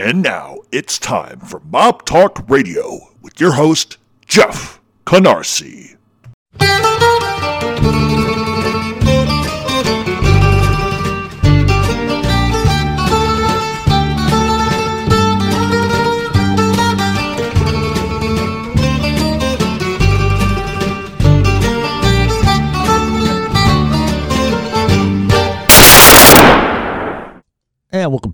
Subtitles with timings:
[0.00, 5.99] And now it's time for Mob Talk Radio with your host, Jeff Canarsie.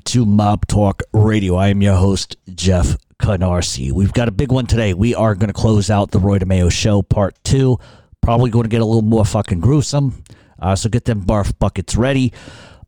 [0.06, 1.56] To Mob Talk Radio.
[1.56, 3.90] I am your host, Jeff Canarsie.
[3.90, 4.94] We've got a big one today.
[4.94, 7.76] We are going to close out the Roy DeMeo Show Part 2.
[8.20, 10.22] Probably going to get a little more fucking gruesome.
[10.60, 12.32] Uh, so get them barf buckets ready.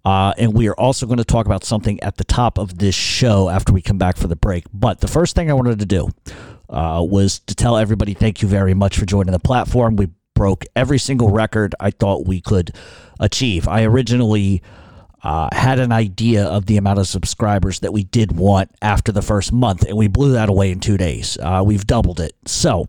[0.04, 2.94] Uh, and we are also going to talk about something at the top of this
[2.94, 4.64] show after we come back for the break.
[4.72, 6.10] But the first thing I wanted to do
[6.70, 9.96] uh, was to tell everybody thank you very much for joining the platform.
[9.96, 12.76] We broke every single record I thought we could
[13.18, 13.66] achieve.
[13.66, 14.62] I originally
[15.22, 19.22] uh, had an idea of the amount of subscribers that we did want after the
[19.22, 21.36] first month, and we blew that away in two days.
[21.38, 22.34] Uh, we've doubled it.
[22.46, 22.88] So,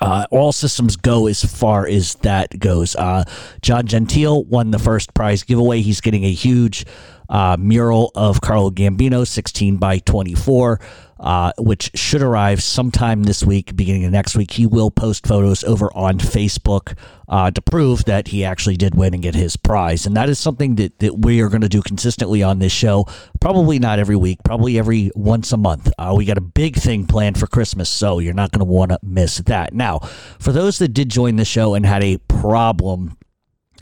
[0.00, 2.96] uh, all systems go as far as that goes.
[2.96, 3.24] Uh,
[3.62, 5.82] John Gentile won the first prize giveaway.
[5.82, 6.84] He's getting a huge
[7.28, 10.80] uh, mural of Carlo Gambino, 16 by 24
[11.24, 14.52] uh, which should arrive sometime this week, beginning of next week.
[14.52, 16.96] He will post photos over on Facebook
[17.28, 20.04] uh, to prove that he actually did win and get his prize.
[20.04, 23.06] And that is something that, that we are going to do consistently on this show.
[23.40, 25.90] Probably not every week, probably every once a month.
[25.98, 28.90] Uh, we got a big thing planned for Christmas, so you're not going to want
[28.90, 29.72] to miss that.
[29.72, 30.00] Now,
[30.38, 33.16] for those that did join the show and had a problem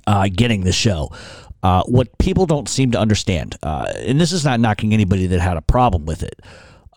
[0.07, 1.11] uh, getting the show,
[1.65, 5.41] uh, what people don't seem to understand, uh, and this is not knocking anybody that
[5.41, 6.41] had a problem with it,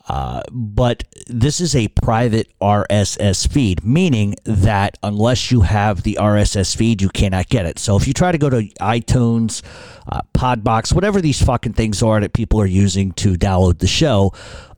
[0.08, 6.76] uh, but this is a private RSS feed, meaning that unless you have the RSS
[6.76, 7.80] feed, you cannot get it.
[7.80, 9.64] So if you try to go to iTunes,
[10.08, 14.34] uh, Podbox, whatever these fucking things are that people are using to download the show,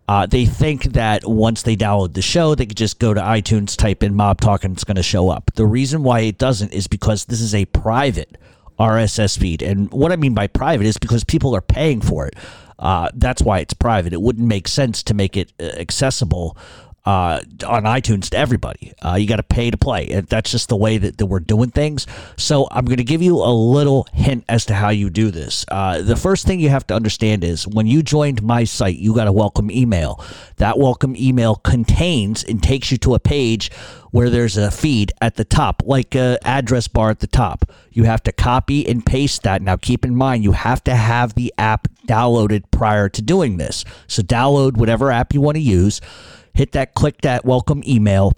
[0.07, 3.75] uh, they think that once they download the show, they could just go to iTunes,
[3.75, 5.51] type in Mob Talk, and it's going to show up.
[5.55, 8.37] The reason why it doesn't is because this is a private
[8.79, 9.61] RSS feed.
[9.61, 12.35] And what I mean by private is because people are paying for it.
[12.79, 14.13] Uh, that's why it's private.
[14.13, 16.57] It wouldn't make sense to make it uh, accessible
[17.07, 18.91] uh, on iTunes to everybody.
[19.01, 20.19] Uh, you got to pay to play.
[20.27, 22.05] That's just the way that, that we're doing things.
[22.35, 25.65] So I'm going to give you a little hint as to how you do this.
[25.69, 29.15] Uh, the first thing you have to understand is when you joined my site, you
[29.15, 30.21] got a welcome email.
[30.57, 33.71] That welcome email contains and takes you to a page
[34.17, 37.71] where there's a feed at the top, like a address bar at the top.
[37.91, 39.61] You have to copy and paste that.
[39.61, 43.85] Now, keep in mind, you have to have the app downloaded prior to doing this.
[44.07, 46.01] So download whatever app you want to use
[46.55, 48.33] hit that, click that welcome email,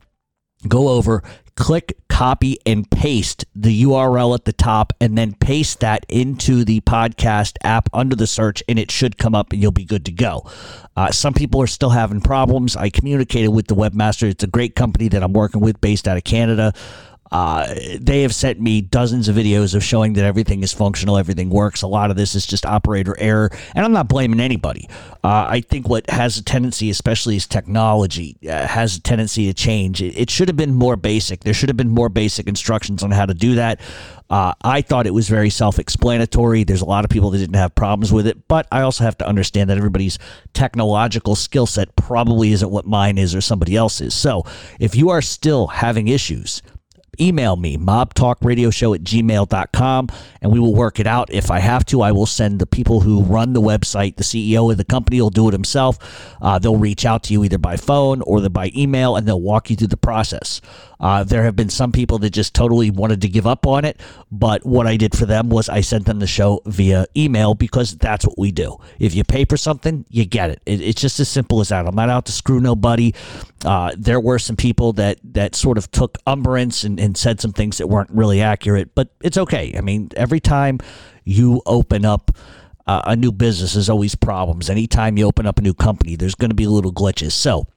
[0.67, 1.23] go over,
[1.59, 6.81] click copy and paste the URL at the top, and then paste that into the
[6.81, 10.11] podcast app under the search, and it should come up and you'll be good to
[10.11, 10.49] go.
[10.95, 12.75] Uh, some people are still having problems.
[12.75, 14.29] I communicated with the webmaster.
[14.29, 16.73] It's a great company that I'm working with based out of Canada.
[17.31, 21.49] Uh, they have sent me dozens of videos of showing that everything is functional, everything
[21.49, 21.81] works.
[21.81, 24.89] A lot of this is just operator error, and I'm not blaming anybody.
[25.23, 29.53] Uh, I think what has a tendency, especially as technology, uh, has a tendency to
[29.53, 30.01] change.
[30.01, 31.41] It, it, should have been more basic.
[31.41, 33.81] There should have been more basic instructions on how to do that.
[34.29, 36.63] Uh, I thought it was very self explanatory.
[36.63, 39.17] There's a lot of people that didn't have problems with it, but I also have
[39.19, 40.19] to understand that everybody's
[40.53, 44.13] technological skill set probably isn't what mine is or somebody else's.
[44.13, 44.45] So
[44.79, 46.61] if you are still having issues,
[47.19, 50.09] email me, mobtalkradioshow at gmail.com,
[50.41, 51.31] and we will work it out.
[51.31, 54.71] If I have to, I will send the people who run the website, the CEO
[54.71, 55.97] of the company will do it himself.
[56.41, 59.69] Uh, they'll reach out to you either by phone or by email, and they'll walk
[59.69, 60.61] you through the process.
[60.99, 63.99] Uh, there have been some people that just totally wanted to give up on it,
[64.31, 67.95] but what I did for them was I sent them the show via email because
[67.97, 68.77] that's what we do.
[68.99, 70.61] If you pay for something, you get it.
[70.65, 71.87] it it's just as simple as that.
[71.87, 73.13] I'm not out to screw nobody.
[73.63, 77.53] Uh, there were some people that that sort of took umbrance and, and said some
[77.53, 79.73] things that weren't really accurate, but it's okay.
[79.77, 80.79] I mean, every time
[81.23, 82.31] you open up
[82.87, 84.69] uh, a new business, there's always problems.
[84.69, 87.31] Anytime you open up a new company, there's going to be little glitches.
[87.33, 87.67] So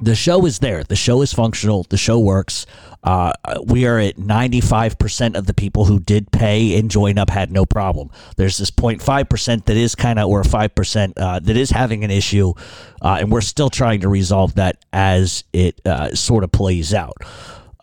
[0.00, 0.84] the show is there.
[0.84, 1.84] The show is functional.
[1.88, 2.66] The show works.
[3.02, 3.32] Uh,
[3.64, 7.66] we are at 95% of the people who did pay and join up had no
[7.66, 8.10] problem.
[8.36, 12.52] There's this 0.5% that is kind of, or 5% uh, that is having an issue,
[13.02, 17.16] uh, and we're still trying to resolve that as it uh, sort of plays out.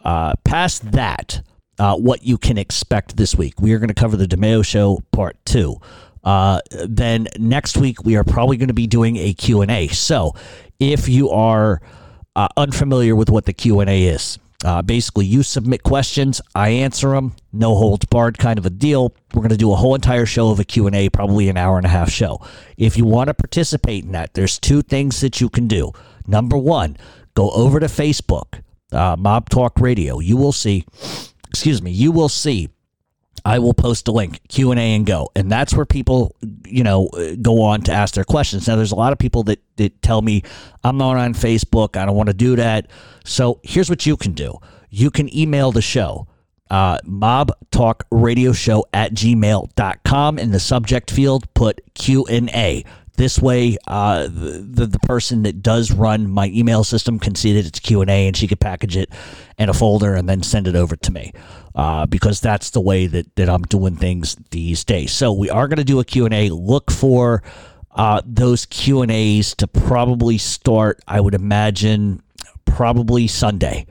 [0.06, 1.42] Uh, past that,
[1.80, 3.60] uh, what you can expect this week.
[3.60, 5.82] We are going to cover the DeMeo show part two.
[6.88, 9.90] then next week we are probably going to be doing a Q&A.
[9.90, 10.36] So
[10.80, 11.82] if you are
[12.36, 14.38] uh, unfamiliar with what the Q&A is.
[14.64, 19.14] Uh, basically, you submit questions, I answer them, no holds barred kind of a deal.
[19.34, 21.86] We're going to do a whole entire show of a Q&A, probably an hour and
[21.86, 22.42] a half show.
[22.78, 25.92] If you want to participate in that, there's two things that you can do.
[26.26, 26.98] Number one,
[27.36, 28.62] go over to Facebook,
[28.96, 30.20] uh, Mob Talk Radio.
[30.20, 30.86] You will see,
[31.50, 32.70] excuse me, you will see
[33.46, 36.84] I will post a link, Q and A, and go, and that's where people, you
[36.84, 37.10] know,
[37.42, 38.68] go on to ask their questions.
[38.68, 40.42] Now, there's a lot of people that that tell me
[40.84, 42.88] I'm not on Facebook, I don't want to do that.
[43.24, 44.58] So here's what you can do:
[44.90, 46.28] you can email the show,
[46.72, 50.40] uh, mob talk radio show at gmail.com.
[50.40, 52.84] In the subject field, put Q and A.
[53.16, 57.66] This way, uh, the the person that does run my email system can see that
[57.66, 59.10] it's Q and A, and she could package it
[59.58, 61.32] in a folder and then send it over to me.
[61.76, 65.12] Uh, because that's the way that, that I'm doing things these days.
[65.12, 66.50] So we are going to do a Q and A.
[66.50, 67.44] Look for
[67.92, 71.02] uh, those Q and A's to probably start.
[71.06, 72.22] I would imagine
[72.64, 73.88] probably Sunday.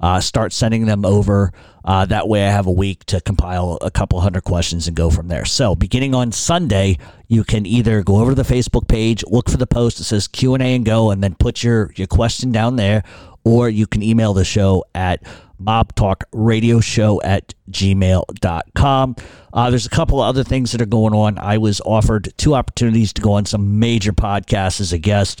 [0.00, 1.52] Uh, start sending them over.
[1.84, 5.08] Uh, that way, I have a week to compile a couple hundred questions and go
[5.08, 5.44] from there.
[5.44, 6.98] So, beginning on Sunday,
[7.28, 10.28] you can either go over to the Facebook page, look for the post that says
[10.28, 13.04] Q and A, and go, and then put your your question down there,
[13.44, 15.22] or you can email the show at
[15.58, 19.16] mob talk radio show at gmail.com
[19.52, 22.54] uh, there's a couple of other things that are going on i was offered two
[22.54, 25.40] opportunities to go on some major podcasts as a guest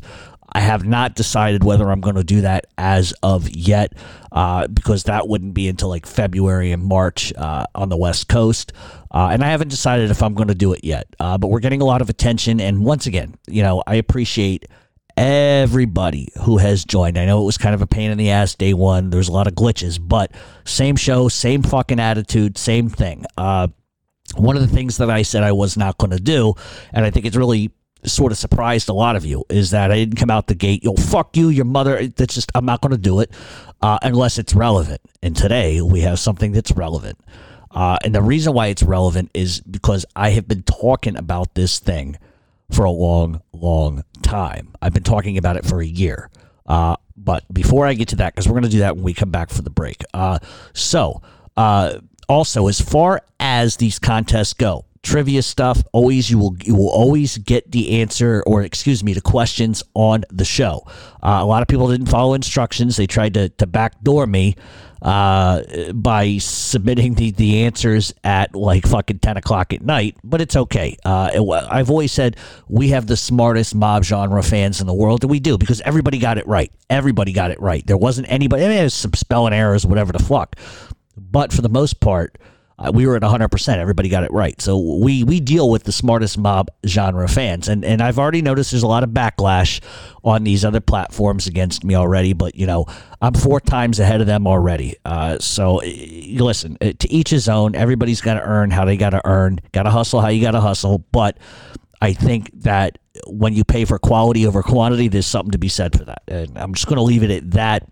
[0.56, 3.92] I have not decided whether I'm going to do that as of yet,
[4.32, 8.72] uh, because that wouldn't be until like February and March uh, on the West Coast.
[9.10, 11.14] Uh, and I haven't decided if I'm going to do it yet.
[11.20, 12.58] Uh, but we're getting a lot of attention.
[12.58, 14.64] And once again, you know, I appreciate
[15.14, 17.18] everybody who has joined.
[17.18, 19.10] I know it was kind of a pain in the ass day one.
[19.10, 20.32] There's a lot of glitches, but
[20.64, 23.26] same show, same fucking attitude, same thing.
[23.36, 23.68] Uh,
[24.36, 26.54] one of the things that I said I was not going to do,
[26.94, 27.72] and I think it's really
[28.04, 30.84] sort of surprised a lot of you is that I didn't come out the gate,
[30.84, 32.06] yo, fuck you, your mother.
[32.08, 33.30] That's just, I'm not going to do it
[33.82, 35.00] uh, unless it's relevant.
[35.22, 37.18] And today we have something that's relevant.
[37.70, 41.78] Uh, and the reason why it's relevant is because I have been talking about this
[41.78, 42.16] thing
[42.70, 44.74] for a long, long time.
[44.80, 46.30] I've been talking about it for a year.
[46.66, 49.14] Uh, but before I get to that, because we're going to do that when we
[49.14, 50.02] come back for the break.
[50.14, 50.38] Uh,
[50.72, 51.22] so,
[51.56, 51.98] uh,
[52.28, 57.38] also, as far as these contests go, trivia stuff always you will you will always
[57.38, 60.82] get the answer or excuse me the questions on the show.
[61.22, 62.96] Uh, a lot of people didn't follow instructions.
[62.96, 64.56] They tried to, to backdoor me
[65.02, 70.56] uh, by submitting the, the answers at like fucking 10 o'clock at night but it's
[70.56, 70.96] okay.
[71.04, 71.30] Uh,
[71.70, 72.36] i've always said
[72.68, 76.18] we have the smartest mob genre fans in the world and we do because everybody
[76.18, 76.72] got it right.
[76.90, 77.86] Everybody got it right.
[77.86, 80.56] There wasn't anybody I mean, there's some spelling errors whatever the fuck.
[81.16, 82.38] But for the most part
[82.78, 83.76] uh, we were at 100%.
[83.78, 84.60] Everybody got it right.
[84.60, 87.68] So we we deal with the smartest mob genre fans.
[87.68, 89.80] And and I've already noticed there's a lot of backlash
[90.22, 92.86] on these other platforms against me already, but you know,
[93.22, 94.96] I'm four times ahead of them already.
[95.04, 97.74] Uh, so listen, uh, to each his own.
[97.74, 99.60] Everybody's got to earn how they got to earn.
[99.72, 101.38] Got to hustle how you got to hustle, but
[102.00, 105.96] I think that when you pay for quality over quantity, there's something to be said
[105.96, 106.22] for that.
[106.28, 107.88] And I'm just going to leave it at that.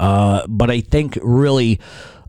[0.00, 1.80] Uh, but I think really,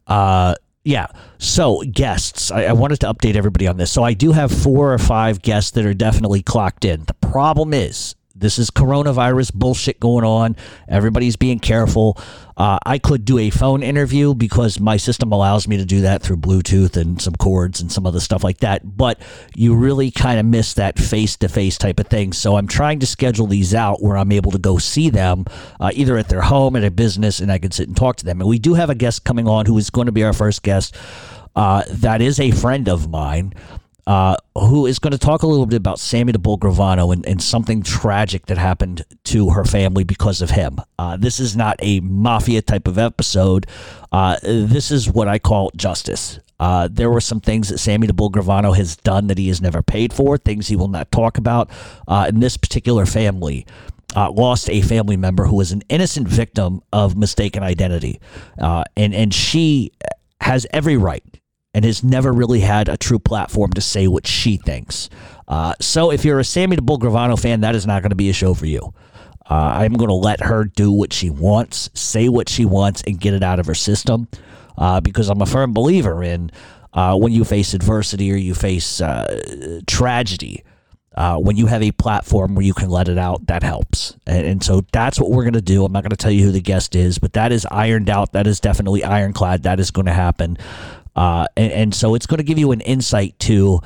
[0.05, 1.07] uh, yeah.
[1.37, 3.91] So guests, I, I, wanted to update everybody on this.
[3.91, 7.05] So I do have four or five guests that are definitely clocked in.
[7.05, 10.55] The problem is this is coronavirus bullshit going on.
[10.89, 12.17] Everybody's being careful.
[12.57, 16.21] Uh, I could do a phone interview because my system allows me to do that
[16.21, 18.97] through Bluetooth and some cords and some other stuff like that.
[18.97, 19.21] But
[19.55, 22.33] you really kind of miss that face to face type of thing.
[22.33, 25.45] So I'm trying to schedule these out where I'm able to go see them
[25.79, 28.25] uh, either at their home, at a business, and I can sit and talk to
[28.25, 28.41] them.
[28.41, 30.63] And we do have a guest coming on who is going to be our first
[30.63, 30.95] guest.
[31.55, 33.53] Uh, that is a friend of mine
[34.05, 37.25] uh, who is going to talk a little bit about Sammy the Bull Gravano and,
[37.25, 40.79] and something tragic that happened to her family because of him.
[40.99, 43.65] Uh, this is not a mafia type of episode.
[44.11, 46.39] Uh, this is what I call justice.
[46.59, 49.61] Uh, there were some things that Sammy the Bull Gravano has done that he has
[49.61, 51.69] never paid for, things he will not talk about.
[52.07, 53.65] Uh, in this particular family,
[54.15, 58.21] uh, lost a family member who was an innocent victim of mistaken identity,
[58.59, 59.91] uh, and and she
[60.39, 61.23] has every right
[61.73, 65.09] and has never really had a true platform to say what she thinks.
[65.47, 68.15] Uh, so if you're a Sammy the Bull Gravano fan, that is not going to
[68.15, 68.93] be a show for you.
[69.49, 73.19] Uh, I'm going to let her do what she wants, say what she wants, and
[73.19, 74.27] get it out of her system
[74.77, 76.51] uh, because I'm a firm believer in
[76.93, 80.63] uh, when you face adversity or you face uh, tragedy.
[81.15, 84.17] Uh, when you have a platform where you can let it out, that helps.
[84.25, 85.85] And, and so that's what we're going to do.
[85.85, 88.31] I'm not going to tell you who the guest is, but that is ironed out.
[88.31, 89.61] That is definitely ironclad.
[89.61, 90.57] That is going to happen.
[91.15, 93.79] Uh, and, and, so it's going to give you an insight to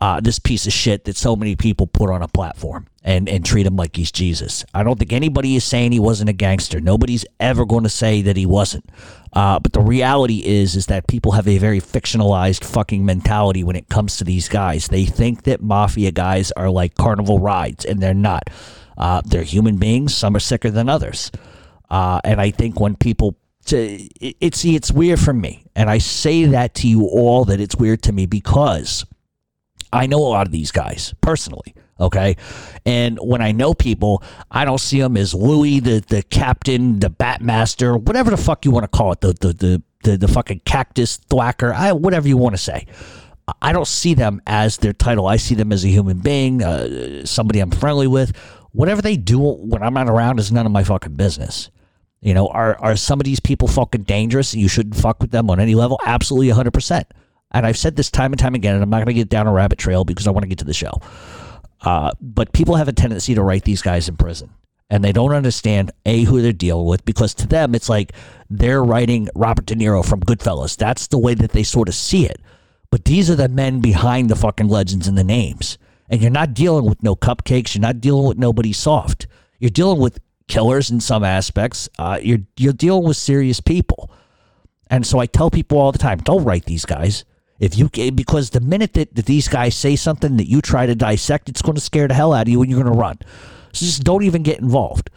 [0.00, 3.46] uh, this piece of shit that so many people put on a platform and, and
[3.46, 4.64] treat him like he's Jesus.
[4.74, 6.80] I don't think anybody is saying he wasn't a gangster.
[6.80, 8.84] Nobody's ever going to say that he wasn't.
[9.32, 13.76] Uh, but the reality is, is that people have a very fictionalized fucking mentality when
[13.76, 14.88] it comes to these guys.
[14.88, 18.50] They think that mafia guys are like carnival rides, and they're not.
[18.98, 20.14] Uh, they're human beings.
[20.14, 21.30] Some are sicker than others.
[21.90, 25.98] Uh, and I think when people to, it, it, it's weird for me, and I
[25.98, 29.04] say that to you all that it's weird to me because
[29.92, 31.74] I know a lot of these guys personally.
[31.98, 32.36] Okay.
[32.84, 37.08] And when I know people, I don't see them as Louis, the, the captain, the
[37.08, 40.60] Batmaster, whatever the fuck you want to call it, the, the, the, the, the fucking
[40.66, 42.86] cactus thwacker, I, whatever you want to say.
[43.62, 45.26] I don't see them as their title.
[45.26, 48.36] I see them as a human being, uh, somebody I'm friendly with.
[48.72, 51.70] Whatever they do when I'm not around is none of my fucking business.
[52.20, 55.50] You know, are, are some of these people fucking dangerous you shouldn't fuck with them
[55.50, 56.00] on any level?
[56.04, 57.04] Absolutely 100%.
[57.52, 59.46] And I've said this time and time again, and I'm not going to get down
[59.46, 60.92] a rabbit trail because I want to get to the show.
[61.82, 64.50] Uh, but people have a tendency to write these guys in prison.
[64.88, 68.12] And they don't understand, A, who they're dealing with, because to them, it's like
[68.48, 70.76] they're writing Robert De Niro from Goodfellas.
[70.76, 72.40] That's the way that they sort of see it.
[72.90, 75.76] But these are the men behind the fucking legends and the names.
[76.08, 77.74] And you're not dealing with no cupcakes.
[77.74, 79.26] You're not dealing with nobody soft.
[79.58, 81.88] You're dealing with killers in some aspects.
[81.98, 84.10] Uh, you're, you're dealing with serious people.
[84.88, 87.24] And so I tell people all the time don't write these guys.
[87.58, 90.94] If you because the minute that, that these guys say something that you try to
[90.94, 93.18] dissect, it's going to scare the hell out of you and you're going to run.
[93.72, 95.10] So just don't even get involved.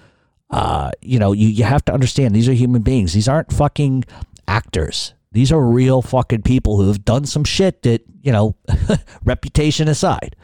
[0.50, 3.14] Uh, you know, you, you have to understand these are human beings.
[3.14, 4.06] These aren't fucking
[4.48, 5.14] actors.
[5.32, 8.56] These are real fucking people who have done some shit that, you know,
[9.24, 10.36] reputation aside.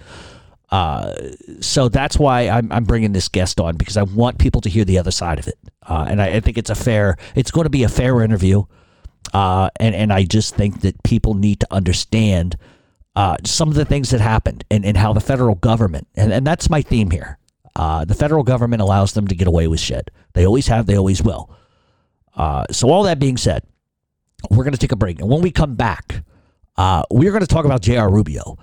[0.76, 1.14] Uh,
[1.62, 4.84] so that's why I'm, I'm bringing this guest on because I want people to hear
[4.84, 5.58] the other side of it.
[5.88, 8.64] Uh, and I, I think it's a fair, it's going to be a fair interview.
[9.34, 12.58] Uh, and, and I just think that people need to understand
[13.16, 16.46] uh, some of the things that happened and, and how the federal government, and, and
[16.46, 17.38] that's my theme here.
[17.78, 20.12] Uh, the federal government allows them to get away with shit.
[20.34, 21.56] They always have, they always will.
[22.36, 23.64] Uh, so, all that being said,
[24.52, 25.22] we're going to take a break.
[25.22, 26.22] And when we come back,
[27.10, 28.12] we're going to talk about J.R.
[28.12, 28.58] Rubio.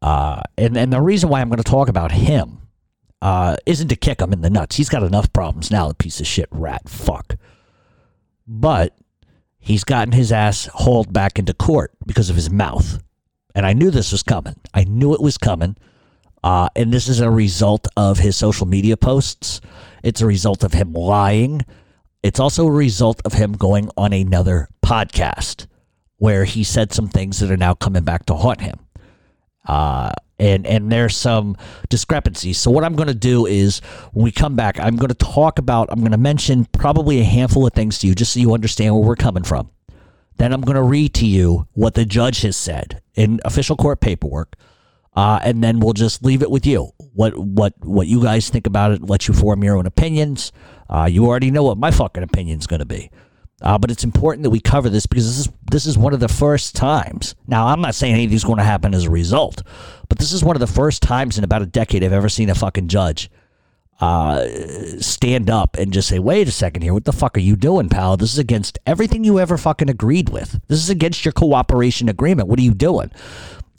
[0.00, 2.60] Uh, and, and the reason why I'm going to talk about him
[3.66, 4.76] isn't to kick him in the nuts.
[4.76, 7.36] He's got enough problems now, the piece of shit rat fuck.
[8.46, 8.96] But
[9.58, 13.02] he's gotten his ass hauled back into court because of his mouth.
[13.54, 14.54] And I knew this was coming.
[14.72, 15.76] I knew it was coming.
[16.44, 19.60] Uh, and this is a result of his social media posts.
[20.04, 21.62] It's a result of him lying.
[22.22, 25.66] It's also a result of him going on another podcast
[26.18, 28.78] where he said some things that are now coming back to haunt him.
[29.68, 31.56] Uh, and and there's some
[31.88, 32.58] discrepancies.
[32.58, 33.80] So what I'm going to do is
[34.12, 35.88] when we come back, I'm going to talk about.
[35.90, 38.94] I'm going to mention probably a handful of things to you, just so you understand
[38.94, 39.70] where we're coming from.
[40.36, 44.00] Then I'm going to read to you what the judge has said in official court
[44.00, 44.54] paperwork,
[45.16, 46.92] uh, and then we'll just leave it with you.
[47.14, 49.02] What what what you guys think about it?
[49.02, 50.52] Let you form your own opinions.
[50.88, 53.10] Uh, you already know what my fucking opinion's going to be.
[53.60, 56.20] Uh, but it's important that we cover this because this is this is one of
[56.20, 57.34] the first times.
[57.46, 59.62] Now, I'm not saying anything's going to happen as a result,
[60.08, 62.50] but this is one of the first times in about a decade I've ever seen
[62.50, 63.30] a fucking judge
[64.00, 64.46] uh,
[65.00, 67.88] stand up and just say, "Wait a second here, what the fuck are you doing,
[67.88, 68.16] pal?
[68.16, 70.60] This is against everything you ever fucking agreed with.
[70.68, 72.48] This is against your cooperation agreement.
[72.48, 73.10] What are you doing?"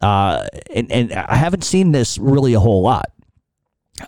[0.02, 3.12] Uh, and and I haven't seen this really a whole lot.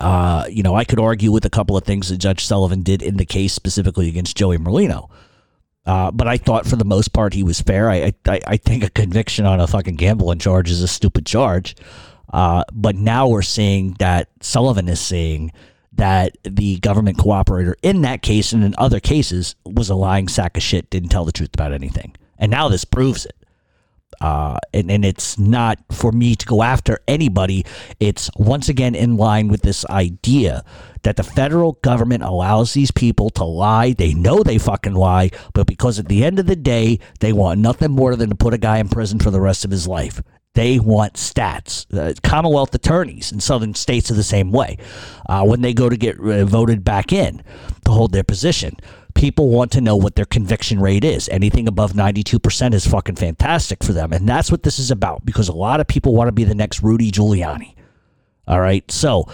[0.00, 3.02] Uh, you know, I could argue with a couple of things that Judge Sullivan did
[3.02, 5.10] in the case specifically against Joey Merlino.
[5.84, 7.90] Uh, but I thought for the most part he was fair.
[7.90, 11.74] I, I I think a conviction on a fucking gambling charge is a stupid charge.
[12.32, 15.52] Uh, but now we're seeing that Sullivan is saying
[15.92, 20.56] that the government cooperator in that case and in other cases was a lying sack
[20.56, 22.14] of shit, didn't tell the truth about anything.
[22.38, 23.36] And now this proves it.
[24.20, 27.64] Uh, and, and it's not for me to go after anybody.
[28.00, 30.64] It's once again in line with this idea
[31.02, 33.92] that the federal government allows these people to lie.
[33.92, 37.60] They know they fucking lie, but because at the end of the day, they want
[37.60, 40.22] nothing more than to put a guy in prison for the rest of his life.
[40.54, 41.86] They want stats.
[41.92, 44.76] Uh, Commonwealth attorneys in southern states are the same way.
[45.26, 47.42] Uh, when they go to get uh, voted back in
[47.86, 48.76] to hold their position,
[49.14, 51.28] people want to know what their conviction rate is.
[51.30, 54.12] Anything above 92% is fucking fantastic for them.
[54.12, 56.54] And that's what this is about because a lot of people want to be the
[56.54, 57.74] next Rudy Giuliani.
[58.48, 58.88] All right.
[58.90, 59.28] So,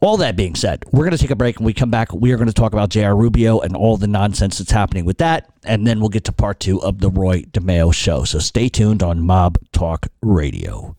[0.00, 1.58] all that being said, we're going to take a break.
[1.58, 3.16] When we come back, we are going to talk about J.R.
[3.16, 5.50] Rubio and all the nonsense that's happening with that.
[5.64, 8.24] And then we'll get to part two of the Roy DeMeo show.
[8.24, 10.96] So, stay tuned on Mob Talk Radio.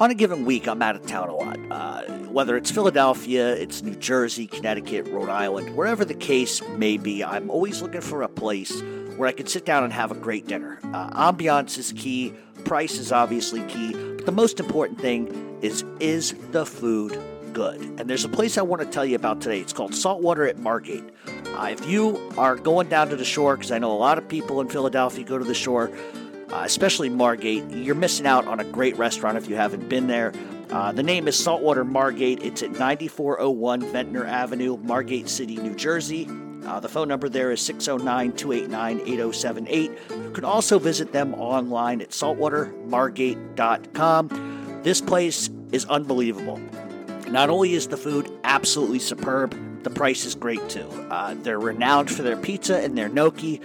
[0.00, 1.58] On a given week, I'm out of town a lot.
[1.70, 7.22] Uh, whether it's Philadelphia, it's New Jersey, Connecticut, Rhode Island, wherever the case may be,
[7.22, 8.82] I'm always looking for a place
[9.16, 10.80] where I can sit down and have a great dinner.
[10.82, 16.34] Uh, ambiance is key, price is obviously key, but the most important thing is is
[16.50, 17.18] the food
[17.52, 17.80] good?
[17.80, 19.60] And there's a place I want to tell you about today.
[19.60, 21.04] It's called Saltwater at Margate.
[21.54, 24.28] Uh, if you are going down to the shore, because I know a lot of
[24.28, 25.90] people in Philadelphia go to the shore,
[26.50, 30.32] uh, especially Margate, you're missing out on a great restaurant if you haven't been there.
[30.70, 32.42] Uh, the name is Saltwater Margate.
[32.42, 36.28] It's at 9401 Ventnor Avenue, Margate City, New Jersey.
[36.66, 39.90] Uh, the phone number there is 609 289 8078.
[40.10, 44.80] You can also visit them online at saltwatermargate.com.
[44.82, 46.60] This place is unbelievable.
[47.28, 50.88] Not only is the food absolutely superb, the price is great too.
[51.10, 53.60] Uh, they're renowned for their pizza and their gnocchi.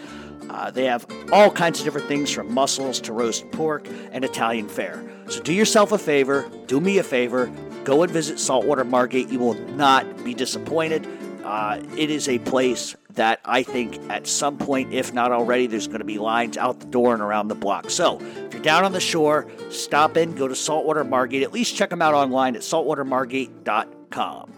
[0.50, 4.68] Uh, they have all kinds of different things from mussels to roast pork and Italian
[4.68, 5.04] fare.
[5.28, 7.52] So do yourself a favor, do me a favor,
[7.84, 9.30] go and visit Saltwater Margate.
[9.30, 11.06] You will not be disappointed.
[11.48, 15.88] Uh, it is a place that I think at some point, if not already, there's
[15.88, 17.90] going to be lines out the door and around the block.
[17.90, 21.44] So if you're down on the shore, stop in, go to Saltwater Margate.
[21.44, 24.54] At least check them out online at saltwatermargate.com.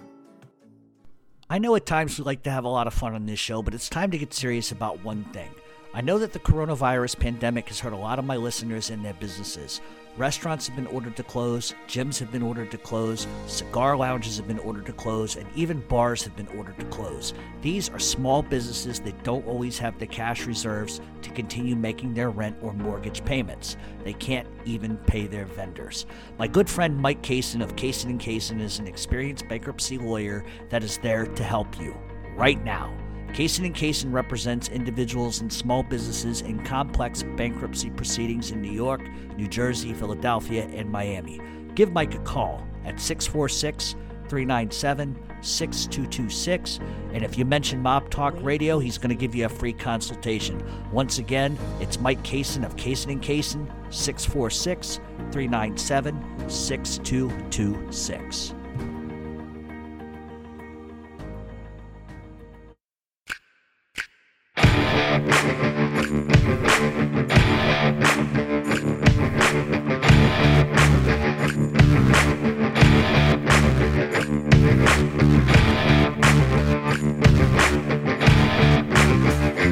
[1.47, 3.61] I know at times we like to have a lot of fun on this show,
[3.61, 5.51] but it's time to get serious about one thing.
[5.93, 9.13] I know that the coronavirus pandemic has hurt a lot of my listeners and their
[9.13, 9.79] businesses.
[10.19, 14.49] Restaurants have been ordered to close, gyms have been ordered to close, cigar lounges have
[14.49, 17.33] been ordered to close, and even bars have been ordered to close.
[17.61, 22.31] These are small businesses that don't always have the cash reserves to continue making their
[22.31, 23.77] rent or mortgage payments.
[24.03, 26.05] They can't even pay their vendors.
[26.37, 30.83] My good friend Mike Kaysen of Kaysen and Kaysen is an experienced bankruptcy lawyer that
[30.83, 31.95] is there to help you
[32.35, 32.93] right now.
[33.33, 39.01] Kaysen and Kaysen represents individuals and small businesses in complex bankruptcy proceedings in New York,
[39.37, 41.39] New Jersey, Philadelphia, and Miami.
[41.75, 43.95] Give Mike a call at 646
[44.27, 46.79] 397 6226.
[47.13, 50.61] And if you mention Mob Talk Radio, he's going to give you a free consultation.
[50.91, 54.99] Once again, it's Mike Kaysen of Kaysen and Kaysen, 646
[55.31, 58.58] 397 6226.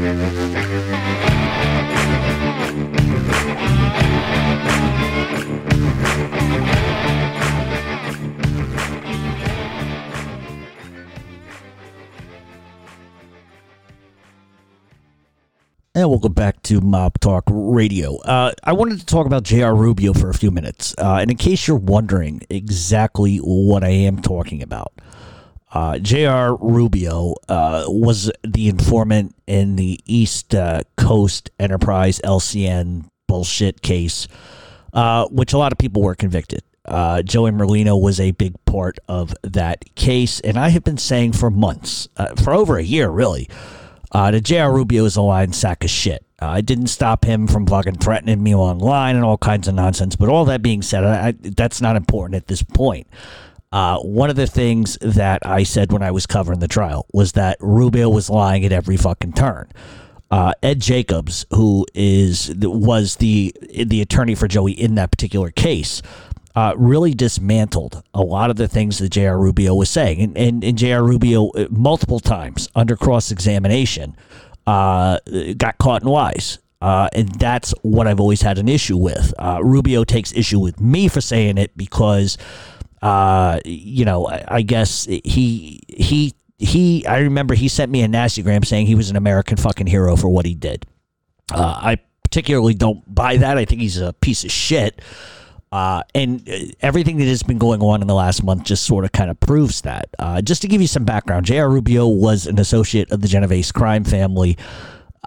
[0.08, 0.87] Thank
[15.98, 18.18] And welcome back to Mob Talk Radio.
[18.18, 19.74] Uh, I wanted to talk about J.R.
[19.74, 20.94] Rubio for a few minutes.
[20.96, 24.94] Uh, and in case you're wondering exactly what I am talking about,
[25.74, 26.56] uh, J.R.
[26.56, 34.28] Rubio uh, was the informant in the East uh, Coast Enterprise LCN bullshit case,
[34.94, 36.62] uh, which a lot of people were convicted.
[36.86, 40.42] Joey Merlino was a big part of that case.
[40.42, 42.08] And I have been saying for months,
[42.44, 43.50] for over a year really,
[44.12, 44.74] uh, the J.R.
[44.74, 46.26] Rubio is a lying sack of shit.
[46.42, 50.16] Uh, I didn't stop him from fucking threatening me online and all kinds of nonsense.
[50.16, 53.08] But all that being said, I, I, that's not important at this point.
[53.72, 57.34] Uh, one of the things that I said when I was covering the trial was
[57.34, 59.70] that Rubio was lying at every fucking turn.
[60.30, 63.54] Uh, Ed Jacobs, who is was the
[63.86, 66.02] the attorney for Joey in that particular case,
[66.58, 69.38] uh, really dismantled a lot of the things that J.R.
[69.38, 70.20] Rubio was saying.
[70.20, 71.04] And, and, and J.R.
[71.04, 74.16] Rubio, uh, multiple times under cross examination,
[74.66, 75.20] uh,
[75.56, 76.58] got caught in lies.
[76.82, 79.36] Uh, and that's what I've always had an issue with.
[79.38, 82.40] Uh, Rubio takes issue with me for saying it because,
[83.04, 87.06] uh, you know, I, I guess he he he.
[87.06, 90.28] I remember he sent me a nastygram saying he was an American fucking hero for
[90.28, 90.88] what he did.
[91.52, 93.60] I particularly don't buy that.
[93.60, 95.04] I think he's a piece of shit.
[95.72, 99.04] Uh, and uh, everything that has been going on in the last month just sort
[99.04, 100.10] of kind of proves that.
[100.18, 101.70] Uh, just to give you some background, J.R.
[101.70, 104.58] Rubio was an associate of the Genovese crime family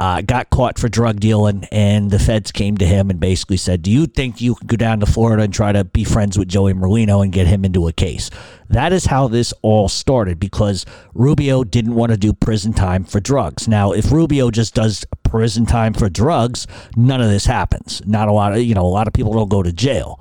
[0.00, 3.82] uh, got caught for drug dealing, and the feds came to him and basically said,
[3.82, 6.48] "Do you think you could go down to Florida and try to be friends with
[6.48, 8.30] Joey Merlino and get him into a case?"
[8.70, 13.20] That is how this all started because Rubio didn't want to do prison time for
[13.20, 13.68] drugs.
[13.68, 18.00] Now, if Rubio just does prison time for drugs, none of this happens.
[18.06, 20.18] Not a lot of you know, a lot of people don't go to jail.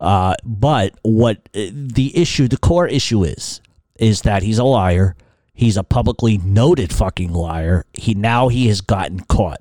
[0.00, 3.60] Uh, but what uh, the issue, the core issue is,
[3.98, 5.16] is that he's a liar
[5.56, 7.86] He's a publicly noted fucking liar.
[7.94, 9.60] He now he has gotten caught,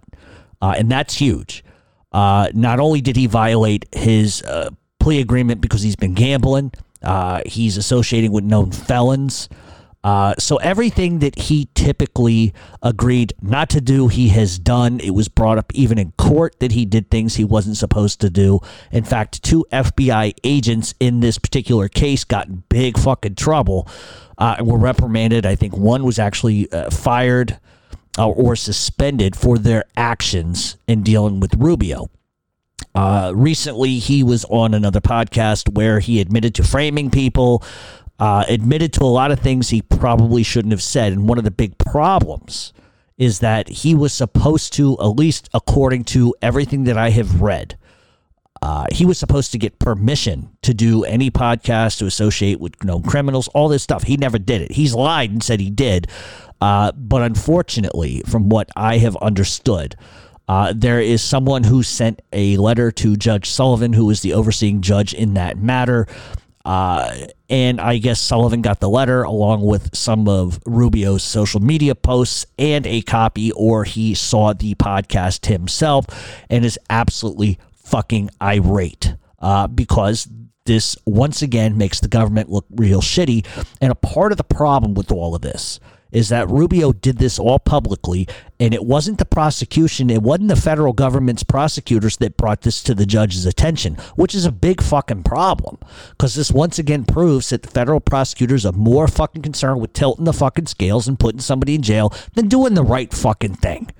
[0.62, 1.64] uh, and that's huge.
[2.12, 7.42] Uh, not only did he violate his uh, plea agreement because he's been gambling, uh,
[7.46, 9.48] he's associating with known felons.
[10.04, 12.54] Uh, so everything that he typically
[12.84, 15.00] agreed not to do, he has done.
[15.00, 18.30] It was brought up even in court that he did things he wasn't supposed to
[18.30, 18.60] do.
[18.92, 23.88] In fact, two FBI agents in this particular case got in big fucking trouble
[24.38, 25.46] uh, were reprimanded.
[25.46, 27.60] I think one was actually uh, fired
[28.18, 32.10] uh, or suspended for their actions in dealing with Rubio.
[32.94, 37.64] Uh, recently, he was on another podcast where he admitted to framing people,
[38.20, 41.12] uh, admitted to a lot of things he probably shouldn't have said.
[41.12, 42.72] And one of the big problems
[43.18, 47.78] is that he was supposed to, at least according to everything that I have read,
[48.66, 53.04] uh, he was supposed to get permission to do any podcast to associate with known
[53.04, 54.02] criminals, all this stuff.
[54.02, 54.72] He never did it.
[54.72, 56.08] He's lied and said he did.
[56.60, 59.96] Uh, but unfortunately, from what I have understood,
[60.48, 64.82] uh, there is someone who sent a letter to Judge Sullivan, who is the overseeing
[64.82, 66.08] judge in that matter,
[66.66, 71.94] uh, and I guess Sullivan got the letter along with some of Rubio's social media
[71.94, 76.08] posts and a copy, or he saw the podcast himself
[76.50, 80.28] and is absolutely fucking irate uh, because
[80.66, 83.46] this once again makes the government look real shitty.
[83.80, 85.80] And a part of the problem with all of this
[86.12, 88.26] is that Rubio did this all publicly,
[88.58, 92.96] and it wasn't the prosecution, it wasn't the federal government's prosecutors that brought this to
[92.96, 95.78] the judge's attention, which is a big fucking problem.
[96.12, 100.24] Because this once again proves that the federal prosecutors are more fucking concerned with tilting
[100.24, 103.92] the fucking scales and putting somebody in jail than doing the right fucking thing.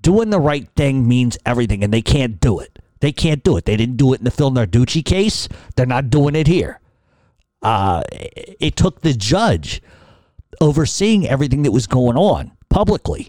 [0.00, 2.80] Doing the right thing means everything, and they can't do it.
[3.04, 3.66] They can't do it.
[3.66, 5.46] They didn't do it in the Phil Narducci case.
[5.76, 6.80] They're not doing it here.
[7.60, 9.82] Uh, it took the judge
[10.58, 13.28] overseeing everything that was going on publicly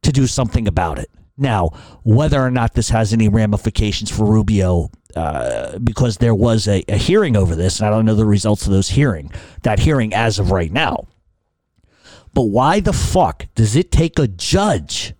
[0.00, 1.10] to do something about it.
[1.36, 1.72] Now,
[2.04, 6.96] whether or not this has any ramifications for Rubio, uh, because there was a, a
[6.96, 10.38] hearing over this, and I don't know the results of those hearing that hearing as
[10.38, 11.06] of right now.
[12.32, 15.12] But why the fuck does it take a judge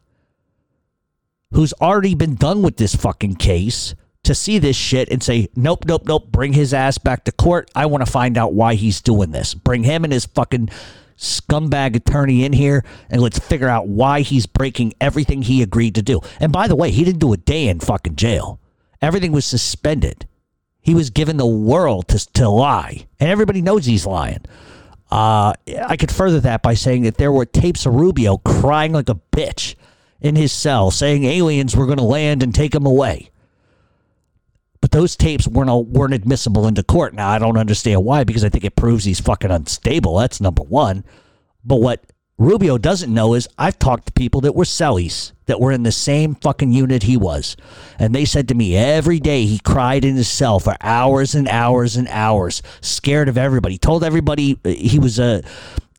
[1.52, 5.84] who's already been done with this fucking case to see this shit and say, nope,
[5.86, 7.70] nope, nope, bring his ass back to court.
[7.74, 9.54] I want to find out why he's doing this.
[9.54, 10.70] Bring him and his fucking
[11.16, 16.02] scumbag attorney in here and let's figure out why he's breaking everything he agreed to
[16.02, 16.20] do.
[16.40, 18.60] And by the way, he didn't do a day in fucking jail.
[19.00, 20.26] Everything was suspended.
[20.80, 23.06] He was given the world to, to lie.
[23.20, 24.44] And everybody knows he's lying.
[25.10, 25.52] Uh,
[25.84, 29.20] I could further that by saying that there were tapes of Rubio crying like a
[29.32, 29.74] bitch
[30.22, 33.30] in his cell saying aliens were going to land and take him away.
[34.80, 37.14] But those tapes weren't weren't admissible into court.
[37.14, 40.16] Now I don't understand why because I think it proves he's fucking unstable.
[40.16, 41.04] That's number one.
[41.64, 42.04] But what
[42.38, 45.92] Rubio doesn't know is I've talked to people that were cellies that were in the
[45.92, 47.56] same fucking unit he was,
[47.98, 51.46] and they said to me every day he cried in his cell for hours and
[51.48, 53.78] hours and hours, scared of everybody.
[53.78, 55.42] Told everybody uh, he was a uh,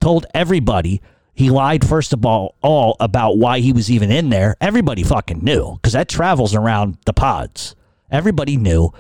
[0.01, 1.01] told everybody
[1.33, 4.55] he lied first of all all about why he was even in there.
[4.61, 7.75] Everybody fucking knew because that travels around the pods.
[8.11, 8.91] Everybody knew.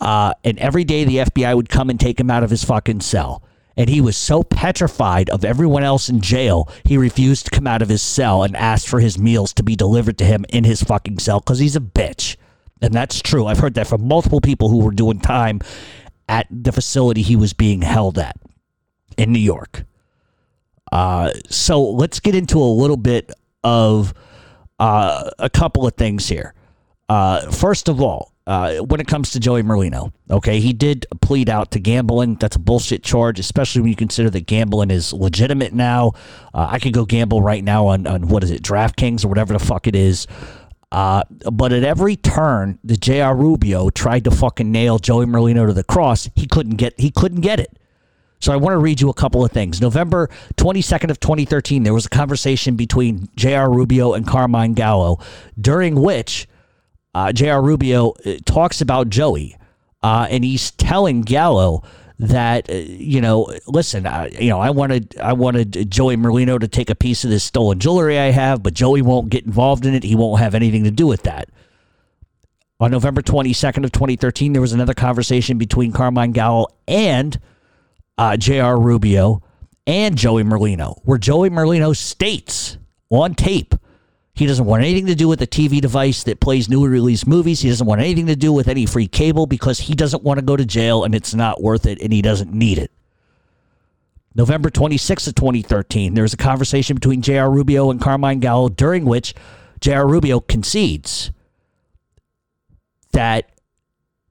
[0.00, 3.00] Uh, and every day the FBI would come and take him out of his fucking
[3.00, 3.42] cell.
[3.78, 7.82] And he was so petrified of everyone else in jail, he refused to come out
[7.82, 10.82] of his cell and asked for his meals to be delivered to him in his
[10.82, 12.36] fucking cell because he's a bitch.
[12.80, 13.46] And that's true.
[13.46, 15.60] I've heard that from multiple people who were doing time
[16.28, 18.36] at the facility he was being held at
[19.18, 19.84] in New York.
[20.92, 23.30] Uh, so let's get into a little bit
[23.64, 24.14] of
[24.78, 26.54] uh, a couple of things here.
[27.08, 30.12] Uh, first of all, uh, when it comes to Joey Merlino.
[30.30, 32.36] Okay, he did plead out to gambling.
[32.36, 36.12] That's a bullshit charge, especially when you consider that gambling is legitimate now.
[36.54, 39.52] Uh, I could go gamble right now on, on what is it, DraftKings or whatever
[39.52, 40.28] the fuck it is.
[40.92, 43.34] Uh, but at every turn, the J.R.
[43.34, 46.30] Rubio tried to fucking nail Joey Merlino to the cross.
[46.36, 47.76] He couldn't get he couldn't get it.
[48.40, 49.80] So I want to read you a couple of things.
[49.80, 53.70] November 22nd of 2013, there was a conversation between J.R.
[53.70, 55.18] Rubio and Carmine Gallo,
[55.60, 56.46] during which
[57.14, 57.62] uh, J.R.
[57.62, 59.56] Rubio uh, talks about Joey,
[60.02, 61.82] uh, and he's telling Gallo
[62.18, 64.06] that uh, you know, listen,
[64.38, 67.78] you know, I wanted I wanted Joey Merlino to take a piece of this stolen
[67.78, 70.02] jewelry I have, but Joey won't get involved in it.
[70.02, 71.48] He won't have anything to do with that.
[72.78, 77.40] On November 22nd of 2013, there was another conversation between Carmine Gallo and
[78.18, 78.78] uh, J.R.
[78.78, 79.42] Rubio
[79.86, 82.78] and Joey Merlino, where Joey Merlino states
[83.10, 83.74] on tape
[84.36, 87.60] he doesn't want anything to do with the TV device that plays newly released movies.
[87.62, 90.44] He doesn't want anything to do with any free cable because he doesn't want to
[90.44, 92.90] go to jail and it's not worth it and he doesn't need it.
[94.34, 97.50] November 26th of 2013, there was a conversation between J.R.
[97.50, 99.34] Rubio and Carmine Gallo during which
[99.80, 100.06] J.R.
[100.06, 101.30] Rubio concedes
[103.12, 103.55] that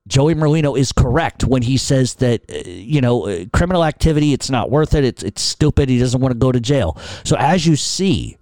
[0.08, 4.50] Joey Merlino is correct when he says that uh, you know uh, criminal activity it's
[4.50, 6.98] not worth it it's it's stupid he doesn't want to go to jail.
[7.24, 8.38] So as you see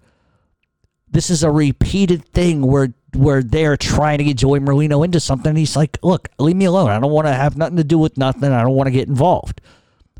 [1.10, 5.54] this is a repeated thing where where they're trying to get Joey Merlino into something
[5.54, 6.90] he's like, "Look, leave me alone.
[6.90, 8.52] I don't want to have nothing to do with nothing.
[8.52, 9.60] I don't want to get involved."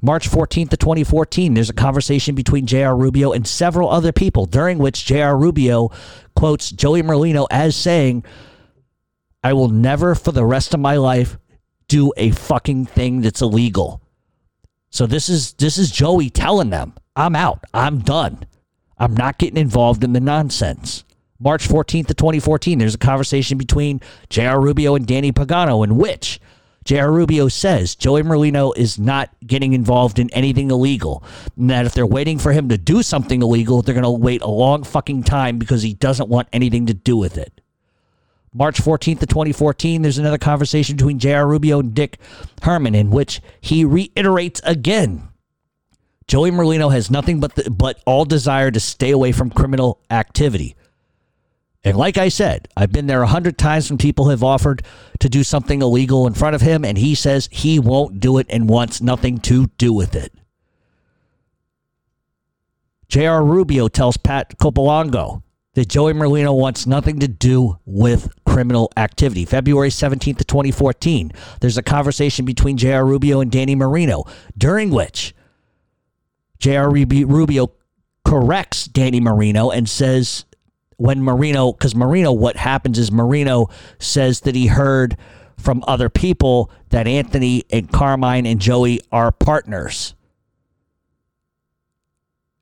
[0.00, 2.94] March 14th of 2014, there's a conversation between J.R.
[2.94, 5.34] Rubio and several other people during which J.R.
[5.34, 5.90] Rubio
[6.36, 8.22] quotes Joey Merlino as saying,
[9.44, 11.38] I will never for the rest of my life
[11.86, 14.00] do a fucking thing that's illegal.
[14.90, 17.62] So this is this is Joey telling them, I'm out.
[17.74, 18.46] I'm done.
[18.96, 21.04] I'm not getting involved in the nonsense.
[21.38, 24.58] March 14th of 2014, there's a conversation between J.R.
[24.58, 26.40] Rubio and Danny Pagano in which
[26.84, 27.12] J.R.
[27.12, 31.22] Rubio says Joey Merlino is not getting involved in anything illegal.
[31.58, 34.40] And that if they're waiting for him to do something illegal, they're going to wait
[34.40, 37.60] a long fucking time because he doesn't want anything to do with it.
[38.54, 41.46] March 14th of 2014, there's another conversation between J.R.
[41.46, 42.18] Rubio and Dick
[42.62, 45.28] Herman in which he reiterates again
[46.26, 50.74] Joey Merlino has nothing but the, but all desire to stay away from criminal activity.
[51.82, 54.82] And like I said, I've been there a hundred times when people have offered
[55.20, 58.46] to do something illegal in front of him, and he says he won't do it
[58.48, 60.32] and wants nothing to do with it.
[63.08, 63.44] J.R.
[63.44, 65.42] Rubio tells Pat Campolongo
[65.74, 69.44] that Joey Merlino wants nothing to do with criminal activity.
[69.44, 73.04] February 17th of 2014, there's a conversation between J.R.
[73.04, 75.34] Rubio and Danny Marino, during which
[76.60, 76.88] J.R.
[76.88, 77.72] Rubio
[78.24, 80.44] corrects Danny Marino and says,
[80.98, 85.16] when Marino, because Marino, what happens is Marino says that he heard
[85.58, 90.14] from other people that Anthony and Carmine and Joey are partners.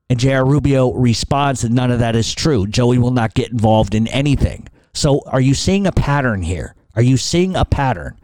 [0.08, 0.46] And J.R.
[0.46, 2.66] Rubio responds that none of that is true.
[2.66, 4.68] Joey will not get involved in anything.
[4.94, 6.74] So are you seeing a pattern here?
[6.94, 8.18] Are you seeing a pattern?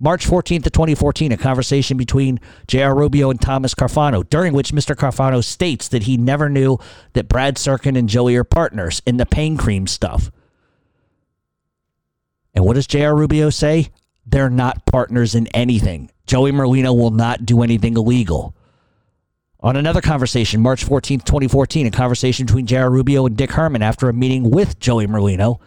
[0.00, 2.94] March 14th of 2014, a conversation between J.R.
[2.94, 4.94] Rubio and Thomas Carfano, during which Mr.
[4.94, 6.78] Carfano states that he never knew
[7.14, 10.30] that Brad Serkin and Joey are partners in the pain cream stuff.
[12.54, 13.16] And what does J.R.
[13.16, 13.88] Rubio say?
[14.24, 16.10] They're not partners in anything.
[16.26, 18.54] Joey Merlino will not do anything illegal.
[19.60, 22.90] On another conversation, March 14th, 2014, a conversation between J.R.
[22.90, 25.58] Rubio and Dick Herman after a meeting with Joey Merlino.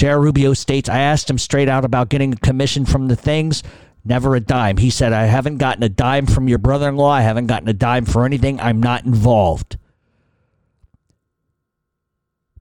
[0.00, 0.18] J.R.
[0.18, 3.62] Rubio states, I asked him straight out about getting a commission from the things.
[4.02, 4.78] Never a dime.
[4.78, 7.10] He said, I haven't gotten a dime from your brother in law.
[7.10, 8.58] I haven't gotten a dime for anything.
[8.60, 9.76] I'm not involved.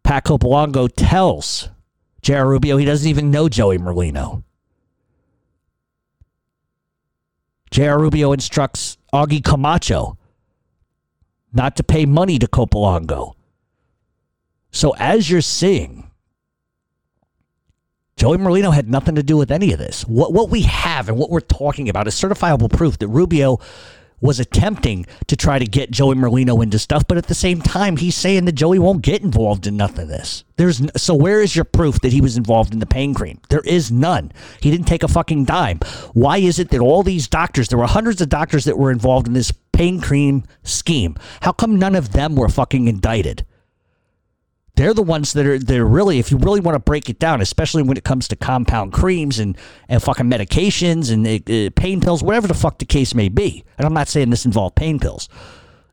[0.03, 1.69] Pat Campolongo tells
[2.21, 2.45] J.R.
[2.45, 4.43] Rubio he doesn't even know Joey Merlino.
[7.71, 7.99] J.R.
[8.01, 10.17] Rubio instructs Augie Camacho
[11.53, 13.35] not to pay money to Campolongo.
[14.71, 16.08] So as you're seeing,
[18.19, 20.01] Joey Merlino had nothing to do with any of this.
[20.05, 23.61] What what we have and what we're talking about is certifiable proof that Rubio
[24.19, 27.95] was attempting to try to get Joey Merlino into stuff, but at the same time,
[27.95, 30.43] he's saying that Joey won't get involved in nothing of this.
[30.57, 33.39] There's so where is your proof that he was involved in the pain cream?
[33.47, 34.33] There is none.
[34.59, 35.79] He didn't take a fucking dime.
[36.11, 39.27] Why is it that all these doctors, there were hundreds of doctors that were involved
[39.27, 41.15] in this pain cream scheme?
[41.39, 43.45] How come none of them were fucking indicted?
[44.79, 47.41] They're the ones that are they're really, if you really want to break it down,
[47.41, 49.57] especially when it comes to compound creams and
[49.89, 53.65] and fucking medications and uh, pain pills, whatever the fuck the case may be.
[53.77, 55.27] And I'm not saying this involved pain pills.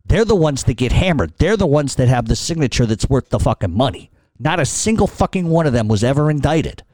[0.05, 1.33] They're the ones that get hammered.
[1.39, 4.13] They're the ones that have the signature that's worth the fucking money.
[4.39, 6.85] Not a single fucking one of them was ever indicted.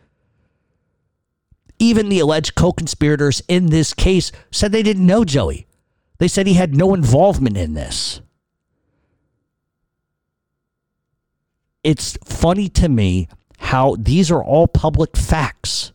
[1.78, 5.66] Even the alleged co conspirators in this case said they didn't know Joey.
[6.16, 8.22] They said he had no involvement in this.
[11.84, 15.92] It's funny to me how these are all public facts.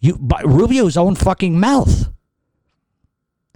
[0.00, 2.10] You Rubio's own fucking mouth.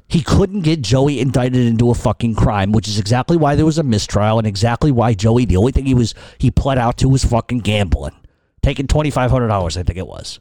[0.06, 3.76] He couldn't get Joey indicted into a fucking crime, which is exactly why there was
[3.76, 7.08] a mistrial and exactly why Joey, the only thing he was he pled out to
[7.08, 8.14] was fucking gambling.
[8.62, 10.40] Taking twenty five hundred dollars, I think it was.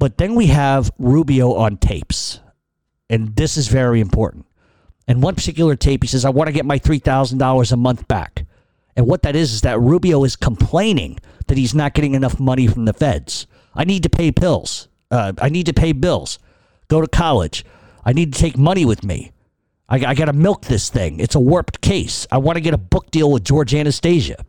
[0.00, 2.40] But then we have Rubio on tapes.
[3.08, 4.46] And this is very important.
[5.08, 8.44] And one particular tape, he says, I want to get my $3,000 a month back.
[8.96, 12.66] And what that is, is that Rubio is complaining that he's not getting enough money
[12.66, 13.46] from the feds.
[13.74, 14.88] I need to pay pills.
[15.10, 16.38] Uh, I need to pay bills.
[16.88, 17.64] Go to college.
[18.04, 19.32] I need to take money with me.
[19.88, 21.18] I, I got to milk this thing.
[21.20, 22.26] It's a warped case.
[22.30, 24.44] I want to get a book deal with George Anastasia.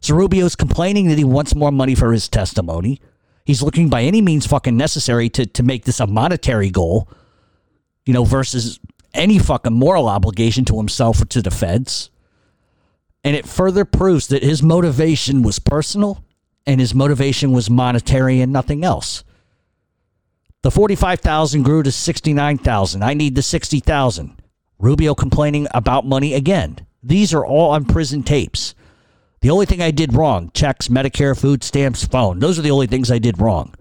[0.00, 3.00] So Rubio's complaining that he wants more money for his testimony.
[3.44, 7.08] He's looking by any means fucking necessary to, to make this a monetary goal,
[8.06, 8.78] you know, versus
[9.14, 12.10] any fucking moral obligation to himself or to the feds.
[13.24, 16.24] And it further proves that his motivation was personal
[16.66, 19.24] and his motivation was monetary and nothing else.
[20.62, 23.02] The 45,000 grew to 69,000.
[23.02, 24.42] I need the 60,000.
[24.78, 26.78] Rubio complaining about money again.
[27.02, 28.74] These are all on prison tapes.
[29.40, 32.38] The only thing I did wrong checks, Medicare, food stamps, phone.
[32.38, 33.74] Those are the only things I did wrong.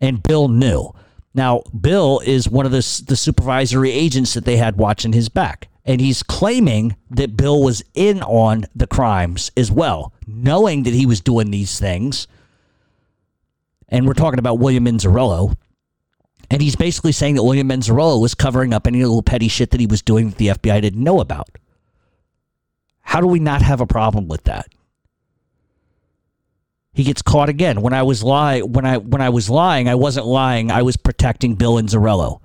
[0.00, 0.92] And Bill knew.
[1.34, 5.68] Now, Bill is one of the, the supervisory agents that they had watching his back.
[5.84, 11.06] And he's claiming that Bill was in on the crimes as well, knowing that he
[11.06, 12.26] was doing these things.
[13.88, 15.56] And we're talking about William Inzerillo.
[16.50, 19.80] And he's basically saying that William Inzerillo was covering up any little petty shit that
[19.80, 21.48] he was doing that the FBI didn't know about.
[23.00, 24.66] How do we not have a problem with that?
[26.98, 27.80] He gets caught again.
[27.80, 30.72] When I was lying, when I when I was lying, I wasn't lying.
[30.72, 32.40] I was protecting Bill and Inzerillo.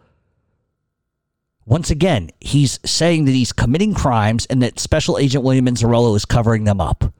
[1.65, 6.25] Once again, he's saying that he's committing crimes and that Special Agent William Inzerillo is
[6.25, 7.15] covering them up.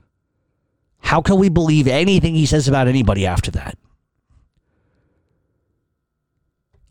[0.99, 3.79] How can we believe anything he says about anybody after that?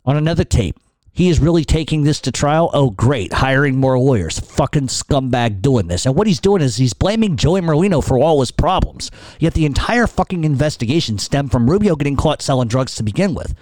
[0.03, 0.77] On another tape,
[1.15, 2.71] he is really taking this to trial.
[2.73, 3.33] Oh, great.
[3.33, 4.39] Hiring more lawyers.
[4.39, 6.07] Fucking scumbag doing this.
[6.07, 9.11] And what he's doing is he's blaming Joey Merlino for all his problems.
[9.39, 13.53] Yet the entire fucking investigation stemmed from Rubio getting caught selling drugs to begin with.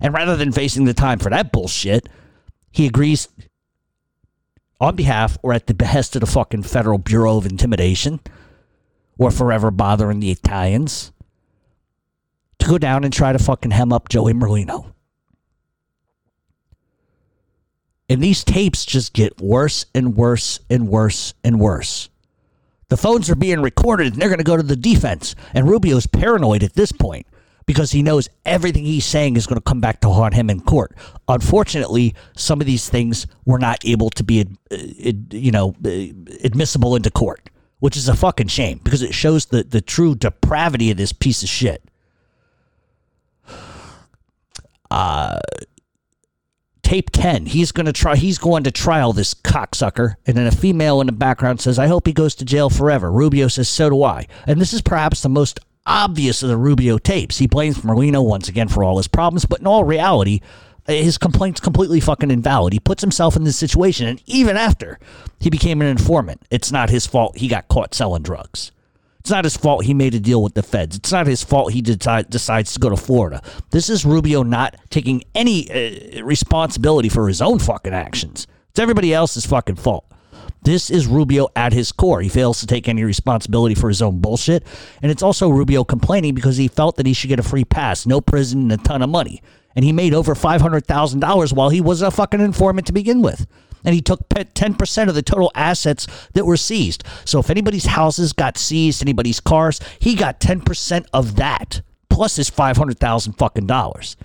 [0.00, 2.08] And rather than facing the time for that bullshit,
[2.72, 3.28] he agrees
[4.80, 8.18] on behalf or at the behest of the fucking Federal Bureau of Intimidation
[9.16, 11.12] or forever bothering the Italians
[12.58, 14.92] to go down and try to fucking hem up Joey Merlino.
[18.08, 22.08] And these tapes just get worse and worse and worse and worse.
[22.88, 25.34] The phones are being recorded and they're going to go to the defense.
[25.52, 27.26] And Rubio's paranoid at this point
[27.66, 30.60] because he knows everything he's saying is going to come back to haunt him in
[30.60, 30.96] court.
[31.26, 34.76] Unfortunately, some of these things were not able to be, uh,
[35.32, 35.90] you know, uh,
[36.44, 40.92] admissible into court, which is a fucking shame because it shows the, the true depravity
[40.92, 41.82] of this piece of shit.
[44.88, 45.40] Uh,
[46.86, 50.14] tape 10 he's going to try he's going to trial this cocksucker.
[50.24, 53.10] And then a female in the background says i hope he goes to jail forever.
[53.10, 54.28] Rubio says so do i.
[54.46, 57.38] And this is perhaps the most obvious of the rubio tapes.
[57.38, 60.38] He blames merlino once again for all his problems but in all reality
[60.86, 62.72] his complaint's completely fucking invalid.
[62.72, 65.00] He puts himself in this situation and even after
[65.40, 68.70] he became an informant it's not his fault he got caught selling drugs
[69.26, 70.94] it's not his fault he made a deal with the feds.
[70.94, 73.42] It's not his fault he decide, decides to go to Florida.
[73.70, 78.46] This is Rubio not taking any uh, responsibility for his own fucking actions.
[78.70, 80.06] It's everybody else's fucking fault.
[80.62, 82.20] This is Rubio at his core.
[82.20, 84.64] He fails to take any responsibility for his own bullshit.
[85.02, 88.06] And it's also Rubio complaining because he felt that he should get a free pass,
[88.06, 89.42] no prison, and a ton of money.
[89.74, 93.44] And he made over $500,000 while he was a fucking informant to begin with
[93.86, 97.04] and he took 10% of the total assets that were seized.
[97.24, 102.50] So if anybody's houses got seized, anybody's cars, he got 10% of that plus his
[102.50, 104.16] 500,000 fucking dollars.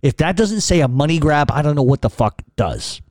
[0.00, 3.02] If that doesn't say a money grab, I don't know what the fuck does.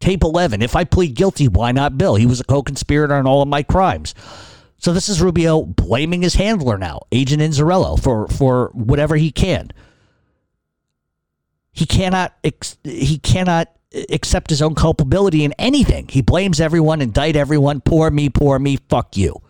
[0.00, 0.60] Tape 11.
[0.60, 2.16] If I plead guilty, why not Bill?
[2.16, 4.14] He was a co conspirator in all of my crimes.
[4.78, 9.70] So this is Rubio blaming his handler now, Agent Inzerillo, for, for whatever he can.
[11.72, 12.34] He cannot
[12.82, 13.68] he cannot
[14.10, 16.08] accept his own culpability in anything.
[16.08, 17.80] He blames everyone, indict everyone.
[17.80, 19.40] Poor me, poor me, fuck you.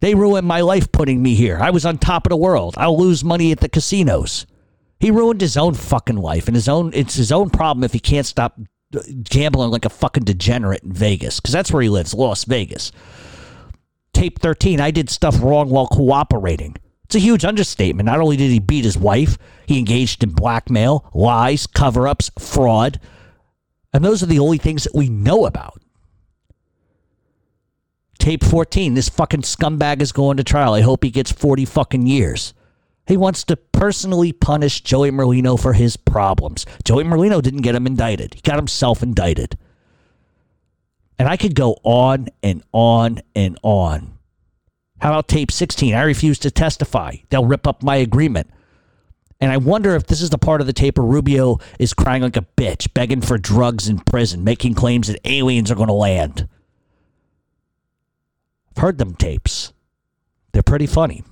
[0.00, 1.58] They ruined my life putting me here.
[1.60, 2.74] I was on top of the world.
[2.76, 4.46] I'll lose money at the casinos.
[5.00, 8.00] He ruined his own fucking life and his own it's his own problem if he
[8.00, 8.58] can't stop
[9.24, 12.92] gambling like a fucking degenerate in Vegas cuz that's where he lives, Las Vegas.
[14.12, 16.76] Tape 13, I did stuff wrong while cooperating.
[17.04, 18.06] It's a huge understatement.
[18.06, 22.98] Not only did he beat his wife, he engaged in blackmail, lies, cover ups, fraud.
[23.92, 25.80] And those are the only things that we know about.
[28.18, 30.72] Tape 14, this fucking scumbag is going to trial.
[30.72, 32.54] I hope he gets 40 fucking years.
[33.06, 36.64] He wants to personally punish Joey Merlino for his problems.
[36.84, 39.58] Joey Merlino didn't get him indicted, he got himself indicted.
[41.18, 44.18] And I could go on and on and on.
[45.04, 45.94] How about tape 16?
[45.94, 47.16] I refuse to testify.
[47.28, 48.48] They'll rip up my agreement.
[49.38, 52.22] And I wonder if this is the part of the tape where Rubio is crying
[52.22, 55.92] like a bitch, begging for drugs in prison, making claims that aliens are going to
[55.92, 56.48] land.
[58.70, 59.74] I've heard them tapes.
[60.52, 61.22] They're pretty funny.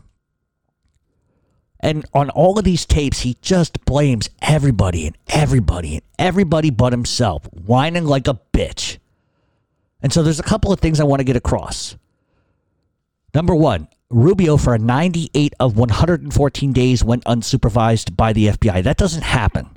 [1.80, 6.92] And on all of these tapes, he just blames everybody and everybody and everybody but
[6.92, 8.98] himself, whining like a bitch.
[10.02, 11.96] And so there's a couple of things I want to get across.
[13.34, 18.82] Number one, Rubio for 98 of 114 days went unsupervised by the FBI.
[18.82, 19.70] That doesn't happen.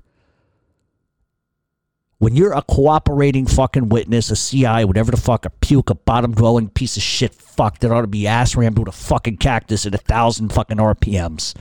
[2.17, 6.33] When you're a cooperating fucking witness, a CI, whatever the fuck, a puke, a bottom
[6.33, 9.85] dwelling piece of shit fuck that ought to be ass rammed with a fucking cactus
[9.85, 11.53] at a thousand fucking RPMs.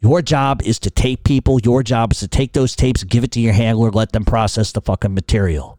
[0.00, 1.60] Your job is to tape people.
[1.60, 4.72] Your job is to take those tapes, give it to your handler, let them process
[4.72, 5.78] the fucking material.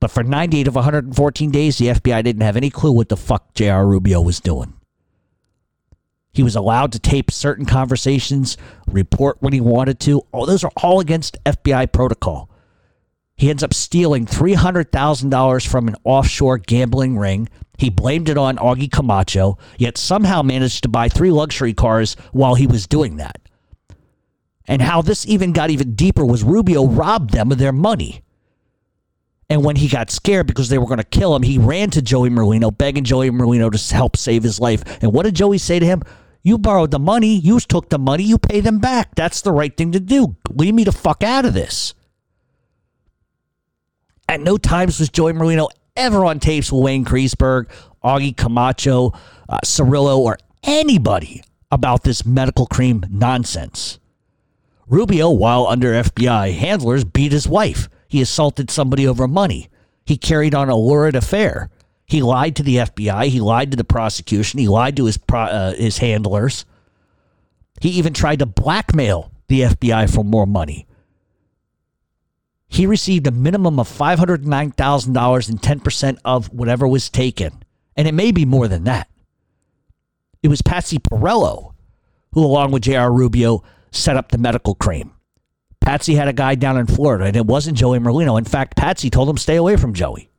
[0.00, 3.54] But for 98 of 114 days, the FBI didn't have any clue what the fuck
[3.54, 3.86] J.R.
[3.86, 4.74] Rubio was doing.
[6.32, 10.22] He was allowed to tape certain conversations, report when he wanted to.
[10.34, 12.50] Oh, those are all against FBI protocol.
[13.36, 17.48] He ends up stealing $300,000 from an offshore gambling ring.
[17.78, 22.54] He blamed it on Augie Camacho, yet somehow managed to buy three luxury cars while
[22.54, 23.40] he was doing that.
[24.68, 28.22] And how this even got even deeper was Rubio robbed them of their money.
[29.48, 32.02] And when he got scared because they were going to kill him, he ran to
[32.02, 34.82] Joey Merlino, begging Joey Merlino to help save his life.
[35.00, 36.02] And what did Joey say to him?
[36.42, 37.36] You borrowed the money.
[37.36, 38.24] You took the money.
[38.24, 39.14] You pay them back.
[39.14, 40.36] That's the right thing to do.
[40.50, 41.94] Leave me the fuck out of this.
[44.28, 47.70] At no times was Joey Merlino ever on tapes with Wayne Kreisberg,
[48.02, 49.12] Augie Camacho,
[49.48, 53.98] uh, Cirillo, or anybody about this medical cream nonsense.
[54.88, 57.88] Rubio, while under FBI handlers, beat his wife.
[58.08, 59.68] He assaulted somebody over money.
[60.04, 61.70] He carried on a lurid affair.
[62.06, 63.26] He lied to the FBI.
[63.26, 64.60] He lied to the prosecution.
[64.60, 66.64] He lied to his pro, uh, his handlers.
[67.80, 70.86] He even tried to blackmail the FBI for more money.
[72.68, 77.62] He received a minimum of $509,000 and 10% of whatever was taken.
[77.96, 79.08] And it may be more than that.
[80.42, 81.72] It was Patsy Parrello
[82.36, 83.10] who, along with J.R.
[83.10, 85.15] Rubio, set up the medical cream.
[85.86, 88.36] Patsy had a guy down in Florida, and it wasn't Joey Merlino.
[88.36, 90.30] In fact, Patsy told him stay away from Joey.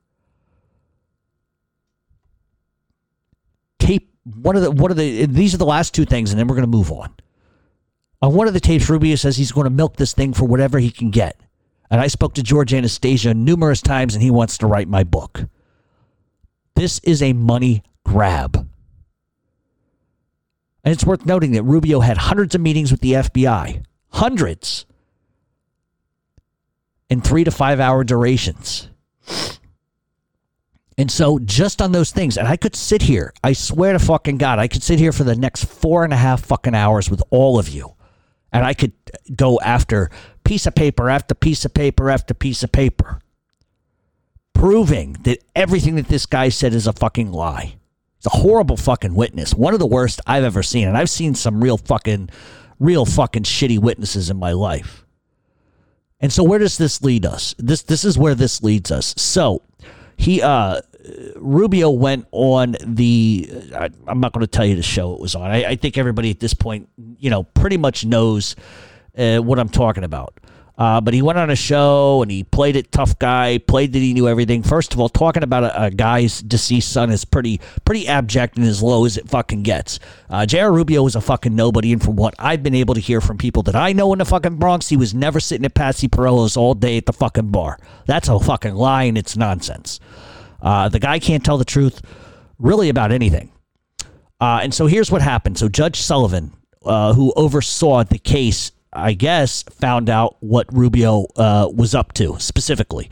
[3.79, 6.47] tape one of the one of the these are the last two things, and then
[6.47, 7.15] we're going to move on.
[8.21, 10.79] On one of the tapes, Rubio says he's going to milk this thing for whatever
[10.79, 11.39] he can get.
[11.89, 15.45] And I spoke to George Anastasia numerous times, and he wants to write my book.
[16.75, 18.57] This is a money grab.
[20.83, 24.86] And it's worth noting that Rubio had hundreds of meetings with the FBI, hundreds,
[27.09, 28.89] in three to five hour durations.
[30.99, 34.39] And so, just on those things, and I could sit here, I swear to fucking
[34.39, 37.21] God, I could sit here for the next four and a half fucking hours with
[37.29, 37.93] all of you.
[38.51, 38.93] And I could
[39.35, 40.09] go after
[40.43, 43.19] piece of paper after piece of paper after piece of paper,
[44.53, 47.75] proving that everything that this guy said is a fucking lie.
[48.17, 50.87] It's a horrible fucking witness, one of the worst I've ever seen.
[50.87, 52.29] And I've seen some real fucking,
[52.79, 55.05] real fucking shitty witnesses in my life.
[56.19, 57.53] And so, where does this lead us?
[57.57, 59.13] This this is where this leads us.
[59.17, 59.61] So,
[60.17, 60.81] he uh
[61.35, 63.49] Rubio went on the.
[63.75, 65.49] I, am not going to tell you the show it was on.
[65.49, 68.55] I, I, think everybody at this point, you know, pretty much knows
[69.17, 70.33] uh, what I'm talking about.
[70.77, 73.99] Uh, but he went on a show and he played it tough guy, played that
[73.99, 74.61] he knew everything.
[74.61, 78.65] First of all, talking about a, a guy's deceased son is pretty pretty abject and
[78.65, 79.99] as low as it fucking gets.
[80.29, 80.71] Uh, J.R.
[80.71, 83.63] Rubio was a fucking nobody, and from what I've been able to hear from people
[83.63, 86.75] that I know in the fucking Bronx, he was never sitting at Patsy Parrello's all
[86.75, 87.79] day at the fucking bar.
[88.05, 89.99] That's a fucking lie and it's nonsense.
[90.61, 92.01] Uh, the guy can't tell the truth
[92.59, 93.51] really about anything.
[94.39, 95.57] Uh, and so here's what happened.
[95.57, 96.53] So Judge Sullivan,
[96.85, 102.37] uh, who oversaw the case, I guess, found out what Rubio uh, was up to
[102.39, 103.09] specifically.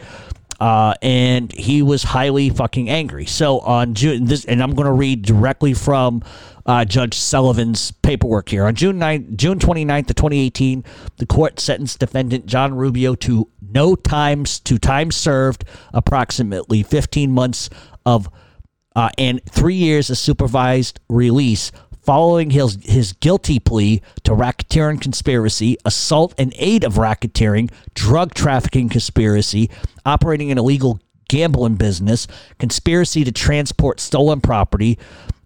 [0.60, 3.26] Uh, and he was highly fucking angry.
[3.26, 6.24] So on June, this, and I'm going to read directly from
[6.66, 8.66] uh, Judge Sullivan's paperwork here.
[8.66, 10.84] On June 9, June 29th of 2018,
[11.18, 17.70] the court sentenced defendant John Rubio to no times to time served, approximately 15 months
[18.06, 18.30] of
[18.96, 21.72] uh, and three years of supervised release
[22.06, 28.90] following his, his guilty plea to racketeering conspiracy, assault and aid of racketeering, drug trafficking
[28.90, 29.70] conspiracy,
[30.06, 32.28] operating an illegal gambling business,
[32.60, 35.00] conspiracy to transport stolen property,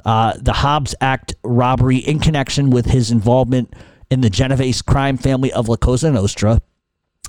[0.05, 3.73] uh, the Hobbs Act robbery in connection with his involvement
[4.11, 6.59] in the Genovese crime family of La Cosa Nostra,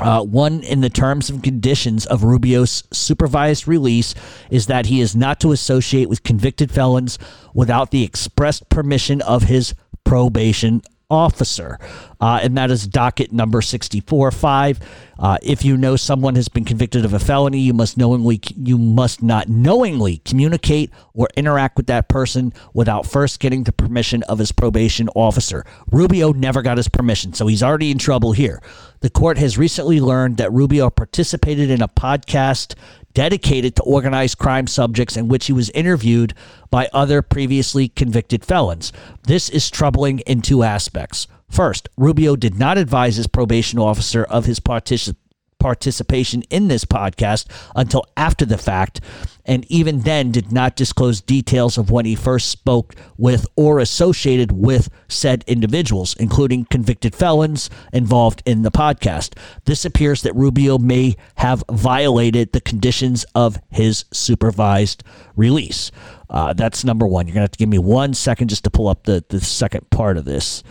[0.01, 4.15] uh, one in the terms and conditions of Rubio's supervised release
[4.51, 7.19] is that he is not to associate with convicted felons
[7.55, 9.75] without the expressed permission of his
[10.05, 11.79] probation officer.
[12.21, 14.81] Uh, and that is docket number 64 5.
[15.19, 18.79] Uh, if you know someone has been convicted of a felony, you must knowingly you
[18.79, 24.39] must not knowingly communicate or interact with that person without first getting the permission of
[24.39, 25.65] his probation officer.
[25.91, 28.63] Rubio never got his permission, so he's already in trouble here.
[29.01, 32.75] The court has recently learned that Rubio participated in a podcast
[33.15, 36.35] dedicated to organized crime subjects in which he was interviewed
[36.71, 38.93] by other previously convicted felons.
[39.25, 41.27] This is troubling in two aspects.
[41.49, 45.20] First, Rubio did not advise his probation officer of his participation
[45.61, 47.47] participation in this podcast
[47.77, 49.01] until after the fact,
[49.45, 54.51] and even then did not disclose details of when he first spoke with or associated
[54.51, 59.37] with said individuals, including convicted felons involved in the podcast.
[59.67, 65.05] This appears that Rubio may have violated the conditions of his supervised
[65.37, 65.91] release.
[66.29, 67.27] Uh, that's number one.
[67.27, 69.41] You're going to have to give me one second just to pull up the, the
[69.41, 70.63] second part of this.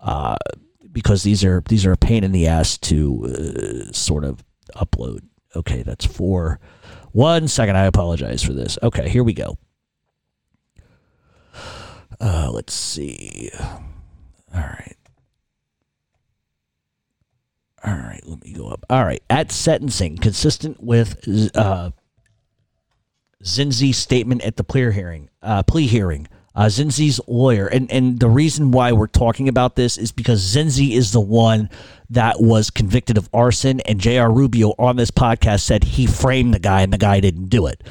[0.00, 0.36] Uh,
[0.96, 4.42] because these are these are a pain in the ass to uh, sort of
[4.74, 5.20] upload.
[5.54, 6.58] Okay, that's four.
[7.12, 8.78] One second, I apologize for this.
[8.82, 9.58] Okay, here we go.
[12.18, 13.50] Uh, let's see.
[13.60, 14.96] All right.
[17.84, 18.86] All right, let me go up.
[18.88, 21.18] All right, at sentencing, consistent with
[21.54, 21.90] uh,
[23.44, 26.26] Zinzi's statement at the plea hearing, uh, plea hearing,
[26.56, 30.92] uh, Zinzi's lawyer, and and the reason why we're talking about this is because Zinzi
[30.92, 31.68] is the one
[32.10, 34.32] that was convicted of arson, and J.R.
[34.32, 37.82] Rubio on this podcast said he framed the guy, and the guy didn't do it.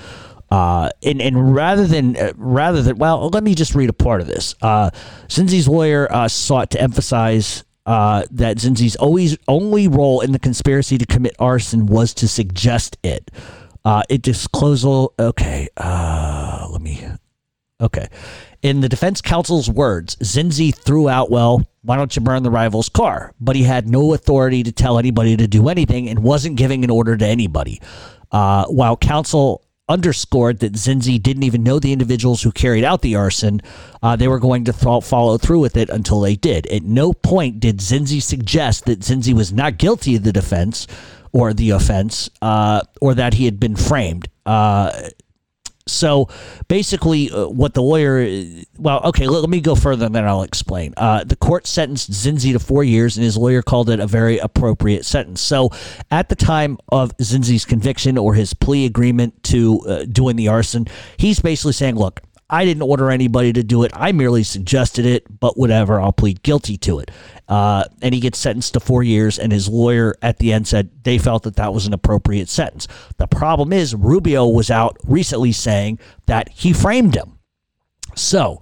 [0.50, 4.22] Uh, and and rather than uh, rather than well, let me just read a part
[4.22, 4.56] of this.
[4.62, 4.90] Uh,
[5.28, 10.98] Zinzi's lawyer uh, sought to emphasize uh, that Zinzi's always only role in the conspiracy
[10.98, 13.32] to commit arson was to suggest it.
[13.84, 15.10] Uh, it disclosal.
[15.20, 17.06] Okay, uh, let me.
[17.82, 18.08] Okay,
[18.66, 22.90] in the defense counsel's words, Zinzi threw out, well, why don't you burn the rival's
[22.90, 23.32] car?
[23.40, 26.90] But he had no authority to tell anybody to do anything and wasn't giving an
[26.90, 27.80] order to anybody.
[28.32, 33.16] Uh, while counsel underscored that Zinzi didn't even know the individuals who carried out the
[33.16, 33.62] arson,
[34.02, 36.66] uh, they were going to th- follow through with it until they did.
[36.66, 40.88] At no point did Zinzi suggest that Zinzi was not guilty of the defense
[41.32, 44.28] or the offense uh, or that he had been framed.
[44.44, 44.92] Uh,
[45.88, 46.30] so
[46.68, 48.26] basically, uh, what the lawyer,
[48.78, 50.96] well, okay, let, let, me go further and then I'll explain.
[50.98, 54.40] Uh, the court sentenced Zinzi to four years, and his lawyer called it a very
[54.40, 55.42] appropriate sentence.
[55.42, 55.70] So
[56.10, 60.88] at the time of Zinzi's conviction or his plea agreement to uh, doing the arson,
[61.18, 63.92] he's basically saying, look, I didn't order anybody to do it.
[63.96, 67.10] I merely suggested it, but whatever, I'll plead guilty to it.
[67.48, 70.90] Uh, and he gets sentenced to four years, and his lawyer at the end said
[71.04, 72.88] they felt that that was an appropriate sentence.
[73.18, 77.40] The problem is, Rubio was out recently saying that he framed him.
[78.16, 78.62] So,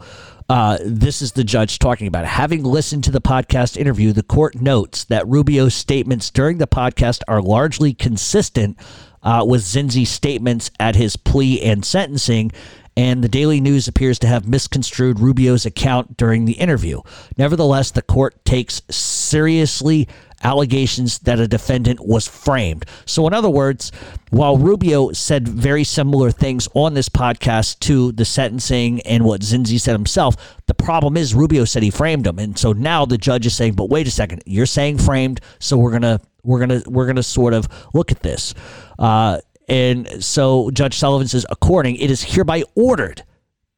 [0.49, 2.27] uh, this is the judge talking about it.
[2.27, 7.21] Having listened to the podcast interview, the court notes that Rubio's statements during the podcast
[7.27, 8.77] are largely consistent
[9.23, 12.51] uh, with Zinzi's statements at his plea and sentencing,
[12.95, 17.01] and the Daily News appears to have misconstrued Rubio's account during the interview.
[17.37, 20.07] Nevertheless, the court takes seriously
[20.43, 22.85] allegations that a defendant was framed.
[23.05, 23.91] So, in other words,
[24.29, 29.79] while Rubio said very similar things on this podcast to the sentencing and what Zinzi
[29.79, 30.35] said himself,
[30.67, 33.73] the problem is Rubio said he framed him, and so now the judge is saying,
[33.73, 37.53] "But wait a second, you're saying framed, so we're gonna we're gonna we're gonna sort
[37.53, 38.53] of look at this."
[38.99, 43.24] Uh, and so Judge Sullivan says, according, it is hereby ordered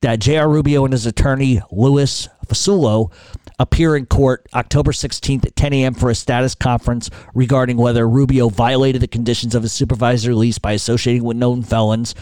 [0.01, 0.47] that J.R.
[0.47, 3.11] Rubio and his attorney, Louis Fusullo,
[3.59, 5.93] appear in court October 16th at 10 a.m.
[5.93, 10.73] for a status conference regarding whether Rubio violated the conditions of his supervisor release by
[10.73, 12.15] associating with known felons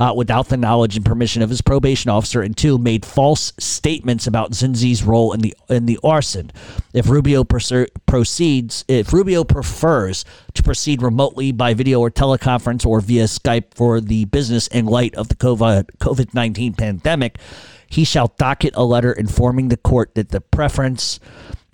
[0.00, 4.26] uh, without the knowledge and permission of his probation officer, and two, made false statements
[4.26, 6.50] about Zinzi's role in the in the arson.
[6.94, 10.24] If Rubio proceeds, if Rubio prefers
[10.54, 15.14] to proceed remotely by video or teleconference or via Skype for the business in light
[15.16, 17.38] of the COVID 19 pandemic,
[17.90, 21.20] he shall docket a letter informing the court that the preference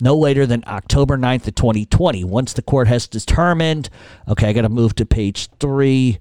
[0.01, 2.23] no later than October 9th of 2020.
[2.23, 3.89] Once the court has determined,
[4.27, 6.19] okay, I got to move to page three.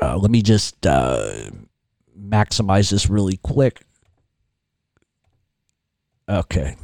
[0.00, 1.50] Uh, let me just uh,
[2.18, 3.84] maximize this really quick.
[6.28, 6.76] Okay.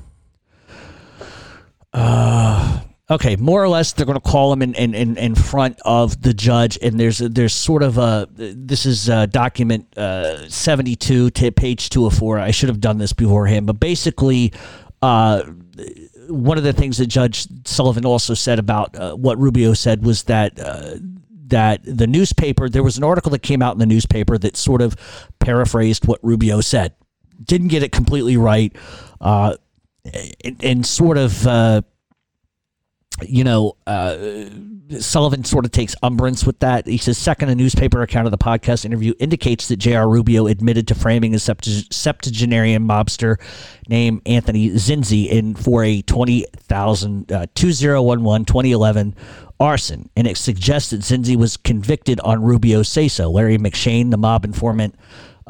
[1.93, 2.81] Uh,
[3.11, 6.23] Okay, more or less, they're going to call him in, in, in, in, front of
[6.23, 11.51] the judge, and there's there's sort of a this is a document uh, 72 to
[11.51, 12.39] page 204.
[12.39, 14.53] I should have done this beforehand, but basically,
[15.03, 15.43] uh,
[16.29, 20.23] one of the things that Judge Sullivan also said about uh, what Rubio said was
[20.25, 20.95] that uh,
[21.49, 24.81] that the newspaper there was an article that came out in the newspaper that sort
[24.81, 24.95] of
[25.41, 26.95] paraphrased what Rubio said,
[27.43, 28.73] didn't get it completely right,
[29.21, 29.57] uh,
[30.45, 31.45] and, and, sort of
[33.29, 34.17] you know, uh,
[34.99, 36.87] Sullivan sort of takes umbrance with that.
[36.87, 40.09] He says, second, a newspaper account of the podcast interview indicates that J.R.
[40.09, 43.37] Rubio admitted to framing a septuagenarian mobster
[43.89, 49.15] named Anthony Zinzi in for a 20,000, uh, 2011 2011
[49.61, 50.09] arson.
[50.17, 53.31] And it suggests that Zinzi was convicted on Rubio's say so.
[53.31, 54.97] Larry McShane, the mob informant,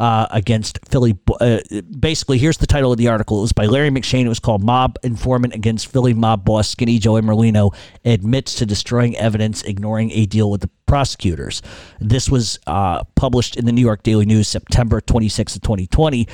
[0.00, 1.16] uh, against Philly.
[1.40, 1.58] Uh,
[1.98, 3.38] basically, here's the title of the article.
[3.38, 4.24] It was by Larry McShane.
[4.24, 7.74] It was called "Mob Informant Against Philly Mob Boss Skinny Joey Merlino
[8.04, 11.60] Admits to Destroying Evidence, Ignoring a Deal with the Prosecutors."
[12.00, 16.26] This was uh, published in the New York Daily News, September 26 of 2020.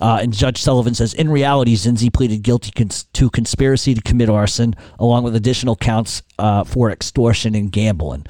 [0.00, 4.28] Uh, and Judge Sullivan says, in reality, Zinzi pleaded guilty cons- to conspiracy to commit
[4.28, 8.26] arson, along with additional counts uh, for extortion and gambling.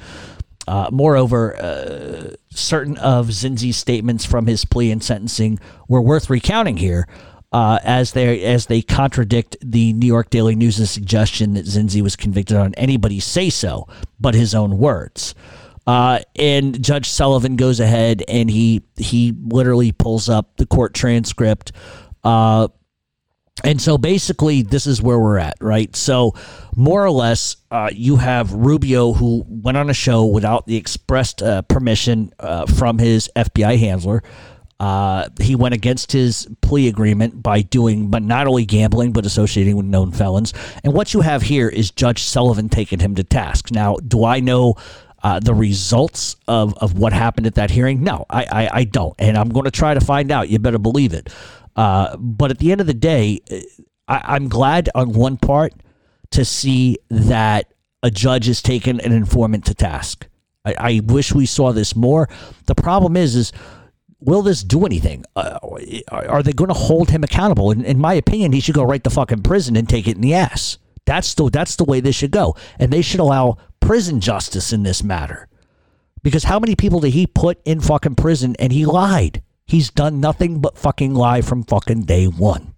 [0.67, 6.77] Uh, moreover, uh, certain of Zinzi's statements from his plea and sentencing were worth recounting
[6.77, 7.07] here,
[7.51, 12.15] uh, as they as they contradict the New York Daily News' suggestion that Zinzi was
[12.15, 13.87] convicted on anybody's say so,
[14.19, 15.35] but his own words.
[15.85, 21.73] Uh, and Judge Sullivan goes ahead and he he literally pulls up the court transcript.
[23.63, 25.95] And so basically, this is where we're at, right?
[25.95, 26.33] So,
[26.75, 31.43] more or less, uh, you have Rubio who went on a show without the expressed
[31.43, 34.23] uh, permission uh, from his FBI handler.
[34.79, 39.77] Uh, he went against his plea agreement by doing, but not only gambling, but associating
[39.77, 40.51] with known felons.
[40.83, 43.71] And what you have here is Judge Sullivan taking him to task.
[43.71, 44.75] Now, do I know
[45.21, 48.03] uh, the results of, of what happened at that hearing?
[48.03, 49.13] No, I, I, I don't.
[49.19, 50.49] And I'm going to try to find out.
[50.49, 51.29] You better believe it.
[51.75, 53.39] Uh, but at the end of the day,
[54.07, 55.73] I, am glad on one part
[56.31, 60.27] to see that a judge has taken an informant to task.
[60.65, 62.29] I, I wish we saw this more.
[62.65, 63.51] The problem is, is
[64.19, 65.25] will this do anything?
[65.35, 65.59] Uh,
[66.09, 67.71] are they going to hold him accountable?
[67.71, 70.21] In, in, my opinion, he should go right to fucking prison and take it in
[70.21, 70.77] the ass.
[71.05, 74.83] That's the that's the way this should go, and they should allow prison justice in
[74.83, 75.49] this matter.
[76.21, 79.43] Because how many people did he put in fucking prison and he lied?
[79.65, 82.73] He's done nothing but fucking lie from fucking day one.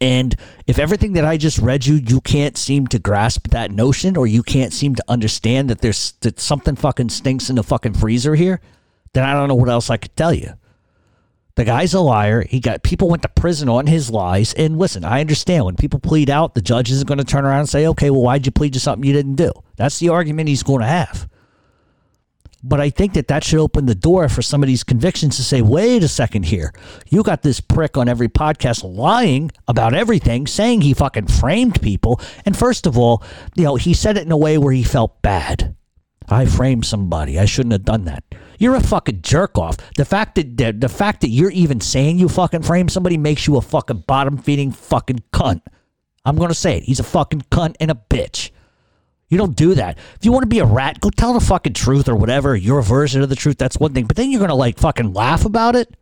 [0.00, 0.36] And
[0.66, 4.26] if everything that I just read you, you can't seem to grasp that notion or
[4.26, 8.34] you can't seem to understand that there's that something fucking stinks in the fucking freezer
[8.34, 8.60] here,
[9.14, 10.52] then I don't know what else I could tell you.
[11.54, 12.42] The guy's a liar.
[12.42, 14.52] He got people went to prison on his lies.
[14.52, 17.60] And listen, I understand when people plead out, the judge isn't going to turn around
[17.60, 19.50] and say, okay, well, why'd you plead to something you didn't do?
[19.76, 21.26] That's the argument he's going to have.
[22.68, 25.44] But I think that that should open the door for some of these convictions to
[25.44, 26.72] say, wait a second here.
[27.08, 32.20] You got this prick on every podcast lying about everything, saying he fucking framed people.
[32.44, 33.22] And first of all,
[33.54, 35.76] you know, he said it in a way where he felt bad.
[36.28, 37.38] I framed somebody.
[37.38, 38.24] I shouldn't have done that.
[38.58, 39.76] You're a fucking jerk off.
[39.96, 43.46] The fact that the, the fact that you're even saying you fucking framed somebody makes
[43.46, 45.60] you a fucking bottom feeding fucking cunt.
[46.24, 46.82] I'm gonna say it.
[46.82, 48.50] He's a fucking cunt and a bitch.
[49.28, 49.98] You don't do that.
[50.14, 52.80] If you want to be a rat, go tell the fucking truth or whatever, your
[52.82, 53.58] version of the truth.
[53.58, 54.06] That's one thing.
[54.06, 55.96] But then you're going to like fucking laugh about it.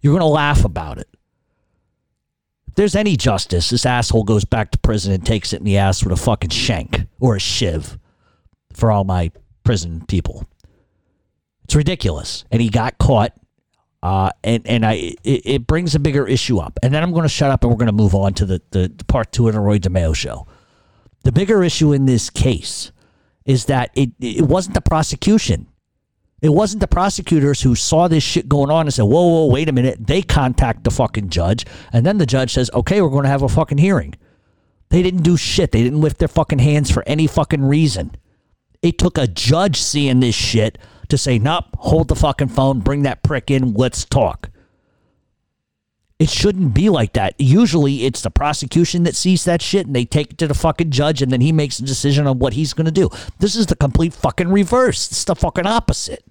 [0.00, 1.08] You're going to laugh about it.
[2.66, 5.78] If there's any justice, this asshole goes back to prison and takes it in the
[5.78, 7.98] ass with a fucking shank or a shiv
[8.72, 9.30] for all my
[9.62, 10.46] prison people.
[11.64, 12.44] It's ridiculous.
[12.50, 13.34] And he got caught.
[14.02, 16.76] Uh, and and I it, it brings a bigger issue up.
[16.82, 18.60] And then I'm going to shut up and we're going to move on to the,
[18.70, 20.48] the, the part two of the Roy DeMeo show.
[21.24, 22.92] The bigger issue in this case
[23.44, 25.68] is that it, it wasn't the prosecution.
[26.40, 29.68] It wasn't the prosecutors who saw this shit going on and said, whoa, whoa, wait
[29.68, 30.06] a minute.
[30.06, 31.64] They contact the fucking judge.
[31.92, 34.14] And then the judge says, okay, we're going to have a fucking hearing.
[34.88, 35.70] They didn't do shit.
[35.70, 38.16] They didn't lift their fucking hands for any fucking reason.
[38.82, 43.02] It took a judge seeing this shit to say, nope, hold the fucking phone, bring
[43.02, 44.50] that prick in, let's talk.
[46.22, 47.34] It shouldn't be like that.
[47.36, 50.92] Usually it's the prosecution that sees that shit and they take it to the fucking
[50.92, 53.10] judge and then he makes a decision on what he's going to do.
[53.40, 55.10] This is the complete fucking reverse.
[55.10, 56.24] It's the fucking opposite.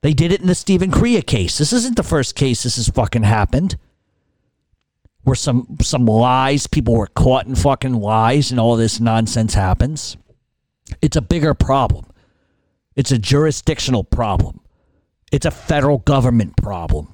[0.00, 1.58] They did it in the Stephen Crea case.
[1.58, 3.76] This isn't the first case this has fucking happened.
[5.24, 10.16] Where some some lies, people were caught in fucking lies and all this nonsense happens.
[11.02, 12.06] It's a bigger problem.
[12.96, 14.60] It's a jurisdictional problem.
[15.30, 17.10] It's a federal government problem.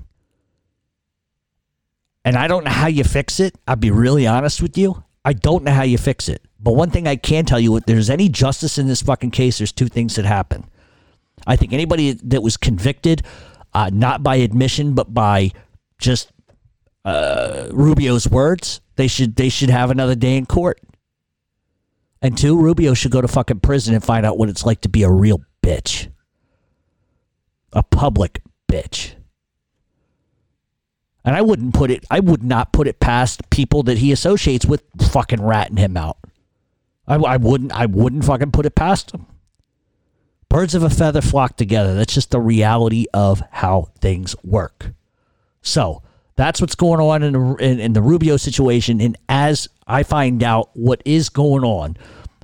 [2.24, 3.54] And I don't know how you fix it.
[3.66, 5.02] I'll be really honest with you.
[5.24, 6.42] I don't know how you fix it.
[6.58, 9.58] But one thing I can tell you, if there's any justice in this fucking case,
[9.58, 10.64] there's two things that happen.
[11.46, 13.22] I think anybody that was convicted,
[13.72, 15.52] uh, not by admission, but by
[15.98, 16.30] just
[17.04, 20.80] uh, Rubio's words, they should they should have another day in court.
[22.20, 24.90] And two, Rubio should go to fucking prison and find out what it's like to
[24.90, 26.10] be a real bitch,
[27.72, 29.14] a public bitch.
[31.24, 34.64] And I wouldn't put it, I would not put it past people that he associates
[34.64, 36.18] with fucking ratting him out.
[37.06, 39.26] I, I wouldn't, I wouldn't fucking put it past him.
[40.48, 41.94] Birds of a feather flock together.
[41.94, 44.92] That's just the reality of how things work.
[45.62, 46.02] So
[46.36, 49.00] that's what's going on in the, in, in the Rubio situation.
[49.00, 51.96] And as I find out what is going on,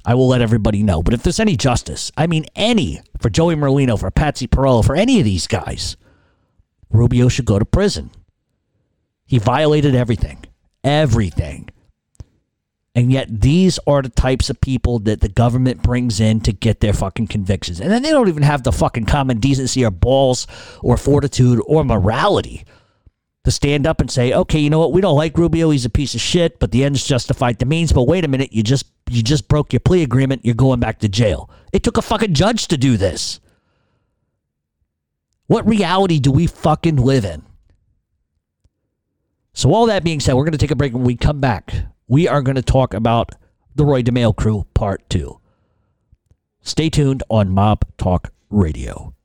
[0.04, 1.02] I will let everybody know.
[1.02, 4.94] But if there's any justice, I mean any, for Joey Merlino, for Patsy Perolo, for
[4.94, 5.96] any of these guys,
[6.90, 8.10] Rubio should go to prison.
[9.26, 10.44] He violated everything.
[10.84, 11.68] Everything.
[12.94, 16.80] And yet, these are the types of people that the government brings in to get
[16.80, 17.78] their fucking convictions.
[17.78, 20.46] And then they don't even have the fucking common decency or balls
[20.80, 22.64] or fortitude or morality
[23.44, 24.92] to stand up and say, okay, you know what?
[24.92, 25.70] We don't like Rubio.
[25.70, 27.92] He's a piece of shit, but the ends justified the means.
[27.92, 28.52] But wait a minute.
[28.52, 30.44] You just, you just broke your plea agreement.
[30.44, 31.50] You're going back to jail.
[31.72, 33.40] It took a fucking judge to do this.
[35.46, 37.45] What reality do we fucking live in?
[39.56, 40.92] So, all that being said, we're going to take a break.
[40.92, 41.72] When we come back,
[42.06, 43.34] we are going to talk about
[43.74, 45.40] the Roy DeMeo crew part two.
[46.60, 49.15] Stay tuned on Mob Talk Radio.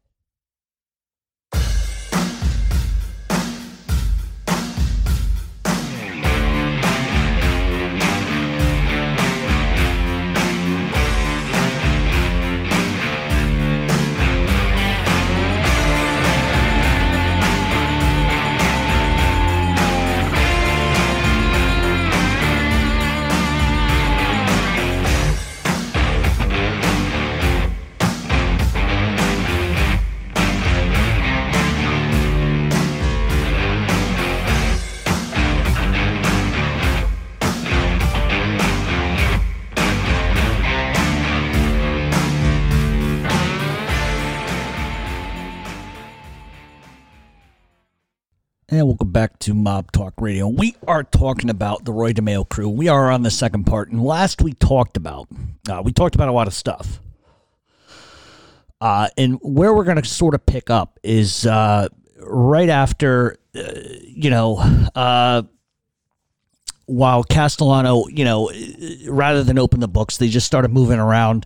[48.74, 50.48] And welcome back to Mob Talk Radio.
[50.48, 52.70] We are talking about the Roy DeMeo crew.
[52.70, 53.90] We are on the second part.
[53.90, 55.28] And last we talked about,
[55.70, 57.02] uh, we talked about a lot of stuff.
[58.80, 61.90] Uh, and where we're going to sort of pick up is uh,
[62.22, 63.62] right after, uh,
[64.08, 64.60] you know,
[64.96, 65.42] uh,
[66.86, 68.50] while Castellano, you know,
[69.06, 71.46] rather than open the books, they just started moving around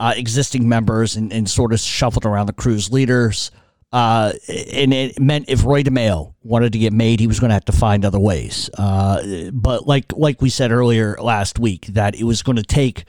[0.00, 3.52] uh, existing members and, and sort of shuffled around the crew's leaders.
[3.92, 7.54] Uh, and it meant if Roy DeMeo wanted to get made, he was going to
[7.54, 8.70] have to find other ways.
[8.78, 13.04] Uh, but like like we said earlier last week, that it was going to take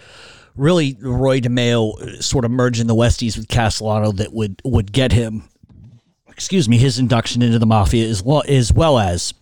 [0.56, 5.44] really Roy DeMeo sort of merging the Westies with Castellano that would would get him,
[6.28, 9.36] excuse me, his induction into the mafia as well as well as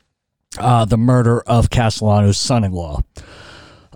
[0.57, 3.01] uh, the murder of Castellano's son-in-law.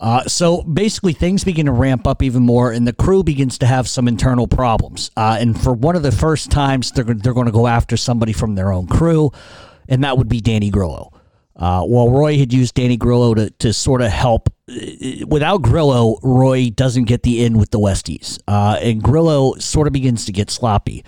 [0.04, 3.66] Uh, so basically, things begin to ramp up even more, and the crew begins to
[3.66, 5.10] have some internal problems.
[5.16, 8.34] Uh, and for one of the first times, they're they're going to go after somebody
[8.34, 9.32] from their own crew,
[9.88, 11.14] and that would be Danny Grillo.
[11.56, 16.18] Uh, while Roy had used Danny Grillo to, to sort of help, uh, without Grillo,
[16.22, 18.40] Roy doesn't get the in with the Westies.
[18.46, 21.06] Uh, and Grillo sort of begins to get sloppy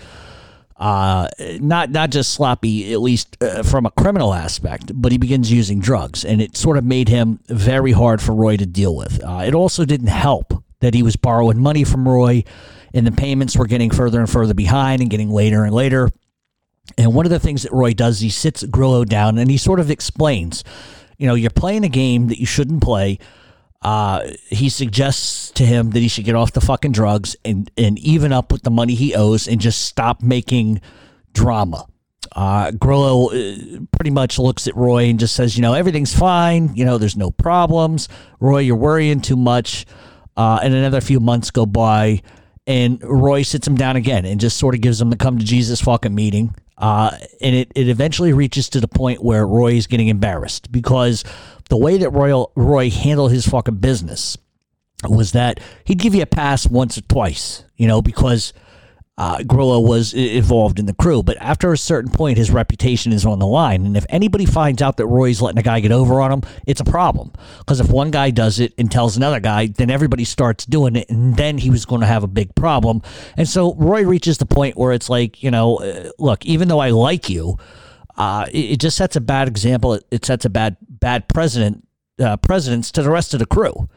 [0.78, 1.28] uh,
[1.60, 5.80] not not just sloppy, at least uh, from a criminal aspect, but he begins using
[5.80, 9.22] drugs, and it sort of made him very hard for Roy to deal with.
[9.24, 12.44] Uh, it also didn't help that he was borrowing money from Roy,
[12.92, 16.10] and the payments were getting further and further behind and getting later and later.
[16.98, 19.80] And one of the things that Roy does, he sits Grillo down and he sort
[19.80, 20.62] of explains,
[21.18, 23.18] you know, you're playing a game that you shouldn't play.
[23.86, 28.00] Uh, he suggests to him that he should get off the fucking drugs and, and
[28.00, 30.80] even up with the money he owes and just stop making
[31.32, 31.86] drama.
[32.34, 33.56] Uh, Grillo uh,
[33.92, 36.74] pretty much looks at Roy and just says, you know, everything's fine.
[36.74, 38.08] You know, there's no problems.
[38.40, 39.86] Roy, you're worrying too much.
[40.36, 42.22] Uh, and another few months go by,
[42.66, 45.44] and Roy sits him down again and just sort of gives him the come to
[45.44, 46.56] Jesus fucking meeting.
[46.76, 51.22] Uh, and it, it eventually reaches to the point where Roy is getting embarrassed because
[51.68, 54.38] the way that Roy, Roy handled his fucking business
[55.08, 58.52] was that he'd give you a pass once or twice, you know, because
[59.18, 61.22] uh, Grillo was involved in the crew.
[61.22, 63.86] But after a certain point, his reputation is on the line.
[63.86, 66.80] And if anybody finds out that Roy's letting a guy get over on him, it's
[66.80, 67.32] a problem.
[67.58, 71.08] Because if one guy does it and tells another guy, then everybody starts doing it.
[71.08, 73.00] And then he was going to have a big problem.
[73.36, 76.80] And so Roy reaches the point where it's like, you know, uh, look, even though
[76.80, 77.56] I like you,
[78.16, 79.94] uh, it, it, just sets a bad example.
[79.94, 81.86] It, it sets a bad bad president
[82.18, 83.88] uh, to the rest of the crew.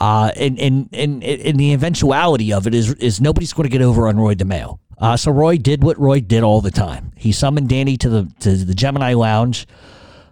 [0.00, 3.82] Uh, and, and, and, and the eventuality of it is is nobody's going to get
[3.82, 4.78] over on Roy DeMeo.
[4.98, 7.12] Uh, so Roy did what Roy did all the time.
[7.16, 9.66] He summoned Danny to the to the Gemini Lounge.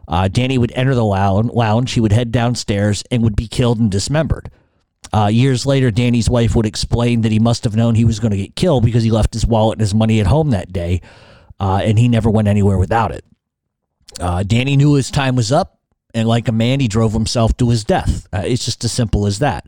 [0.09, 1.93] Uh, Danny would enter the lounge.
[1.93, 4.51] He would head downstairs and would be killed and dismembered.
[5.13, 8.33] Uh, years later, Danny's wife would explain that he must have known he was going
[8.33, 11.01] to get killed because he left his wallet and his money at home that day,
[11.61, 13.25] uh, and he never went anywhere without it.
[14.19, 15.81] Uh, Danny knew his time was up
[16.15, 18.27] and like a man, he drove himself to his death.
[18.33, 19.67] Uh, it's just as simple as that.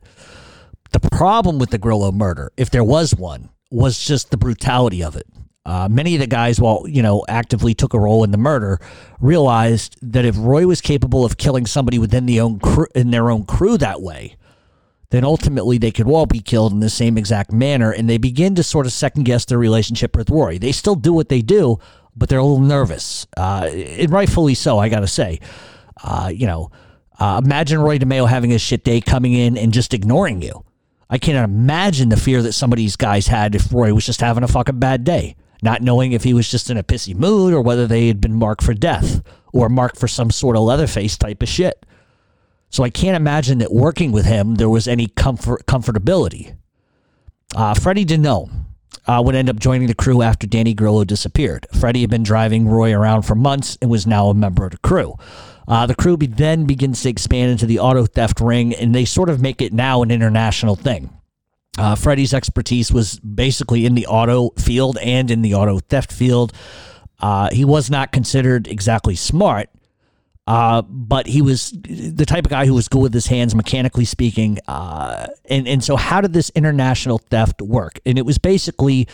[0.92, 5.16] The problem with the Grillo murder, if there was one, was just the brutality of
[5.16, 5.26] it.
[5.64, 8.80] Uh, many of the guys, while you know, actively took a role in the murder,
[9.20, 12.60] realized that if Roy was capable of killing somebody within the own
[12.94, 14.36] in their own crew that way,
[15.12, 17.90] then ultimately they could all be killed in the same exact manner.
[17.90, 20.58] And they begin to sort of second guess their relationship with Roy.
[20.58, 21.78] They still do what they do,
[22.16, 25.38] but they're a little nervous, uh, and rightfully so, I got to say.
[26.02, 26.70] Uh, you know,
[27.20, 30.64] uh, imagine Roy DeMeo having a shit day coming in and just ignoring you.
[31.10, 34.22] I can't imagine the fear that some of these guys had if Roy was just
[34.22, 37.52] having a fucking bad day, not knowing if he was just in a pissy mood
[37.52, 41.18] or whether they had been marked for death or marked for some sort of Leatherface
[41.18, 41.84] type of shit.
[42.72, 46.56] So I can't imagine that working with him there was any comfort comfortability.
[47.54, 48.50] Uh, Freddie DiNome
[49.06, 51.66] uh, would end up joining the crew after Danny Grillo disappeared.
[51.78, 54.78] Freddie had been driving Roy around for months and was now a member of the
[54.78, 55.16] crew.
[55.68, 59.28] Uh, the crew then begins to expand into the auto theft ring, and they sort
[59.28, 61.10] of make it now an international thing.
[61.78, 66.52] Uh, Freddie's expertise was basically in the auto field and in the auto theft field.
[67.20, 69.68] Uh, he was not considered exactly smart,
[70.46, 74.04] uh, but he was the type of guy who was good with his hands, mechanically
[74.04, 74.58] speaking.
[74.66, 78.00] Uh, and and so, how did this international theft work?
[78.04, 79.06] And it was basically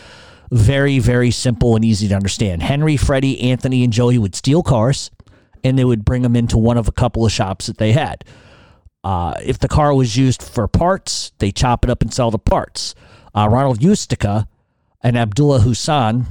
[0.51, 2.63] very very simple and easy to understand.
[2.63, 5.11] Henry, Freddie, Anthony, and Joey would steal cars,
[5.63, 8.25] and they would bring them into one of a couple of shops that they had.
[9.05, 12.39] Uh, if the car was used for parts, they chop it up and sell the
[12.39, 12.95] parts.
[13.35, 14.49] Uh, Ronald Ustica
[15.03, 16.27] and Abdullah Hussan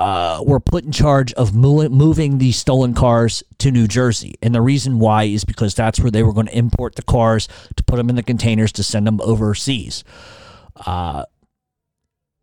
[0.00, 4.34] uh, were put in charge of moving these stolen cars to New Jersey.
[4.40, 7.48] And the reason why is because that's where they were going to import the cars
[7.76, 10.02] to put them in the containers to send them overseas.
[10.86, 11.26] Uh,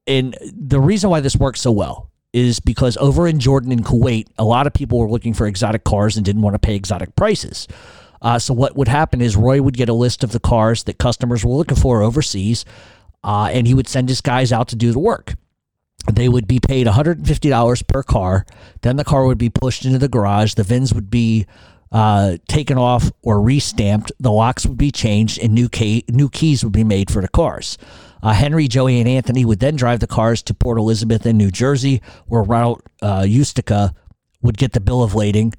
[0.05, 4.27] and the reason why this works so well is because over in Jordan and Kuwait,
[4.37, 7.15] a lot of people were looking for exotic cars and didn't want to pay exotic
[7.15, 7.67] prices.
[8.21, 10.99] Uh, so what would happen is Roy would get a list of the cars that
[10.99, 12.65] customers were looking for overseas,
[13.23, 15.33] uh, and he would send his guys out to do the work
[16.11, 18.45] they would be paid $150 per car.
[18.81, 20.53] Then the car would be pushed into the garage.
[20.53, 21.45] The VINs would be
[21.91, 24.11] uh, taken off or restamped.
[24.19, 27.27] The locks would be changed, and new key, new keys would be made for the
[27.27, 27.77] cars.
[28.23, 31.51] Uh, Henry, Joey, and Anthony would then drive the cars to Port Elizabeth in New
[31.51, 33.93] Jersey, where Ronald uh, Ustica
[34.41, 35.53] would get the bill of lading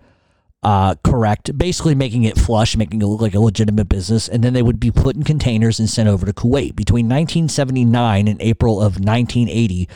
[0.63, 4.53] uh, correct, basically making it flush, making it look like a legitimate business, and then
[4.55, 6.75] they would be put in containers and sent over to Kuwait.
[6.75, 9.89] Between 1979 and April of 1980,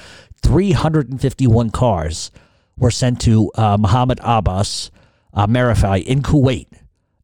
[0.42, 2.30] 351 cars
[2.76, 4.90] were sent to uh, Muhammad Abbas
[5.34, 6.66] uh, Marifai in Kuwait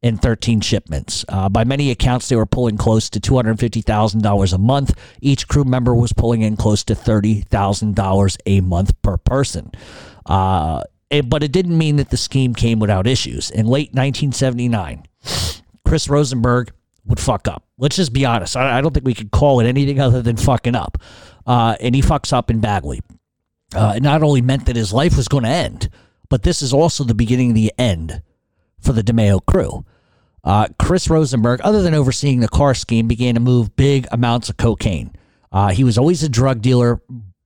[0.03, 1.25] in 13 shipments.
[1.29, 4.99] Uh, by many accounts, they were pulling close to $250,000 a month.
[5.21, 9.73] Each crew member was pulling in close to $30,000 a month per person.
[10.25, 13.51] Uh, it, but it didn't mean that the scheme came without issues.
[13.51, 15.05] In late 1979,
[15.85, 16.73] Chris Rosenberg
[17.07, 17.65] would fuck up.
[17.79, 18.57] Let's just be honest.
[18.57, 20.99] I, I don't think we could call it anything other than fucking up.
[21.49, 23.01] Uh, and he fucks up in Bagley.
[23.75, 25.89] Uh, it not only meant that his life was going to end,
[26.29, 28.23] but this is also the beginning of the end
[28.79, 29.85] for the DeMeo crew.
[30.45, 34.59] Uh, Chris Rosenberg, other than overseeing the car scheme, began to move big amounts of
[34.59, 35.11] cocaine.
[35.51, 37.01] Uh, he was always a drug dealer,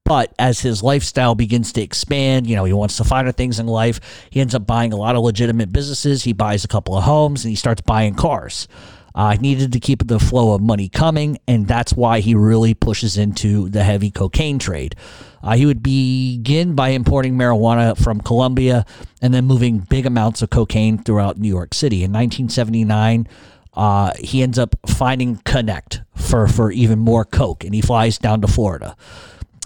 [0.04, 3.66] but as his lifestyle begins to expand, you know, he wants to finer things in
[3.66, 4.26] life.
[4.30, 6.24] He ends up buying a lot of legitimate businesses.
[6.24, 8.66] He buys a couple of homes and he starts buying cars.
[9.14, 13.18] Uh, needed to keep the flow of money coming, and that's why he really pushes
[13.18, 14.94] into the heavy cocaine trade.
[15.42, 18.86] Uh, he would begin by importing marijuana from Colombia
[19.20, 22.04] and then moving big amounts of cocaine throughout New York City.
[22.04, 23.28] In 1979,
[23.74, 28.40] uh, he ends up finding Connect for, for even more coke, and he flies down
[28.42, 28.96] to Florida.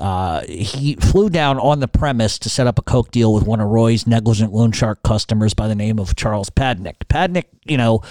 [0.00, 3.60] Uh, he flew down on the premise to set up a coke deal with one
[3.60, 6.96] of Roy's negligent loan shark customers by the name of Charles Padnick.
[7.08, 8.02] Padnick, you know,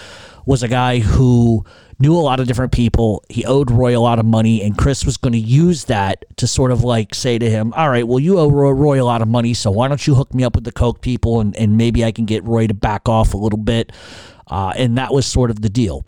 [0.48, 1.64] was a guy who
[2.00, 3.24] knew a lot of different people.
[3.30, 6.48] He owed Roy a lot of money, and Chris was going to use that to
[6.48, 9.28] sort of like say to him, All right, well, you owe Roy a lot of
[9.28, 12.04] money, so why don't you hook me up with the Coke people and, and maybe
[12.04, 13.92] I can get Roy to back off a little bit.
[14.48, 16.06] Uh, and that was sort of the deal.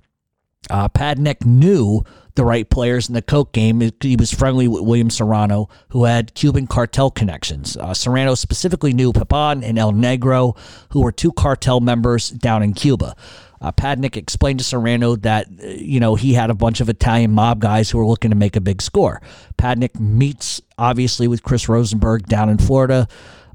[0.69, 2.03] Uh, Padnick knew
[2.37, 3.81] the right players in the Coke game.
[3.99, 7.75] He was friendly with William Serrano, who had Cuban cartel connections.
[7.75, 10.57] Uh, Serrano specifically knew Pepin and El Negro,
[10.91, 13.15] who were two cartel members down in Cuba.
[13.59, 17.31] Uh, Padnick explained to Serrano that, uh, you know, he had a bunch of Italian
[17.31, 19.19] mob guys who were looking to make a big score.
[19.57, 23.07] Padnick meets, obviously, with Chris Rosenberg down in Florida,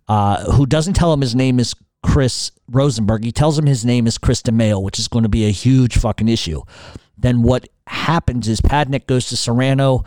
[0.08, 3.22] uh, who doesn't tell him his name is Chris Rosenberg.
[3.22, 5.96] He tells him his name is Chris DeMeo, which is going to be a huge
[5.96, 6.62] fucking issue.
[7.22, 10.04] Then what happens is Padnick goes to Serrano,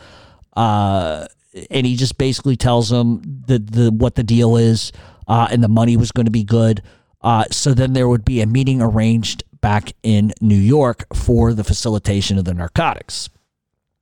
[0.56, 1.26] uh,
[1.72, 4.92] and he just basically tells him the the what the deal is,
[5.28, 6.82] uh, and the money was going to be good.
[7.22, 11.64] Uh, so then there would be a meeting arranged back in New York for the
[11.64, 13.30] facilitation of the narcotics.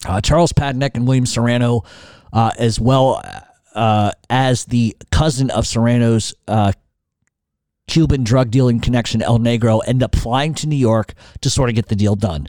[0.05, 1.83] Uh, Charles Padnick and William Serrano,
[2.33, 3.21] uh, as well
[3.73, 6.33] uh, as the cousin of Serrano's
[7.87, 11.75] Cuban drug dealing connection, El Negro, end up flying to New York to sort of
[11.75, 12.47] get the deal done.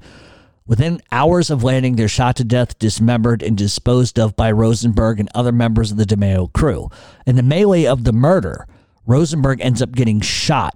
[0.67, 5.29] Within hours of landing, they're shot to death, dismembered, and disposed of by Rosenberg and
[5.35, 6.89] other members of the DeMeo crew.
[7.27, 8.67] In the melee of the murder,
[9.05, 10.75] Rosenberg ends up getting shot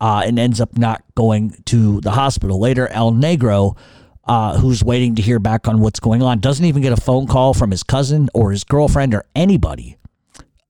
[0.00, 2.60] uh, and ends up not going to the hospital.
[2.60, 3.76] Later, El Negro,
[4.28, 7.26] uh, who's waiting to hear back on what's going on, doesn't even get a phone
[7.26, 9.96] call from his cousin or his girlfriend or anybody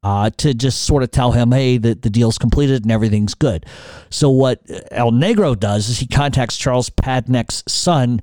[0.05, 3.65] uh, to just sort of tell him, hey, that the deal's completed and everything's good.
[4.11, 8.21] So what El Negro does is he contacts Charles Padnick's son,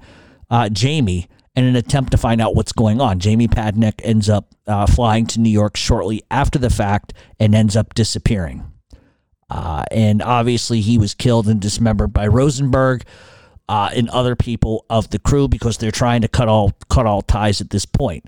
[0.51, 3.17] uh, Jamie, in an attempt to find out what's going on.
[3.17, 7.75] Jamie Padneck ends up uh, flying to New York shortly after the fact and ends
[7.75, 8.63] up disappearing.
[9.49, 13.03] Uh, and obviously, he was killed and dismembered by Rosenberg.
[13.69, 17.21] Uh, and other people of the crew because they're trying to cut all cut all
[17.21, 18.25] ties at this point.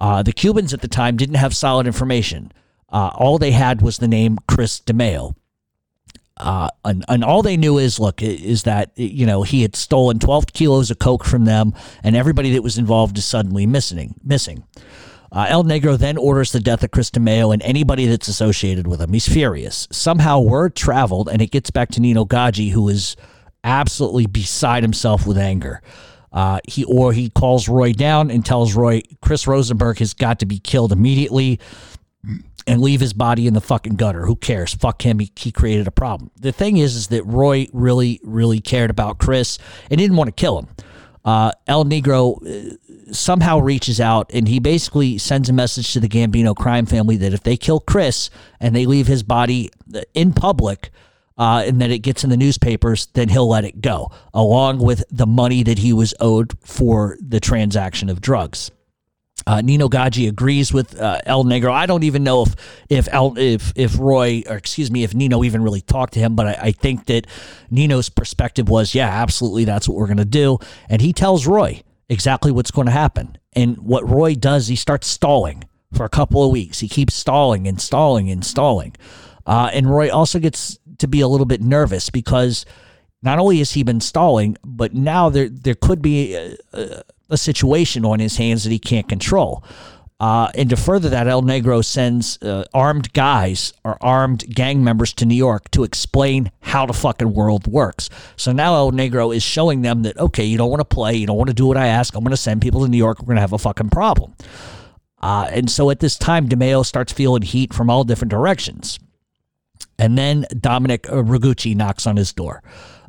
[0.00, 2.50] Uh, the Cubans at the time didn't have solid information.
[2.90, 5.34] Uh, all they had was the name Chris DeMeo.
[6.36, 10.18] Uh, and, and all they knew is, look, is that, you know, he had stolen
[10.18, 11.74] 12 kilos of coke from them
[12.04, 14.14] and everybody that was involved is suddenly missing.
[14.24, 14.62] missing.
[15.30, 19.00] Uh, El Negro then orders the death of Chris DeMeo and anybody that's associated with
[19.00, 19.12] him.
[19.12, 19.88] He's furious.
[19.90, 23.16] Somehow word traveled and it gets back to Nino Gaggi, who is
[23.64, 25.82] absolutely beside himself with anger.
[26.32, 30.46] Uh, he or he calls Roy down and tells Roy Chris Rosenberg has got to
[30.46, 31.58] be killed immediately
[32.68, 34.26] and leave his body in the fucking gutter.
[34.26, 34.74] Who cares?
[34.74, 35.18] Fuck him.
[35.18, 36.30] He, he created a problem.
[36.36, 39.58] The thing is, is that Roy really, really cared about Chris
[39.90, 40.68] and didn't want to kill him.
[41.24, 46.08] Uh, El Negro uh, somehow reaches out and he basically sends a message to the
[46.08, 49.70] Gambino crime family that if they kill Chris and they leave his body
[50.14, 50.90] in public,
[51.38, 55.04] uh, and that it gets in the newspapers, then he'll let it go, along with
[55.08, 58.72] the money that he was owed for the transaction of drugs.
[59.48, 61.72] Uh, Nino Gaggi agrees with uh, El Negro.
[61.72, 62.54] I don't even know if
[62.90, 66.36] if El, if if Roy or excuse me if Nino even really talked to him,
[66.36, 67.26] but I, I think that
[67.70, 70.58] Nino's perspective was, yeah, absolutely, that's what we're going to do.
[70.90, 73.38] And he tells Roy exactly what's going to happen.
[73.54, 76.80] And what Roy does, he starts stalling for a couple of weeks.
[76.80, 78.96] He keeps stalling and stalling and stalling.
[79.46, 82.66] Uh, and Roy also gets to be a little bit nervous because
[83.22, 87.36] not only has he been stalling, but now there there could be a, a, a
[87.36, 89.62] situation on his hands that he can't control.
[90.20, 95.12] Uh, and to further that, El Negro sends uh, armed guys or armed gang members
[95.12, 98.10] to New York to explain how the fucking world works.
[98.36, 101.26] So now El Negro is showing them that, okay, you don't want to play, you
[101.26, 103.20] don't want to do what I ask, I'm going to send people to New York,
[103.20, 104.34] we're going to have a fucking problem.
[105.22, 108.98] Uh, and so at this time, DeMeo starts feeling heat from all different directions.
[110.00, 112.62] And then Dominic Ragucci knocks on his door.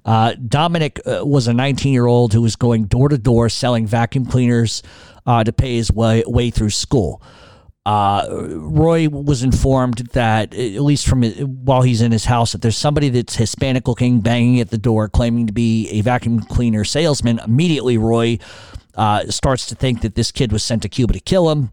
[0.10, 3.86] Uh, Dominic uh, was a 19 year old who was going door to door selling
[3.86, 4.82] vacuum cleaners
[5.28, 7.22] uh, to pay his way, way through school.
[7.86, 11.22] Uh, Roy was informed that, at least from
[11.64, 15.10] while he's in his house, that there's somebody that's Hispanic looking banging at the door,
[15.10, 17.38] claiming to be a vacuum cleaner salesman.
[17.46, 18.40] Immediately, Roy
[18.96, 21.70] uh, starts to think that this kid was sent to Cuba to kill him.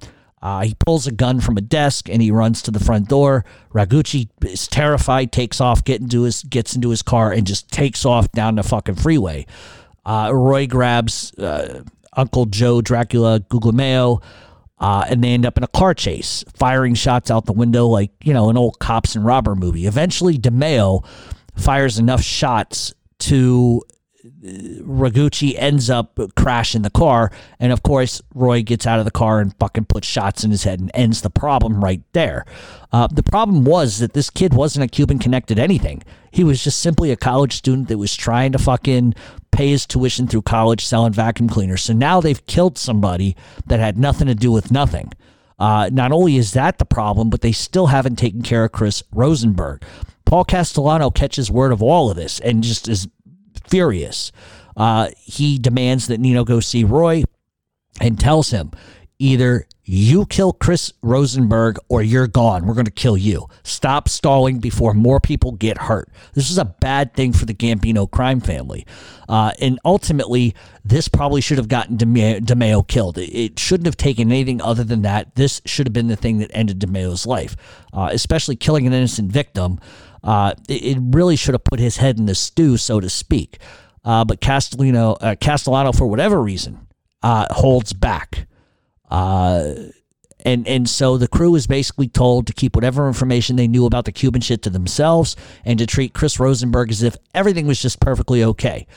[0.46, 3.44] Uh, he pulls a gun from a desk and he runs to the front door.
[3.74, 8.04] Ragucci is terrified, takes off, get into his gets into his car, and just takes
[8.06, 9.44] off down the fucking freeway.
[10.04, 11.82] Uh, Roy grabs uh,
[12.16, 14.20] Uncle Joe Dracula Guglielmo,
[14.78, 18.12] uh, and they end up in a car chase, firing shots out the window like
[18.22, 19.88] you know an old cops and robber movie.
[19.88, 21.04] Eventually, DeMeo
[21.56, 23.82] fires enough shots to
[24.42, 29.40] Ragucci ends up crashing the car, and of course Roy gets out of the car
[29.40, 32.44] and fucking puts shots in his head and ends the problem right there.
[32.92, 36.02] Uh, the problem was that this kid wasn't a Cuban connected anything.
[36.30, 39.14] He was just simply a college student that was trying to fucking
[39.50, 41.82] pay his tuition through college selling vacuum cleaners.
[41.82, 45.12] So now they've killed somebody that had nothing to do with nothing.
[45.58, 49.02] Uh, not only is that the problem, but they still haven't taken care of Chris
[49.12, 49.82] Rosenberg.
[50.26, 53.08] Paul Castellano catches word of all of this and just is
[53.68, 54.32] furious.
[54.76, 57.24] Uh, he demands that Nino go see Roy
[58.00, 58.72] and tells him
[59.18, 62.66] either you kill Chris Rosenberg or you're gone.
[62.66, 63.46] We're going to kill you.
[63.62, 66.08] Stop stalling before more people get hurt.
[66.34, 68.84] This is a bad thing for the Gambino crime family.
[69.28, 73.16] Uh, and ultimately, this probably should have gotten DeMeo, killed.
[73.16, 75.36] It, it, shouldn't have taken anything other than that.
[75.36, 77.56] This should have been the thing that ended DeMeo's life,
[77.92, 79.78] uh, especially killing an innocent victim.
[80.26, 83.58] Uh, it, it, really should have put his head in the stew, so to speak.
[84.04, 86.88] Uh, but Castellano, uh, Castellano, for whatever reason,
[87.22, 88.48] uh, holds back.
[89.08, 89.74] Uh,
[90.44, 94.04] and and so the crew is basically told to keep whatever information they knew about
[94.04, 98.00] the Cuban shit to themselves and to treat Chris Rosenberg as if everything was just
[98.00, 98.88] perfectly okay.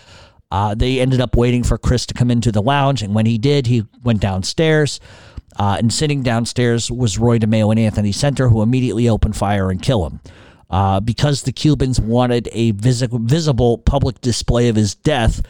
[0.52, 3.38] Uh, they ended up waiting for Chris to come into the lounge, and when he
[3.38, 5.00] did, he went downstairs.
[5.58, 9.82] Uh, and sitting downstairs was Roy DeMeo and Anthony Senter, who immediately opened fire and
[9.82, 10.22] kill him.
[10.70, 15.42] Uh, because the Cubans wanted a vis- visible public display of his death,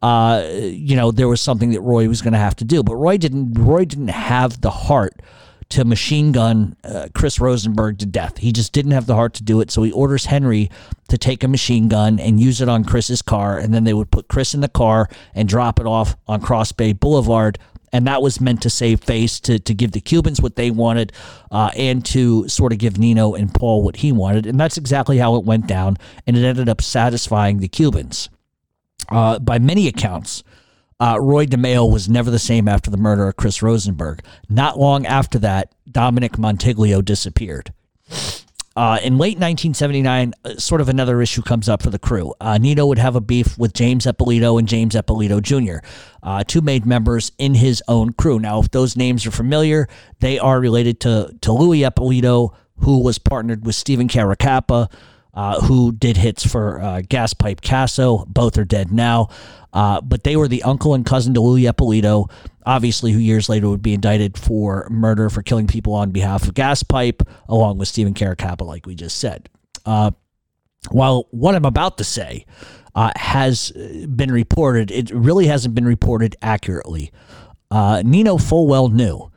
[0.00, 2.82] uh, you know, there was something that Roy was going to have to do.
[2.82, 3.54] But Roy didn't.
[3.54, 5.20] Roy didn't have the heart
[5.72, 8.36] to machine gun uh, Chris Rosenberg to death.
[8.36, 9.70] He just didn't have the heart to do it.
[9.70, 10.70] So he orders Henry
[11.08, 14.10] to take a machine gun and use it on Chris's car, and then they would
[14.10, 17.58] put Chris in the car and drop it off on Cross Bay Boulevard.
[17.92, 21.12] And that was meant to save face, to, to give the Cubans what they wanted,
[21.50, 24.46] uh, and to sort of give Nino and Paul what he wanted.
[24.46, 25.98] And that's exactly how it went down.
[26.26, 28.30] And it ended up satisfying the Cubans.
[29.10, 30.42] Uh, by many accounts,
[31.00, 34.22] uh, Roy DeMeo was never the same after the murder of Chris Rosenberg.
[34.48, 37.72] Not long after that, Dominic Montiglio disappeared.
[38.74, 42.32] Uh, in late 1979, uh, sort of another issue comes up for the crew.
[42.40, 45.86] Uh, Nino would have a beef with James Eppolito and James Eppolito Jr.,
[46.22, 48.38] uh, two made members in his own crew.
[48.38, 49.88] Now, if those names are familiar,
[50.20, 54.90] they are related to, to Louis Eppolito, who was partnered with Stephen Caracappa,
[55.34, 58.26] uh, who did hits for uh, Gas Pipe Casso.
[58.26, 59.28] Both are dead now.
[59.72, 62.30] Uh, but they were the uncle and cousin to Louis Eppolito,
[62.66, 66.54] obviously, who years later would be indicted for murder for killing people on behalf of
[66.54, 69.48] Gas Pipe, along with Stephen Caracappa, like we just said.
[69.86, 70.10] Uh,
[70.90, 72.44] while what I'm about to say
[72.94, 77.10] uh, has been reported, it really hasn't been reported accurately.
[77.70, 79.30] Uh, Nino full well knew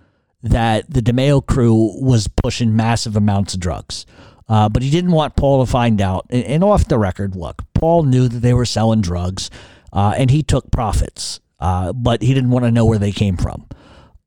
[0.43, 4.05] that the DeMeo crew was pushing massive amounts of drugs.
[4.47, 6.27] Uh, but he didn't want Paul to find out.
[6.29, 9.49] And, and, off the record, look, Paul knew that they were selling drugs
[9.95, 13.37] uh, and he took profits, uh, but he didn't want to know where they came
[13.37, 13.65] from.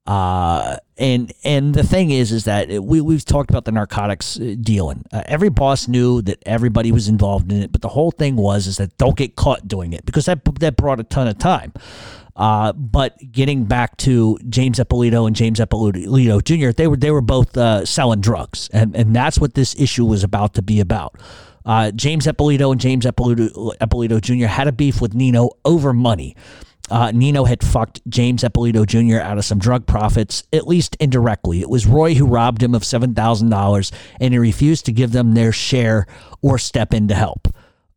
[0.07, 4.55] Uh, and and the thing is, is that we we've talked about the narcotics uh,
[4.59, 5.05] dealing.
[5.12, 8.66] Uh, every boss knew that everybody was involved in it, but the whole thing was
[8.66, 11.75] is that don't get caught doing it because that that brought a ton of time.
[12.35, 17.21] Uh, but getting back to James Eppolito and James Eppolito Jr., they were they were
[17.21, 21.21] both uh, selling drugs, and and that's what this issue was about to be about.
[21.69, 24.47] Uh, James Eppolito and James Eppolito, Eppolito Jr.
[24.47, 26.35] had a beef with Nino over money.
[26.91, 29.21] Uh, Nino had fucked James Eppolito Jr.
[29.21, 31.61] out of some drug profits, at least indirectly.
[31.61, 35.53] It was Roy who robbed him of $7,000, and he refused to give them their
[35.53, 36.07] share
[36.41, 37.49] or step in to help.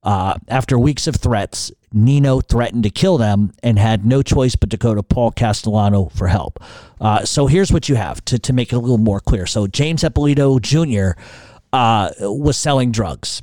[0.03, 4.69] Uh, after weeks of threats, Nino threatened to kill them and had no choice but
[4.71, 6.59] to go to Paul Castellano for help.
[6.99, 9.45] Uh, so here's what you have to, to make it a little more clear.
[9.45, 11.21] So James Eppolito Jr.
[11.71, 13.41] Uh, was selling drugs.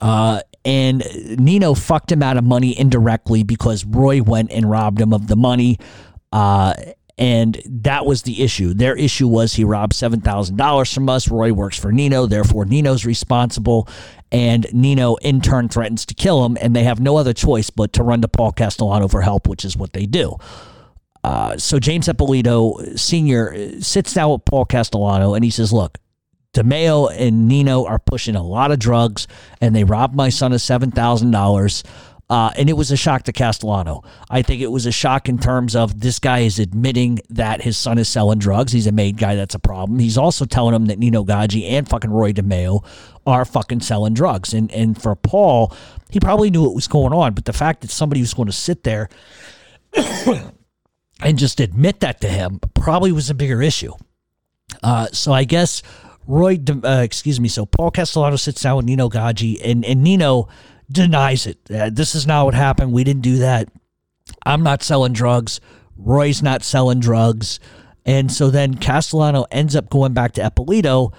[0.00, 1.04] Uh, and
[1.38, 5.36] Nino fucked him out of money indirectly because Roy went and robbed him of the
[5.36, 5.78] money.
[6.32, 6.74] Uh,
[7.16, 8.74] and that was the issue.
[8.74, 11.28] Their issue was he robbed $7,000 from us.
[11.28, 13.88] Roy works for Nino, therefore, Nino's responsible.
[14.32, 16.58] And Nino, in turn, threatens to kill him.
[16.60, 19.64] And they have no other choice but to run to Paul Castellano for help, which
[19.64, 20.36] is what they do.
[21.22, 23.80] Uh, so James Eppolito Sr.
[23.80, 25.98] sits down with Paul Castellano and he says, Look,
[26.54, 29.26] DeMeo and Nino are pushing a lot of drugs,
[29.60, 31.82] and they robbed my son of seven thousand uh, dollars.
[32.30, 34.02] and it was a shock to Castellano.
[34.30, 37.76] I think it was a shock in terms of this guy is admitting that his
[37.76, 38.72] son is selling drugs.
[38.72, 39.34] He's a made guy.
[39.34, 39.98] That's a problem.
[39.98, 42.84] He's also telling him that Nino Gaggi and fucking Roy DeMeo
[43.26, 44.54] are fucking selling drugs.
[44.54, 45.74] And and for Paul,
[46.10, 48.52] he probably knew what was going on, but the fact that somebody was going to
[48.52, 49.08] sit there
[51.20, 53.92] and just admit that to him probably was a bigger issue.
[54.82, 55.82] Uh, so I guess
[56.26, 57.48] Roy, uh, excuse me.
[57.48, 60.48] So Paul Castellano sits down with Nino Gaggi, and, and Nino
[60.90, 61.58] denies it.
[61.70, 62.92] Uh, this is not what happened.
[62.92, 63.68] We didn't do that.
[64.46, 65.60] I'm not selling drugs.
[65.96, 67.60] Roy's not selling drugs.
[68.06, 71.12] And so then Castellano ends up going back to Eppolito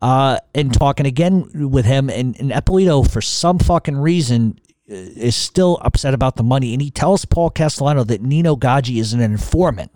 [0.00, 2.08] uh, and talking again with him.
[2.08, 4.58] And, and Eppolito, for some fucking reason,
[4.90, 6.72] uh, is still upset about the money.
[6.72, 9.92] And he tells Paul Castellano that Nino Gaggi is an informant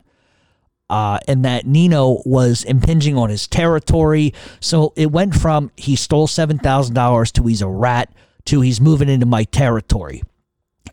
[0.90, 4.34] uh, and that Nino was impinging on his territory.
[4.60, 8.12] So it went from he stole $7,000 to he's a rat
[8.46, 10.22] to he's moving into my territory.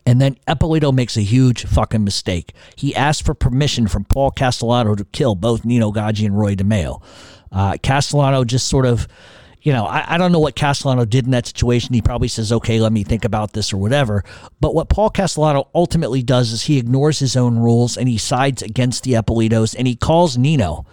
[0.06, 2.54] And then Eppolito makes a huge fucking mistake.
[2.76, 7.02] He asked for permission from Paul Castellano to kill both Nino Gaggi and Roy DeMeo.
[7.52, 9.08] Uh, Castellano just sort of
[9.62, 11.94] you know, I, I don't know what Castellano did in that situation.
[11.94, 14.24] He probably says, okay, let me think about this or whatever.
[14.60, 18.62] But what Paul Castellano ultimately does is he ignores his own rules and he sides
[18.62, 20.86] against the Eppolitos and he calls Nino.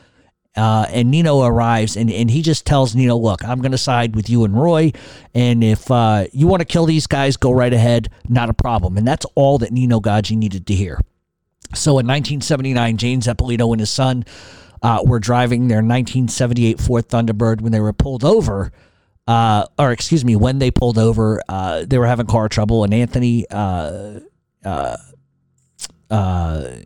[0.55, 4.17] Uh, and Nino arrives and, and he just tells Nino, look, I'm going to side
[4.17, 4.93] with you and Roy.
[5.35, 8.11] And if uh, you want to kill these guys, go right ahead.
[8.29, 8.99] Not a problem.
[8.99, 11.01] And that's all that Nino Gaggi needed to hear.
[11.75, 14.25] So in 1979, James Eppolito and his son
[14.83, 18.73] uh, were driving their 1978 Ford Thunderbird when they were pulled over.
[19.27, 22.95] Uh, or excuse me, when they pulled over, uh, they were having car trouble, and
[22.95, 24.21] Anthony, uh,
[24.65, 24.97] uh,
[26.11, 26.77] uh,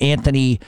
[0.00, 0.58] Anthony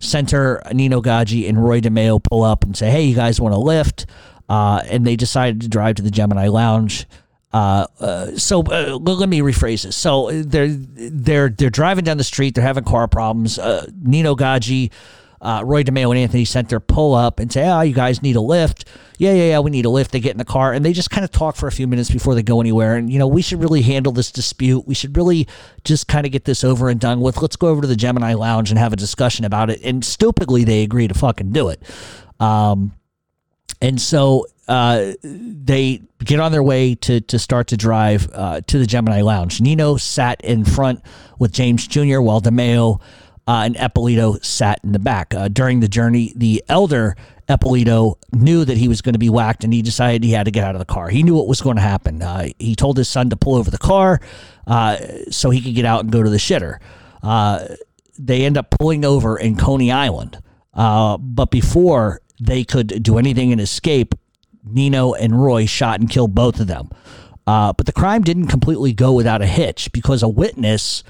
[0.00, 3.58] Senter, Nino Gaggi, and Roy DeMeo pull up and say, "Hey, you guys want a
[3.58, 4.04] lift?"
[4.50, 7.06] and they decided to drive to the Gemini Lounge.
[7.52, 9.96] Uh, uh, so uh, let me rephrase this.
[9.96, 12.54] So they're they're they're driving down the street.
[12.54, 13.58] They're having car problems.
[14.02, 14.90] Nino Gaggi,
[15.40, 18.40] uh, Roy DeMeo, and Anthony Senter pull up and say, "Oh, you guys need a
[18.40, 18.84] lift."
[19.18, 19.58] Yeah, yeah, yeah.
[19.60, 20.12] We need a lift.
[20.12, 22.10] They get in the car and they just kind of talk for a few minutes
[22.10, 22.96] before they go anywhere.
[22.96, 24.86] And you know, we should really handle this dispute.
[24.86, 25.46] We should really
[25.84, 27.40] just kind of get this over and done with.
[27.42, 29.80] Let's go over to the Gemini Lounge and have a discussion about it.
[29.82, 31.82] And stupidly, they agree to fucking do it.
[32.40, 32.92] Um,
[33.82, 38.78] and so uh, they get on their way to to start to drive uh, to
[38.78, 39.60] the Gemini Lounge.
[39.60, 41.02] Nino sat in front
[41.38, 42.20] with James Jr.
[42.20, 43.00] while DeMeo
[43.46, 45.34] uh, and Eppolito sat in the back.
[45.34, 47.16] Uh, during the journey, the elder
[47.48, 50.50] Eppolito knew that he was going to be whacked, and he decided he had to
[50.50, 51.08] get out of the car.
[51.08, 52.22] He knew what was going to happen.
[52.22, 54.20] Uh, he told his son to pull over the car
[54.66, 54.96] uh,
[55.30, 56.78] so he could get out and go to the shitter.
[58.18, 60.38] they end up pulling over in Coney Island,
[60.74, 64.14] but before they could do anything and escape,
[64.64, 66.90] Nino and Roy shot and killed both of them.
[67.46, 71.02] Uh, but the crime didn't completely go without a hitch because a witness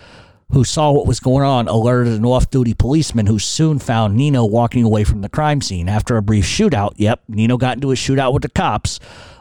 [0.53, 4.45] who saw what was going on alerted an off duty policeman who soon found Nino
[4.45, 5.89] walking away from the crime scene.
[5.89, 9.01] After a brief shootout, yep, Nino got into a shootout with the cops.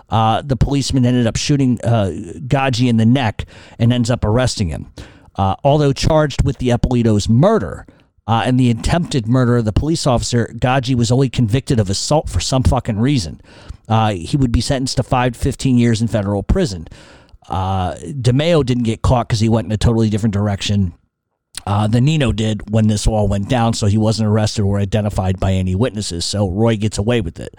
[0.09, 2.11] Uh, the policeman ended up shooting uh,
[2.47, 3.45] Gaggi in the neck
[3.77, 4.91] and ends up arresting him.
[5.35, 7.85] Uh, although charged with the Eppolito's murder,
[8.29, 12.29] uh, and the attempted murder of the police officer, Gaggi was only convicted of assault
[12.29, 13.41] for some fucking reason.
[13.87, 16.87] Uh, he would be sentenced to five to 15 years in federal prison.
[17.49, 20.93] Uh, DeMeo didn't get caught because he went in a totally different direction
[21.65, 25.39] uh, than Nino did when this all went down, so he wasn't arrested or identified
[25.39, 26.25] by any witnesses.
[26.25, 27.55] So Roy gets away with it.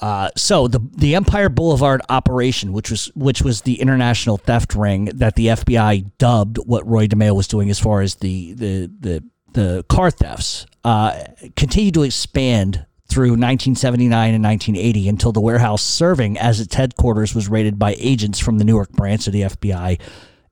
[0.00, 5.06] Uh, so the the Empire Boulevard operation, which was which was the international theft ring
[5.06, 9.24] that the FBI dubbed what Roy DeMeo was doing as far as the the the,
[9.52, 11.22] the car thefts, uh,
[11.54, 17.48] continued to expand through 1979 and 1980 until the warehouse serving as its headquarters was
[17.48, 20.00] raided by agents from the Newark branch of the FBI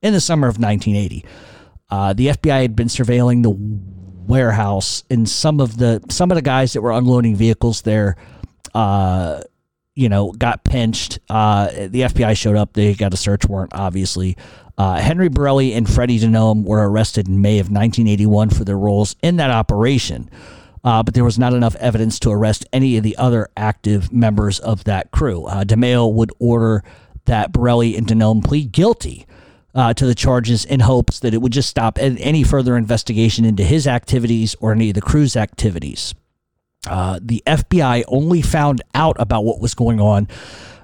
[0.03, 1.25] in the summer of 1980.
[1.91, 3.55] Uh, the FBI had been surveilling the
[4.27, 8.17] warehouse, and some of the some of the guys that were unloading vehicles there
[8.75, 9.41] uh,
[9.99, 11.19] you know, got pinched.
[11.29, 12.75] Uh, the FBI showed up.
[12.75, 14.37] They got a search warrant, obviously.
[14.79, 19.17] Uh, Henry Borelli and Freddie DiNome were arrested in May of 1981 for their roles
[19.25, 20.31] in that operation.
[20.85, 24.61] Uh, but there was not enough evidence to arrest any of the other active members
[24.61, 25.45] of that crew.
[25.45, 26.85] Uh, DeMeo would order
[27.25, 29.27] that Borelli and DiNome plead guilty
[29.75, 33.63] uh, to the charges in hopes that it would just stop any further investigation into
[33.63, 36.15] his activities or any of the crew's activities.
[36.89, 40.27] Uh, the FBI only found out about what was going on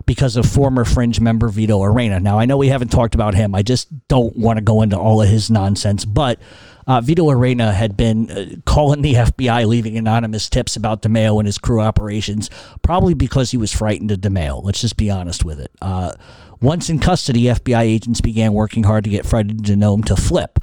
[0.06, 2.20] because of former fringe member Vito Arena.
[2.20, 3.54] Now, I know we haven't talked about him.
[3.54, 6.38] I just don't want to go into all of his nonsense, but
[6.86, 11.46] uh, Vito Arena had been uh, calling the FBI, leaving anonymous tips about DeMeo and
[11.46, 12.50] his crew operations,
[12.82, 14.62] probably because he was frightened of DeMeo.
[14.62, 15.70] Let's just be honest with it.
[15.80, 16.12] Uh,
[16.60, 20.58] once in custody, FBI agents began working hard to get Fred DiNome to flip.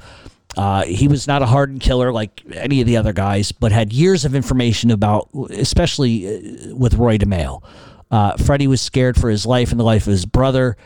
[0.56, 3.92] Uh, he was not a hardened killer like any of the other guys, but had
[3.92, 7.62] years of information about, especially uh, with Roy DeMeo.
[8.10, 10.76] Uh, Freddie was scared for his life and the life of his brother,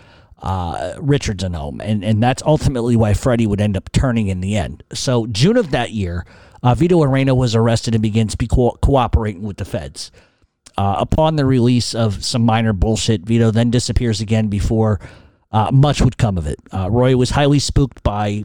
[0.42, 4.56] uh, Richard DiNome, and and that's ultimately why Freddie would end up turning in the
[4.56, 4.82] end.
[4.92, 6.26] So June of that year,
[6.62, 10.10] uh, Vito Arena was arrested and begins to be co- cooperating with the feds.
[10.78, 15.00] Uh, upon the release of some minor bullshit, Vito then disappears again before
[15.52, 16.58] uh, much would come of it.
[16.70, 18.44] Uh, Roy was highly spooked by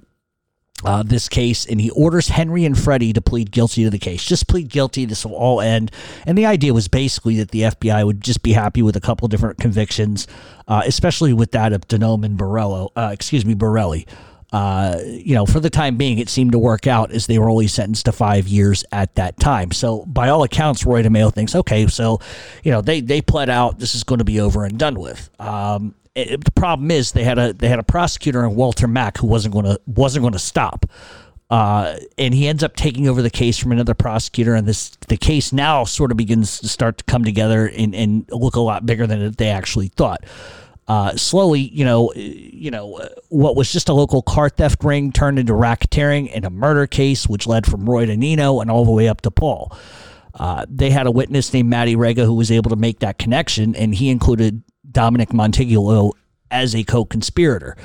[0.84, 4.24] uh, this case, and he orders Henry and Freddie to plead guilty to the case.
[4.24, 5.06] Just plead guilty.
[5.06, 5.92] This will all end.
[6.26, 9.28] And the idea was basically that the FBI would just be happy with a couple
[9.28, 10.28] different convictions,
[10.68, 12.90] uh, especially with that of DiNome and Borello.
[12.96, 14.08] Uh, excuse me, Borelli.
[14.52, 17.50] Uh, you know, for the time being, it seemed to work out as they were
[17.50, 19.72] only sentenced to five years at that time.
[19.72, 22.20] So, by all accounts, Roy DeMeo thinks, okay, so,
[22.62, 23.80] you know, they they pled out.
[23.80, 25.30] This is going to be over and done with.
[25.40, 29.18] Um, it, the problem is they had a they had a prosecutor in Walter Mack
[29.18, 30.86] who wasn't going to wasn't going to stop.
[31.50, 35.18] Uh, and he ends up taking over the case from another prosecutor, and this the
[35.18, 38.86] case now sort of begins to start to come together and, and look a lot
[38.86, 40.24] bigger than they actually thought.
[40.88, 45.40] Uh, slowly, you know, you know, what was just a local car theft ring turned
[45.40, 48.92] into racketeering and a murder case, which led from Roy to Nino and all the
[48.92, 49.78] way up to Paul.
[50.34, 53.76] Uh, they had a witness named Matty Rega who was able to make that connection,
[53.76, 56.12] and he included Dominic Montiglio
[56.50, 57.76] as a co-conspirator.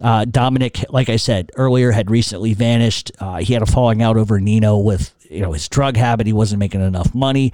[0.00, 3.12] Uh, Dominic, like I said earlier, had recently vanished.
[3.20, 6.26] Uh, he had a falling out over Nino with you know his drug habit.
[6.26, 7.52] He wasn't making enough money,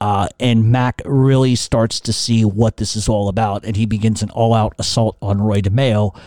[0.00, 4.22] uh, and Mack really starts to see what this is all about, and he begins
[4.22, 6.18] an all-out assault on Roy DeMeo.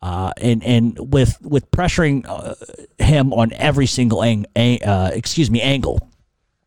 [0.00, 2.54] Uh, and and with with pressuring uh,
[3.02, 6.10] him on every single ang- uh, excuse me angle,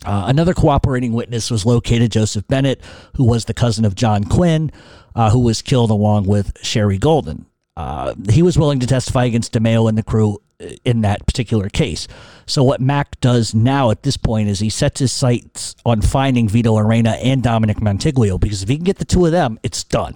[0.05, 2.81] Uh, another cooperating witness was located, Joseph Bennett,
[3.15, 4.71] who was the cousin of John Quinn,
[5.15, 7.45] uh, who was killed along with Sherry Golden.
[7.75, 11.69] Uh, he was willing to testify against DeMeo and the crew uh, in that particular
[11.69, 12.07] case.
[12.45, 16.47] So what Mack does now at this point is he sets his sights on finding
[16.47, 19.83] Vito Arena and Dominic Montiglio because if he can get the two of them, it's
[19.83, 20.15] done.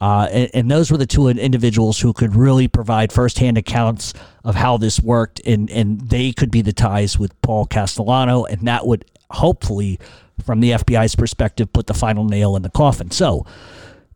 [0.00, 4.12] Uh, and, and, those were the two individuals who could really provide firsthand accounts
[4.46, 8.60] of how this worked, and, and they could be the ties with Paul Castellano, and
[8.68, 9.98] that would hopefully,
[10.42, 13.10] from the FBI's perspective, put the final nail in the coffin.
[13.10, 13.44] So,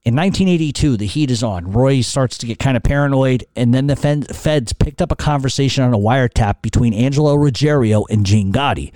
[0.04, 1.72] in 1982, the heat is on.
[1.72, 3.96] Roy starts to get kind of paranoid, and then the
[4.32, 8.92] feds picked up a conversation on a wiretap between Angelo Ruggiero and Gene Gotti.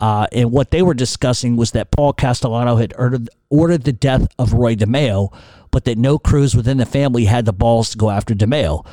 [0.00, 4.26] Uh, and what they were discussing was that Paul Castellano had ordered, ordered the death
[4.38, 5.32] of Roy DeMeo,
[5.70, 8.84] but that no crews within the family had the balls to go after DeMeo.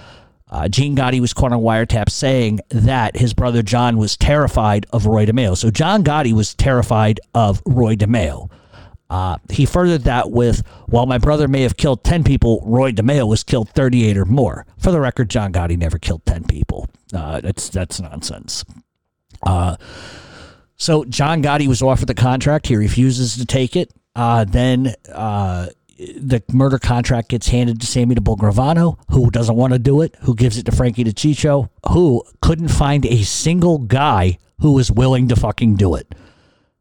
[0.50, 5.06] Uh, Gene Gotti was caught on wiretap saying that his brother John was terrified of
[5.06, 5.56] Roy DeMeo.
[5.56, 8.50] So John Gotti was terrified of Roy DeMeo.
[9.10, 13.28] Uh, he furthered that with, while my brother may have killed 10 people, Roy DeMeo
[13.28, 14.66] was killed 38 or more.
[14.78, 16.88] For the record, John Gotti never killed 10 people.
[17.14, 18.64] Uh, that's, that's nonsense.
[19.42, 19.78] Uh,
[20.78, 22.68] so John Gotti was offered the contract.
[22.68, 23.92] He refuses to take it.
[24.16, 25.68] Uh, then uh,
[26.00, 30.16] the murder contract gets handed to Sammy to Gravano, who doesn't want to do it,
[30.22, 35.28] who gives it to Frankie DeCicco, who couldn't find a single guy who was willing
[35.28, 36.16] to fucking do it.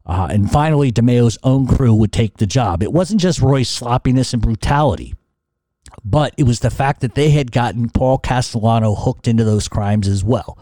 [0.07, 2.83] Uh, and finally, DeMeo's own crew would take the job.
[2.83, 5.15] It wasn't just Roy's sloppiness and brutality,
[6.05, 10.07] but it was the fact that they had gotten Paul Castellano hooked into those crimes
[10.09, 10.59] as well.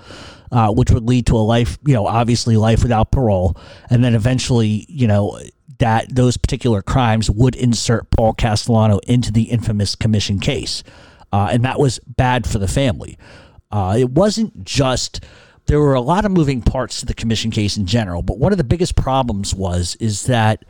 [0.52, 3.56] Uh, which would lead to a life, you know, obviously life without parole,
[3.90, 5.40] and then eventually, you know,
[5.78, 10.82] that those particular crimes would insert Paul Castellano into the infamous commission case.
[11.32, 13.18] Uh, and that was bad for the family.
[13.70, 15.24] Uh, it wasn't just
[15.66, 18.52] there were a lot of moving parts to the commission case in general, but one
[18.52, 20.64] of the biggest problems was is that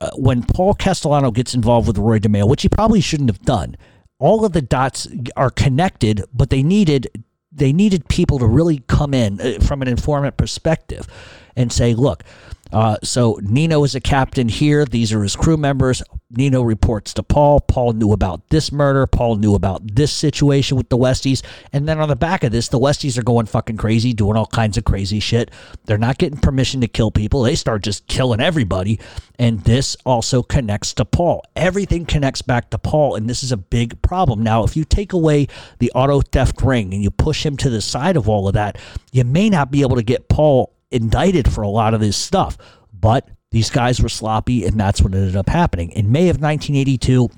[0.00, 3.76] uh, when Paul Castellano gets involved with Roy DeMeo, which he probably shouldn't have done,
[4.18, 5.06] all of the dots
[5.36, 7.24] are connected, but they needed
[7.54, 11.06] they needed people to really come in uh, from an informant perspective
[11.54, 12.24] and say, look,
[12.72, 14.84] uh, so Nino is a captain here.
[14.84, 16.02] These are his crew members.
[16.30, 17.60] Nino reports to Paul.
[17.60, 19.06] Paul knew about this murder.
[19.06, 21.42] Paul knew about this situation with the Westies.
[21.72, 24.46] And then on the back of this, the Westies are going fucking crazy, doing all
[24.46, 25.50] kinds of crazy shit.
[25.84, 27.42] They're not getting permission to kill people.
[27.42, 28.98] They start just killing everybody.
[29.38, 31.44] And this also connects to Paul.
[31.54, 33.16] Everything connects back to Paul.
[33.16, 34.42] And this is a big problem.
[34.42, 37.82] Now, if you take away the auto theft ring and you push him to the
[37.82, 38.78] side of all of that,
[39.12, 42.56] you may not be able to get Paul indicted for a lot of this stuff.
[42.92, 45.90] But these guys were sloppy, and that's what ended up happening.
[45.90, 47.28] In May of 1982,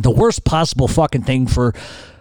[0.00, 1.74] the worst possible fucking thing for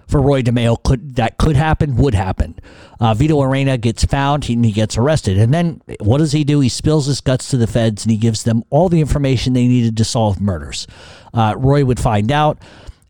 [0.07, 2.59] for Roy DeMeo could that could happen would happen.
[2.99, 6.59] Uh, Vito Arena gets found and he gets arrested, and then what does he do?
[6.59, 9.67] He spills his guts to the feds and he gives them all the information they
[9.67, 10.85] needed to solve murders.
[11.33, 12.59] Uh, Roy would find out.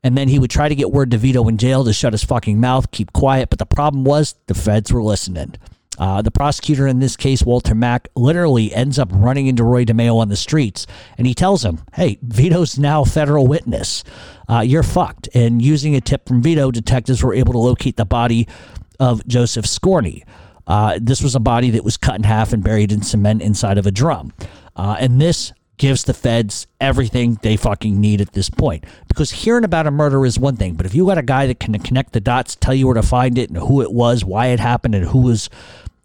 [0.06, 2.26] And then he would try to get word to Vito in jail to shut his
[2.26, 3.50] fucking mouth, keep quiet.
[3.50, 5.56] But the problem was the feds were listening.
[6.00, 10.18] Uh, the prosecutor in this case, Walter Mack, literally ends up running into Roy DeMeo
[10.18, 10.88] on the streets,
[11.18, 14.04] and he tells him, "Hey, Vito's now federal witness.
[14.50, 18.06] Uh, you're fucked." And using a tip from Vito, detectives were able to locate the
[18.06, 18.48] body
[19.00, 20.24] of Joseph Scorney.
[20.66, 23.78] Uh, this was a body that was cut in half and buried in cement inside
[23.78, 24.34] of a drum,
[24.76, 28.86] uh, and this gives the feds everything they fucking need at this point.
[29.08, 31.60] Because hearing about a murder is one thing, but if you got a guy that
[31.60, 34.48] can connect the dots, tell you where to find it and who it was, why
[34.48, 35.50] it happened, and who was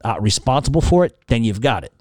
[0.04, 1.92] uh, responsible for it, then you've got it.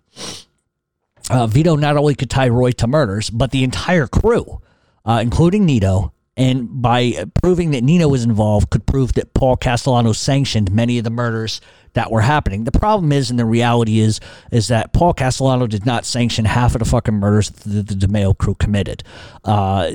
[1.30, 4.62] Uh, Vito not only could tie Roy to murders, but the entire crew,
[5.06, 10.14] uh, including Nino, and by proving that Nino was involved, could prove that Paul Castellano
[10.14, 11.60] sanctioned many of the murders
[11.94, 12.64] that were happening.
[12.64, 14.20] The problem is, and the reality is,
[14.52, 18.38] is that Paul Castellano did not sanction half of the fucking murders that the DeMeo
[18.38, 19.04] crew committed.
[19.44, 19.90] Uh,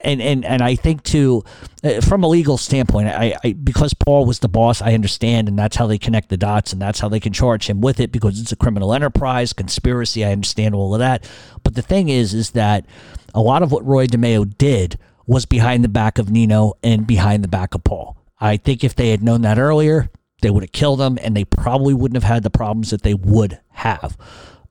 [0.00, 1.44] and, and, and I think too,
[1.84, 5.58] uh, from a legal standpoint, I, I, because Paul was the boss, I understand, and
[5.58, 8.10] that's how they connect the dots, and that's how they can charge him with it
[8.10, 10.24] because it's a criminal enterprise, conspiracy.
[10.24, 11.28] I understand all of that,
[11.62, 12.86] but the thing is, is that
[13.34, 17.44] a lot of what Roy DeMeo did was behind the back of Nino and behind
[17.44, 18.16] the back of Paul.
[18.40, 20.08] I think if they had known that earlier,
[20.40, 23.12] they would have killed him, and they probably wouldn't have had the problems that they
[23.12, 24.16] would have.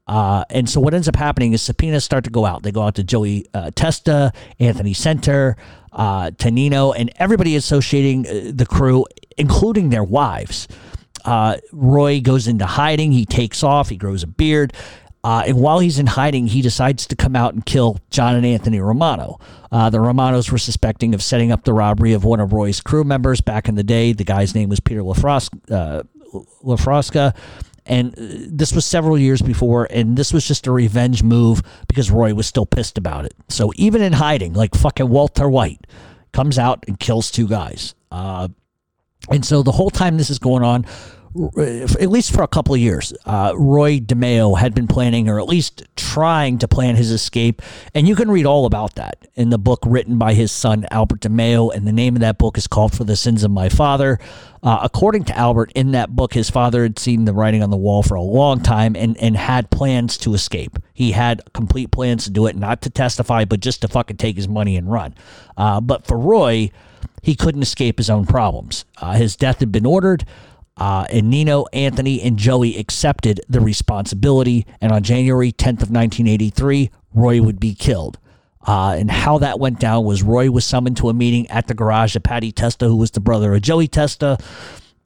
[0.08, 2.64] Uh, and so what ends up happening is subpoenas start to go out.
[2.64, 5.56] They go out to Joey uh, Testa, Anthony Senter,
[5.94, 9.06] uh, Tanino, and everybody associating uh, the crew,
[9.38, 10.68] including their wives.
[11.24, 13.12] Uh, Roy goes into hiding.
[13.12, 13.90] He takes off.
[13.90, 14.74] He grows a beard.
[15.24, 18.46] Uh, and while he's in hiding, he decides to come out and kill John and
[18.46, 19.40] Anthony Romano.
[19.72, 23.04] Uh, the Romanos were suspecting of setting up the robbery of one of Roy's crew
[23.04, 24.14] members back in the day.
[24.14, 25.72] The guy's name was Peter Lafrosca.
[25.72, 26.04] Uh,
[26.64, 27.36] Lafrosca
[27.88, 32.12] and uh, this was several years before, and this was just a revenge move because
[32.12, 33.34] Roy was still pissed about it.
[33.50, 35.88] So even in hiding, like fucking Walter White
[36.34, 37.96] comes out and kills two guys.
[38.12, 38.50] Uh,
[39.32, 40.86] and so the whole time this is going on,
[41.58, 45.48] at least for a couple of years, uh, Roy DeMeo had been planning, or at
[45.48, 47.62] least trying to plan his escape.
[47.94, 51.22] And you can read all about that in the book written by his son, Albert
[51.22, 51.74] DeMeo.
[51.74, 54.20] And the name of that book is called For the Sins of My Father.
[54.64, 57.78] Uh, according to Albert, in that book, his father had seen the writing on the
[57.78, 60.80] wall for a long time and, and had plans to escape.
[60.94, 64.36] He had complete plans to do it, not to testify, but just to fucking take
[64.36, 65.14] his money and run.
[65.56, 66.72] Uh, but for Roy,
[67.22, 68.86] he couldn't escape his own problems.
[68.98, 70.26] Uh, his death had been ordered.
[70.78, 74.66] Uh, and Nino, Anthony, and Joey accepted the responsibility.
[74.80, 78.20] And on January 10th of 1983, Roy would be killed.
[78.66, 81.74] Uh, and how that went down was Roy was summoned to a meeting at the
[81.74, 84.38] garage of Patty Testa, who was the brother of Joey Testa.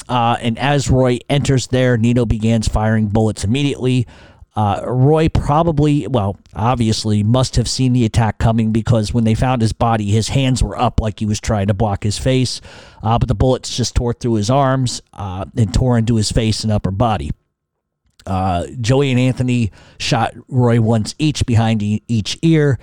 [0.10, 4.08] Uh, and as Roy enters there, Nino begins firing bullets immediately.
[4.54, 9.62] Uh, Roy probably, well, obviously, must have seen the attack coming because when they found
[9.62, 12.60] his body, his hands were up like he was trying to block his face.
[13.02, 16.64] Uh, but the bullets just tore through his arms uh, and tore into his face
[16.64, 17.32] and upper body.
[18.26, 22.78] Uh, Joey and Anthony shot Roy once each behind e- each ear,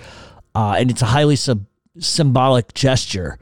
[0.54, 1.66] uh, and it's a highly sub-
[1.98, 3.38] symbolic gesture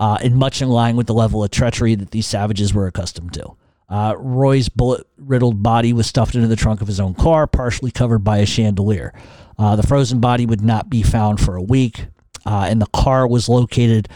[0.00, 3.32] uh, and much in line with the level of treachery that these savages were accustomed
[3.34, 3.56] to.
[3.88, 7.90] Uh, Roy's bullet riddled body was stuffed into the trunk of his own car, partially
[7.90, 9.12] covered by a chandelier.
[9.58, 12.06] Uh, the frozen body would not be found for a week,
[12.44, 14.08] uh, and the car was located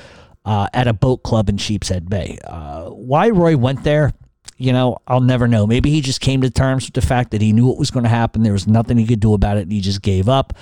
[0.45, 2.39] uh, at a boat club in Sheepshead Bay.
[2.45, 4.13] Uh, why Roy went there,
[4.57, 5.67] you know, I'll never know.
[5.67, 8.03] Maybe he just came to terms with the fact that he knew what was going
[8.03, 8.43] to happen.
[8.43, 10.53] There was nothing he could do about it, and he just gave up.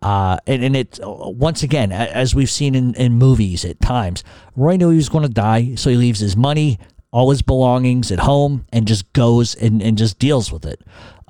[0.00, 4.22] Uh, and, and it once again, as we've seen in, in movies at times,
[4.54, 6.78] Roy knew he was going to die, so he leaves his money,
[7.14, 10.80] all his belongings at home and just goes and, and just deals with it.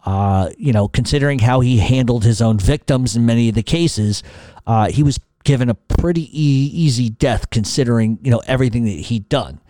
[0.06, 4.22] Uh, you know, considering how he handled his own victims in many of the cases,
[4.66, 9.28] uh, he was given a pretty e- easy death considering, you know, everything that he'd
[9.28, 9.60] done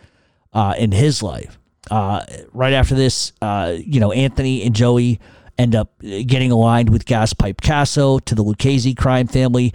[0.52, 1.58] uh, in his life.
[1.90, 5.18] Uh, right after this, uh, you know, Anthony and Joey
[5.58, 9.74] end up getting aligned with Gaspipe Casso to the Lucchese crime family.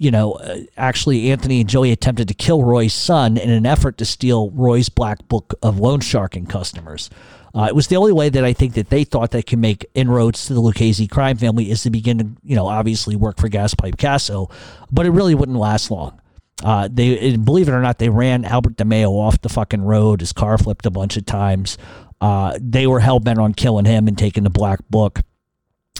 [0.00, 3.98] You know, uh, actually, Anthony and Joey attempted to kill Roy's son in an effort
[3.98, 7.10] to steal Roy's black book of loan sharking customers.
[7.54, 9.84] Uh, it was the only way that I think that they thought they could make
[9.94, 13.50] inroads to the Lucchese crime family is to begin to, you know, obviously work for
[13.50, 14.50] Gaspipe Casso,
[14.90, 16.18] but it really wouldn't last long.
[16.64, 20.20] Uh, they believe it or not, they ran Albert DeMeo off the fucking road.
[20.20, 21.76] His car flipped a bunch of times.
[22.22, 25.20] Uh, they were hell bent on killing him and taking the black book.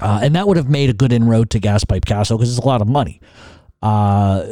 [0.01, 2.66] Uh, and that would have made a good inroad to Gaspipe Casso because it's a
[2.66, 3.20] lot of money.
[3.82, 4.44] Uh,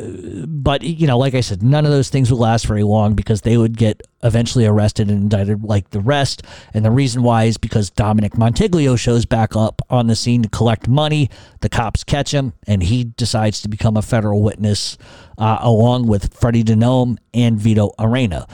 [0.47, 3.43] but you know, like I said, none of those things would last very long because
[3.43, 6.43] they would get eventually arrested and indicted like the rest.
[6.73, 10.49] And the reason why is because Dominic Montiglio shows back up on the scene to
[10.49, 11.29] collect money.
[11.61, 14.97] The cops catch him, and he decides to become a federal witness
[15.37, 18.47] uh, along with Freddie DiNome and Vito Arena.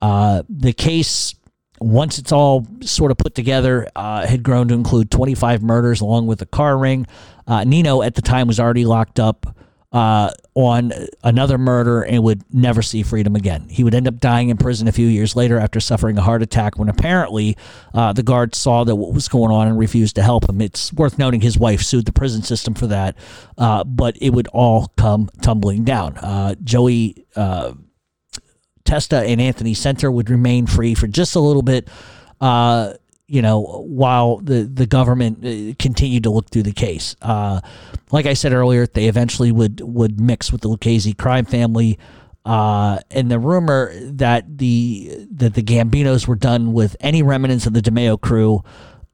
[0.00, 1.34] Uh, the case
[1.80, 6.26] once it's all sort of put together, uh, had grown to include 25 murders along
[6.26, 7.06] with a car ring.
[7.46, 9.53] Uh, Nino at the time was already locked up
[9.94, 10.92] uh, on
[11.22, 13.66] another murder and would never see freedom again.
[13.70, 16.42] He would end up dying in prison a few years later after suffering a heart
[16.42, 17.56] attack when apparently
[17.94, 20.60] uh, the guards saw that what was going on and refused to help him.
[20.60, 23.16] It's worth noting his wife sued the prison system for that,
[23.56, 26.18] uh, but it would all come tumbling down.
[26.18, 27.24] Uh, Joey
[28.84, 31.88] Testa and Anthony Senter would remain free for just a little bit,
[32.40, 32.94] uh,
[33.26, 37.16] you know, while the, the government uh, continued to look through the case.
[37.22, 37.60] Uh,
[38.10, 41.98] like I said earlier, they eventually would, would mix with the Lucchese crime family.
[42.44, 47.72] Uh, and the rumor that the that the Gambinos were done with any remnants of
[47.72, 48.62] the DeMeo crew,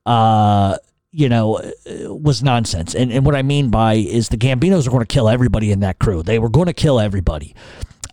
[0.04, 0.76] uh,
[1.12, 1.72] you know, uh,
[2.12, 2.92] was nonsense.
[2.92, 5.78] And and what I mean by is the Gambinos were going to kill everybody in
[5.78, 6.24] that crew.
[6.24, 7.54] They were going to kill everybody.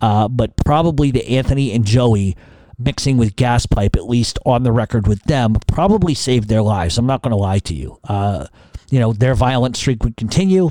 [0.02, 2.38] Uh, but probably the Anthony and Joey
[2.78, 6.98] mixing with Gaspipe, at least on the record with them, probably saved their lives.
[6.98, 8.00] I'm not going to lie to you.
[8.04, 8.48] Uh,
[8.90, 10.70] you know, their violent streak would continue,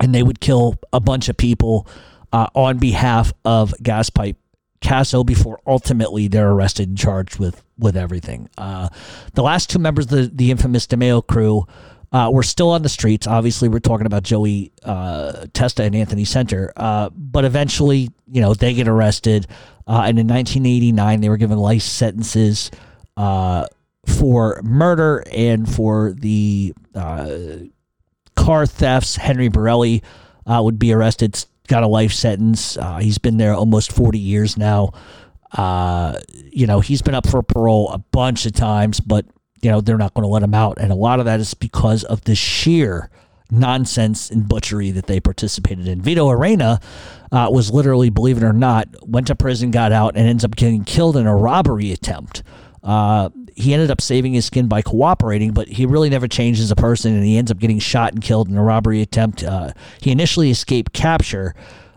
[0.00, 1.86] and they would kill a bunch of people
[2.32, 4.36] uh, on behalf of Gaspipe
[4.80, 8.48] Casso before ultimately they're arrested and charged with with everything.
[8.56, 8.88] Uh,
[9.34, 11.66] the last two members of the, the infamous DeMeo crew
[12.10, 13.26] uh, we're still on the streets.
[13.26, 16.70] Obviously, we're talking about Joey uh, Testa and Anthony Senter.
[16.76, 19.46] Uh, but eventually, you know, they get arrested.
[19.88, 22.70] Uh, and in 1989, they were given life sentences
[23.16, 23.66] uh,
[24.06, 27.30] for murder and for the uh,
[28.36, 29.16] car thefts.
[29.16, 30.02] Henry Borelli
[30.46, 32.76] would be arrested, got a life sentence.
[33.00, 34.92] he's been there almost 40 years now.
[35.56, 39.24] you know, he's been up for parole a bunch of times, but
[39.62, 40.78] you know, they're not going to let him out.
[40.78, 43.10] And a lot of that is because of the sheer
[43.50, 46.00] nonsense and butchery that they participated in.
[46.00, 46.80] Vito Arena
[47.32, 50.56] uh, was literally, believe it or not, went to prison, got out, and ends up
[50.56, 52.42] getting killed in a robbery attempt.
[52.82, 56.70] Uh, he ended up saving his skin by cooperating, but he really never changed as
[56.70, 59.42] a person, and he ends up getting shot and killed in a robbery attempt.
[59.42, 61.54] Uh, he initially escaped capture.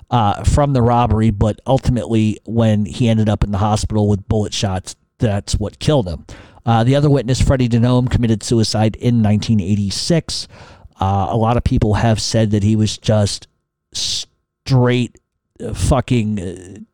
[0.09, 4.53] Uh, from the robbery, but ultimately, when he ended up in the hospital with bullet
[4.53, 6.25] shots, that's what killed him.
[6.65, 10.47] Uh, the other witness, Freddie DiNome, committed suicide in 1986.
[11.01, 13.47] Uh, a lot of people have said that he was just
[13.91, 15.17] straight
[15.59, 16.85] uh, fucking,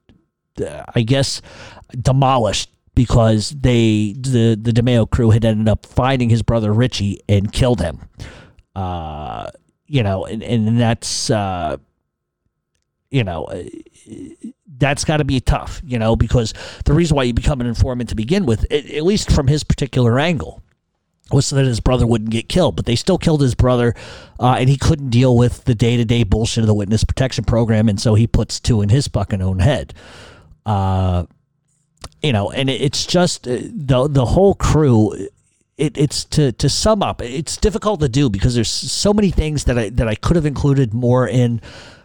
[0.61, 1.41] uh, I guess,
[2.01, 7.51] demolished because they the the DeMeo crew had ended up finding his brother Richie and
[7.51, 7.99] killed him.
[8.75, 9.51] Uh,
[9.87, 11.75] you know, and and that's uh,
[13.11, 13.47] you know
[14.77, 16.53] that's got to be tough, you know, because
[16.85, 20.19] the reason why you become an informant to begin with, at least from his particular
[20.19, 20.61] angle,
[21.31, 22.75] was so that his brother wouldn't get killed.
[22.75, 23.95] But they still killed his brother,
[24.39, 27.43] uh, and he couldn't deal with the day to day bullshit of the witness protection
[27.43, 29.93] program, and so he puts two in his fucking own head.
[30.65, 31.25] Uh,
[32.21, 35.13] you know, and it's just uh, the the whole crew.
[35.77, 37.21] It, it's to to sum up.
[37.21, 40.45] It's difficult to do because there's so many things that I that I could have
[40.45, 41.61] included more in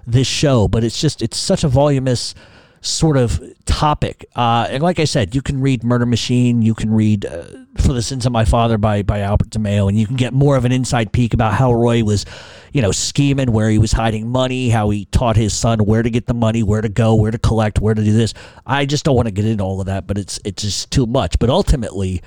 [0.07, 2.35] this show, but it's just it's such a voluminous
[2.83, 4.27] sort of topic.
[4.35, 7.45] Uh, and like I said, you can read Murder Machine, you can read uh,
[7.79, 10.57] For the Sins of My Father by by Albert DeMeo, and you can get more
[10.57, 12.27] of an inside peek about how Roy was,
[12.73, 16.11] you know, scheming, where he was hiding money, how he taught his son where to
[16.11, 18.35] get the money, where to go, where to collect, where to do this.
[18.67, 21.07] I just don't want to get into all of that, but it's it's just too
[21.07, 21.39] much.
[21.39, 22.21] But ultimately,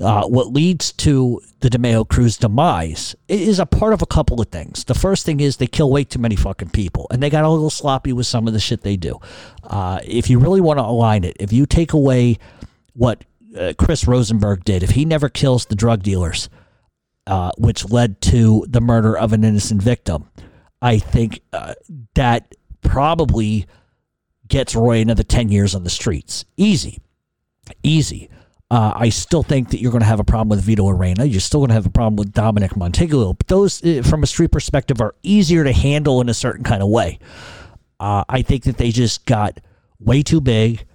[0.00, 4.48] uh, what leads to the DeMeo crew's demise is a part of a couple of
[4.48, 4.84] things.
[4.84, 7.48] The first thing is they kill way too many fucking people, and they got a
[7.48, 9.20] little sloppy with some of the shit they do.
[9.62, 12.38] Uh, if you really want to align it, if you take away
[12.94, 13.24] what
[13.56, 16.48] uh, Chris Rosenberg did, if he never kills the drug dealers,
[17.26, 20.28] uh, which led to the murder of an innocent victim,
[20.82, 21.74] I think uh,
[22.14, 23.66] that probably
[24.48, 26.44] gets Roy another 10 years on the streets.
[26.56, 27.00] Easy.
[27.82, 28.28] Easy.
[28.70, 31.24] Uh, I still think that you're going to have a problem with Vito Arena.
[31.24, 33.36] You're still going to have a problem with Dominic Montiglio.
[33.36, 36.82] But those, uh, from a street perspective, are easier to handle in a certain kind
[36.82, 37.18] of way.
[38.00, 39.60] Uh, I think that they just got
[40.00, 40.86] way too big.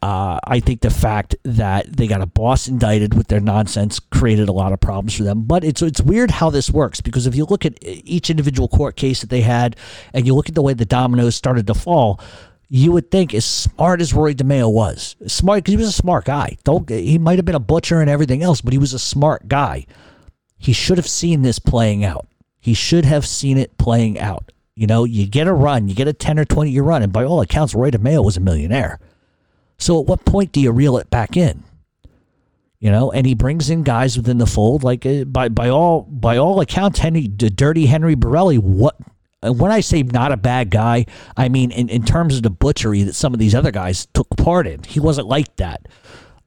[0.00, 4.48] Uh, I think the fact that they got a boss indicted with their nonsense created
[4.48, 5.42] a lot of problems for them.
[5.42, 8.96] But it's it's weird how this works because if you look at each individual court
[8.96, 9.76] case that they had,
[10.12, 12.20] and you look at the way the dominoes started to fall,
[12.68, 16.26] you would think as smart as Roy DeMeo was, smart because he was a smart
[16.26, 16.56] guy.
[16.64, 19.48] Don't he might have been a butcher and everything else, but he was a smart
[19.48, 19.86] guy.
[20.58, 22.26] He should have seen this playing out.
[22.60, 24.52] He should have seen it playing out.
[24.74, 27.12] You know, you get a run, you get a 10 or 20 year run, and
[27.12, 29.00] by all accounts, Roy DeMeo was a millionaire.
[29.78, 31.62] So at what point do you reel it back in?
[32.80, 36.02] You know, and he brings in guys within the fold, like uh, by by all
[36.02, 38.56] by all accounts, Henry, the Dirty Henry Borelli.
[38.56, 38.96] What
[39.42, 41.06] when I say not a bad guy,
[41.36, 44.28] I mean in, in terms of the butchery that some of these other guys took
[44.36, 44.82] part in.
[44.82, 45.86] He wasn't like that.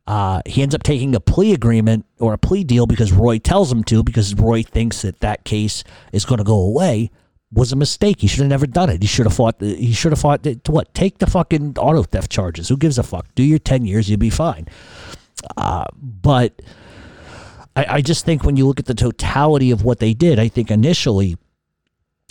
[0.07, 3.71] Uh, he ends up taking a plea agreement or a plea deal because Roy tells
[3.71, 7.11] him to, because Roy thinks that that case is going to go away.
[7.53, 8.21] Was a mistake.
[8.21, 9.01] He should have never done it.
[9.01, 9.59] He should have fought.
[9.59, 10.43] He should have fought.
[10.43, 10.93] To what?
[10.93, 12.69] Take the fucking auto theft charges.
[12.69, 13.27] Who gives a fuck?
[13.35, 14.69] Do your ten years, you'll be fine.
[15.57, 16.61] Uh, but
[17.75, 20.47] I, I just think when you look at the totality of what they did, I
[20.47, 21.37] think initially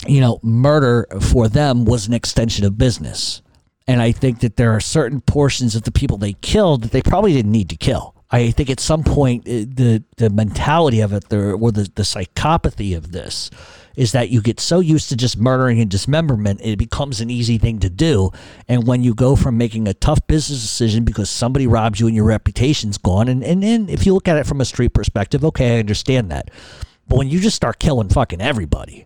[0.07, 3.41] you know, murder for them was an extension of business.
[3.87, 7.01] And I think that there are certain portions of the people they killed that they
[7.01, 8.15] probably didn't need to kill.
[8.29, 12.95] I think at some point uh, the the mentality of it, or the, the psychopathy
[12.95, 13.49] of this,
[13.95, 17.57] is that you get so used to just murdering and dismemberment, it becomes an easy
[17.57, 18.31] thing to do.
[18.69, 22.15] And when you go from making a tough business decision because somebody robs you and
[22.15, 25.43] your reputation's gone, and, and, and if you look at it from a street perspective,
[25.43, 26.49] okay, I understand that.
[27.07, 29.05] But when you just start killing fucking everybody,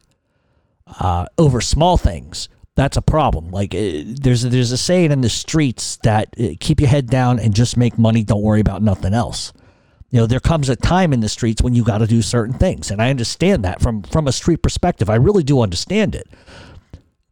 [0.87, 3.49] uh, over small things, that's a problem.
[3.49, 7.39] Like uh, there's there's a saying in the streets that uh, keep your head down
[7.39, 8.23] and just make money.
[8.23, 9.53] Don't worry about nothing else.
[10.09, 12.57] You know, there comes a time in the streets when you got to do certain
[12.57, 15.09] things, and I understand that from from a street perspective.
[15.09, 16.27] I really do understand it.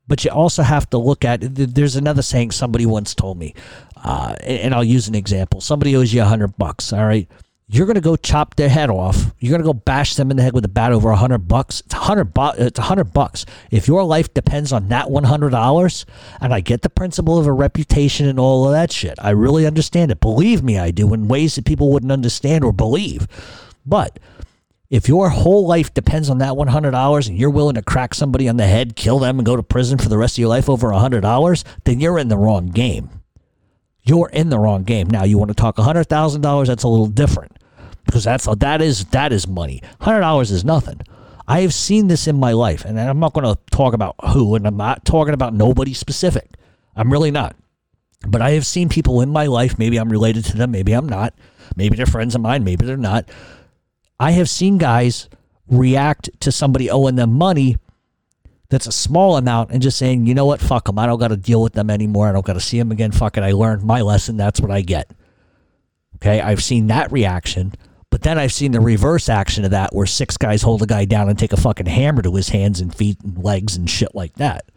[0.07, 1.39] But you also have to look at.
[1.41, 3.53] There's another saying somebody once told me,
[3.95, 5.61] uh, and I'll use an example.
[5.61, 6.91] Somebody owes you a hundred bucks.
[6.91, 7.30] All right,
[7.74, 9.34] you're going to go chop their head off.
[9.40, 11.48] You're going to go bash them in the head with a bat over a hundred
[11.48, 11.82] bucks.
[11.82, 13.48] It's a hundred bu- It's a hundred bucks.
[13.72, 16.06] If your life depends on that one hundred dollars,
[16.40, 19.66] and I get the principle of a reputation and all of that shit, I really
[19.66, 20.20] understand it.
[20.20, 23.28] Believe me, I do in ways that people wouldn't understand or believe.
[23.88, 24.20] But
[24.91, 28.14] if your whole life depends on that one hundred dollars, and you're willing to crack
[28.14, 30.50] somebody on the head, kill them, and go to prison for the rest of your
[30.50, 33.10] life over a hundred dollars, then you're in the wrong game
[34.06, 35.10] you're in the wrong game.
[35.10, 37.58] Now, you want to talk $100,000, that's a little different.
[38.05, 39.81] Because that's that is that is money.
[40.01, 41.01] Hundred dollars is nothing.
[41.47, 44.55] I have seen this in my life, and I'm not going to talk about who,
[44.55, 46.49] and I'm not talking about nobody specific.
[46.95, 47.55] I'm really not.
[48.25, 51.09] But I have seen people in my life, maybe I'm related to them, maybe I'm
[51.09, 51.34] not,
[51.75, 53.27] maybe they're friends of mine, maybe they're not.
[54.19, 55.27] I have seen guys
[55.67, 57.75] react to somebody owing them money
[58.69, 60.97] that's a small amount and just saying, you know what, fuck them.
[60.97, 62.30] I don't got to deal with them anymore.
[62.30, 63.11] I don't got to see them again.
[63.11, 63.43] Fuck it.
[63.43, 64.38] I learned my lesson.
[64.38, 65.11] That's what I get.
[66.15, 66.41] Okay.
[66.41, 67.73] I've seen that reaction.
[68.14, 71.06] But then I've seen the reverse action of that where six guys hold a guy
[71.06, 74.14] down and take a fucking hammer to his hands and feet and legs and shit
[74.14, 74.69] like that.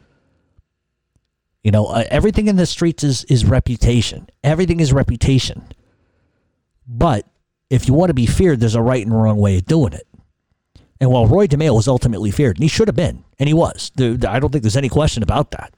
[1.63, 4.31] You know, uh, everything in the streets is, is reputation.
[4.43, 5.69] Everything is reputation.
[6.89, 7.27] But
[7.69, 10.09] if you want to be feared, there's a right and wrong way of doing it.
[10.99, 13.93] And while Roy DeMeo was ultimately feared, and he should have been, and he was,
[13.99, 15.75] I don't think there's any question about that.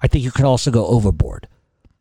[0.00, 1.48] I think you can also go overboard.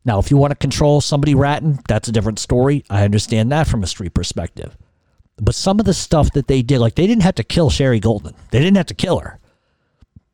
[0.05, 2.85] Now, if you want to control somebody ratting, that's a different story.
[2.89, 4.77] I understand that from a street perspective.
[5.37, 7.99] But some of the stuff that they did, like they didn't have to kill Sherry
[7.99, 8.35] Golden.
[8.51, 9.39] They didn't have to kill her.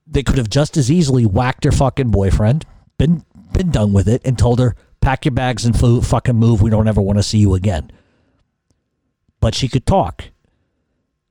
[0.05, 2.65] They could have just as easily whacked her fucking boyfriend,
[2.97, 6.61] been been done with it, and told her, pack your bags and fucking move.
[6.61, 7.91] We don't ever want to see you again.
[9.39, 10.30] But she could talk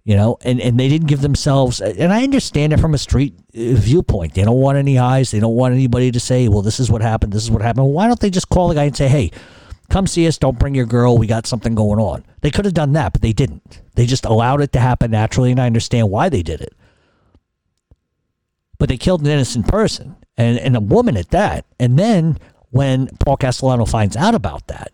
[0.04, 3.34] you know, and, and they didn't give themselves, and I understand it from a street
[3.52, 4.34] viewpoint.
[4.34, 5.30] They don't want any eyes.
[5.30, 7.32] They don't want anybody to say, well, this is what happened.
[7.32, 7.88] This is what happened.
[7.88, 9.30] Why don't they just call the guy and say, hey,
[9.90, 10.38] come see us.
[10.38, 11.18] Don't bring your girl.
[11.18, 12.24] We got something going on.
[12.40, 13.82] They could have done that, but they didn't.
[13.94, 16.74] They just allowed it to happen naturally, and I understand why they did it.
[18.78, 21.66] But they killed an innocent person and, and a woman at that.
[21.78, 22.38] And then
[22.70, 24.92] when Paul Castellano finds out about that,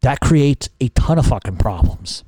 [0.00, 2.24] that creates a ton of fucking problems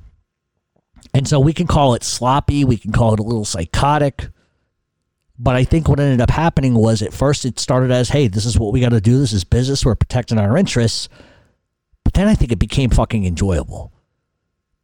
[1.12, 4.28] and so we can call it sloppy, we can call it a little psychotic.
[5.38, 8.46] But I think what ended up happening was at first it started as, hey, this
[8.46, 9.18] is what we got to do.
[9.18, 9.84] This is business.
[9.84, 11.08] We're protecting our interests.
[12.04, 13.92] But then I think it became fucking enjoyable.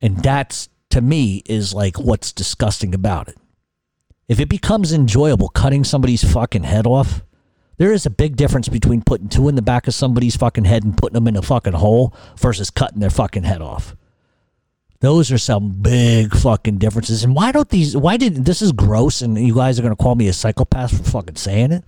[0.02, 3.38] And that's, to me, is like what's disgusting about it.
[4.28, 7.22] If it becomes enjoyable cutting somebody's fucking head off,
[7.76, 10.84] there is a big difference between putting two in the back of somebody's fucking head
[10.84, 13.96] and putting them in a fucking hole versus cutting their fucking head off.
[15.00, 17.24] Those are some big fucking differences.
[17.24, 20.02] And why don't these, why did, this is gross and you guys are going to
[20.02, 21.84] call me a psychopath for fucking saying it.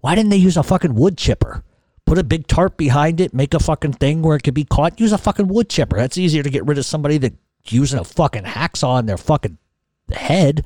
[0.00, 1.64] Why didn't they use a fucking wood chipper?
[2.04, 5.00] Put a big tarp behind it, make a fucking thing where it could be caught.
[5.00, 5.96] Use a fucking wood chipper.
[5.96, 7.32] That's easier to get rid of somebody that
[7.68, 9.56] using a fucking hacksaw in their fucking
[10.10, 10.64] head.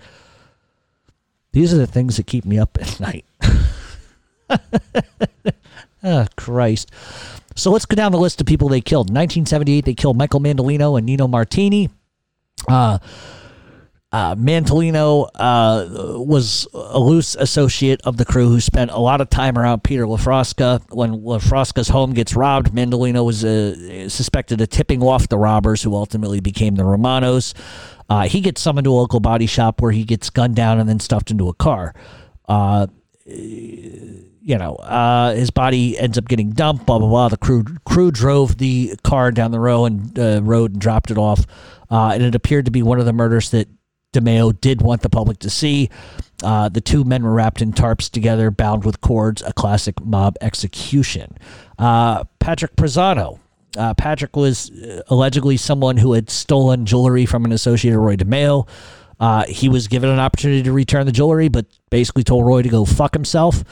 [1.53, 3.25] These are the things that keep me up at night.
[6.03, 6.91] oh, Christ.
[7.57, 9.09] So let's go down the list of people they killed.
[9.09, 11.89] In 1978, they killed Michael Mandolino and Nino Martini.
[12.69, 12.99] Uh,
[14.13, 15.87] uh, Mandolino uh,
[16.19, 20.05] was a loose associate of the crew who spent a lot of time around Peter
[20.05, 20.83] LaFrosca.
[20.91, 25.95] When LaFrosca's home gets robbed, Mandolino was uh, suspected of tipping off the robbers, who
[25.95, 27.55] ultimately became the Romanos.
[28.09, 30.89] Uh, he gets summoned to a local body shop where he gets gunned down and
[30.89, 31.95] then stuffed into a car.
[34.47, 36.87] You know, uh, his body ends up getting dumped.
[36.87, 37.29] Blah blah blah.
[37.29, 41.19] The crew crew drove the car down the road and uh, road and dropped it
[41.19, 41.45] off,
[41.91, 43.69] uh, and it appeared to be one of the murders that
[44.13, 45.91] DeMeo did want the public to see.
[46.45, 49.43] Uh, the two men were wrapped in tarps together, bound with cords.
[49.43, 51.37] A classic mob execution.
[51.77, 53.41] Uh, Patrick Prezano.
[53.77, 54.71] Uh, Patrick was
[55.09, 58.69] allegedly someone who had stolen jewelry from an associate of Roy DeMeo.
[59.49, 62.85] he was given an opportunity to return the jewelry, but basically told Roy to go
[62.85, 63.65] fuck himself.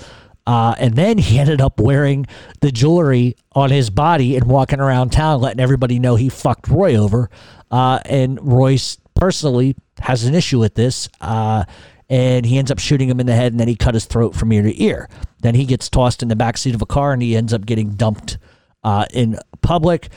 [0.46, 2.26] Uh, and then he ended up wearing
[2.60, 6.96] the jewelry on his body and walking around town, letting everybody know he fucked Roy
[6.96, 7.30] over.
[7.70, 11.08] Uh, and Royce personally has an issue with this.
[11.20, 11.64] Uh,
[12.10, 14.34] and he ends up shooting him in the head, and then he cut his throat
[14.34, 15.08] from ear to ear.
[15.40, 17.64] Then he gets tossed in the back seat of a car, and he ends up
[17.64, 18.38] getting dumped
[18.82, 20.10] uh, in public.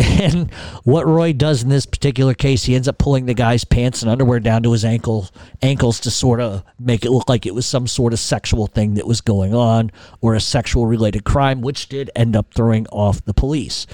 [0.00, 0.52] And
[0.84, 4.10] what Roy does in this particular case, he ends up pulling the guy's pants and
[4.10, 5.30] underwear down to his ankles,
[5.62, 8.94] ankles to sort of make it look like it was some sort of sexual thing
[8.94, 9.90] that was going on
[10.20, 13.86] or a sexual related crime, which did end up throwing off the police.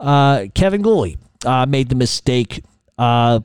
[0.00, 2.64] Uh, Kevin Gooley uh, made the mistake
[2.98, 3.40] uh,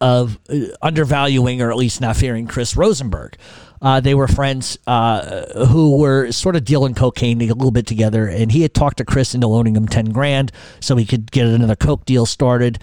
[0.00, 3.36] of uh, undervaluing or at least not fearing Chris Rosenberg.
[3.82, 8.28] Uh, they were friends uh, who were sort of dealing cocaine a little bit together,
[8.28, 11.46] and he had talked to Chris into loaning him ten grand so he could get
[11.46, 12.78] another coke deal started.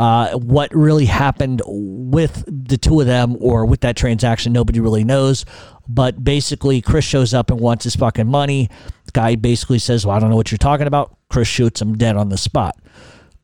[0.00, 5.04] Uh, what really happened with the two of them or with that transaction, nobody really
[5.04, 5.44] knows.
[5.86, 8.70] But basically, Chris shows up and wants his fucking money.
[9.06, 11.16] The guy basically says, Well, I don't know what you're talking about.
[11.28, 12.76] Chris shoots him dead on the spot.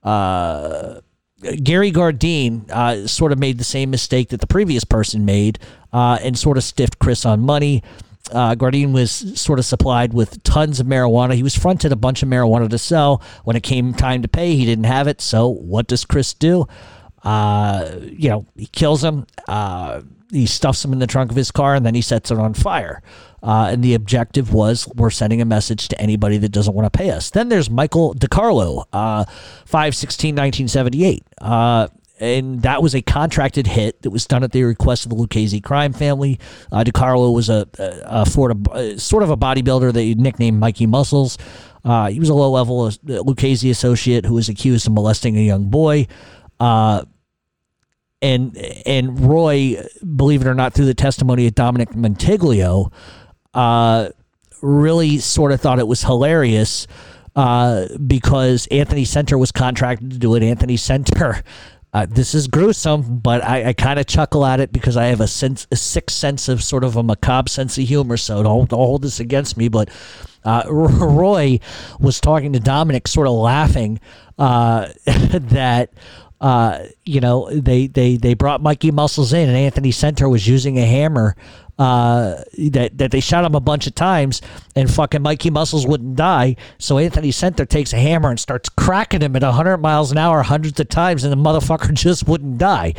[0.03, 1.01] Uh,
[1.63, 5.59] Gary Gardine uh, sort of made the same mistake that the previous person made
[5.97, 7.83] uh, and sort of stiffed Chris on money.
[8.31, 9.11] Uh, Gardine was
[9.41, 11.33] sort of supplied with tons of marijuana.
[11.33, 13.23] He was fronted a bunch of marijuana to sell.
[13.45, 15.23] When it came time to pay, he didn't have it.
[15.23, 16.67] So what does Chris do?
[17.23, 19.27] Uh, you know, he kills him.
[19.49, 22.37] Uh, he stuffs him in the trunk of his car, and then he sets it
[22.37, 23.01] on fire.
[23.43, 26.99] Uh, and the objective was we're sending a message to anybody that doesn't want to
[26.99, 27.31] pay us.
[27.31, 29.25] Then there's Michael DeCarlo, uh,
[29.65, 31.25] 5 16 1978.
[32.21, 35.17] Uh, and that was a contracted hit that was done at the request of the
[35.17, 36.39] Lucchese crime family.
[36.73, 41.39] Uh, DeCarlo was a, a, a, sort of a bodybuilder that they nicknamed Mikey Muscles.
[41.85, 45.69] Uh, he was a low level Lucchese associate who was accused of molesting a young
[45.69, 46.07] boy.
[46.59, 47.05] Uh,
[48.23, 48.57] and
[48.87, 49.77] and Roy,
[50.17, 52.91] believe it or not, through the testimony of Dominic Montiglio,
[53.55, 54.09] uh,
[54.63, 56.87] really sort of thought it was hilarious
[57.37, 60.43] uh, because Anthony Senter was contracted to do it.
[60.43, 61.43] Anthony Senter.
[61.97, 65.23] Uh, this is gruesome, but I, I kind of chuckle at it because I have
[65.23, 68.19] a sense, a sick sense of sort of a macabre sense of humor.
[68.19, 69.69] So don't, don't hold this against me.
[69.69, 69.89] But
[70.45, 71.59] uh, Roy
[71.99, 73.99] was talking to Dominic, sort of laughing
[74.37, 75.95] uh, that
[76.47, 80.79] uh, you know, they, they, they brought Mikey Muscles in, and Anthony Senter was using
[80.79, 81.35] a hammer
[81.77, 82.37] uh,
[82.71, 84.41] that that they shot him a bunch of times,
[84.77, 86.55] and fucking Mikey Muscles wouldn't die.
[86.79, 90.45] So Anthony Senter takes a hammer and starts cracking him at 100 miles an hour,
[90.45, 92.95] hundreds of times, and the motherfucker just wouldn't die.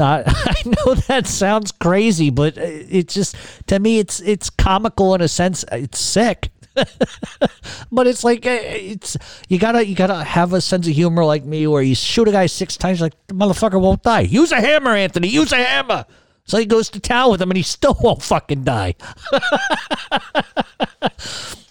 [0.00, 3.36] Uh, I know that sounds crazy, but it just
[3.66, 5.66] to me it's it's comical in a sense.
[5.70, 6.50] It's sick.
[7.92, 9.16] but it's like eh, it's
[9.48, 12.32] you gotta you gotta have a sense of humor like me, where you shoot a
[12.32, 14.20] guy six times, like the motherfucker won't die.
[14.20, 15.28] Use a hammer, Anthony.
[15.28, 16.04] Use a hammer.
[16.44, 18.94] So he goes to town with him, and he still won't fucking die.
[19.32, 19.40] oh,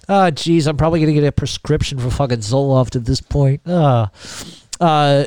[0.10, 3.62] jeez, I'm probably gonna get a prescription for fucking Zoloft at this point.
[3.68, 4.08] Uh,
[4.80, 5.26] uh,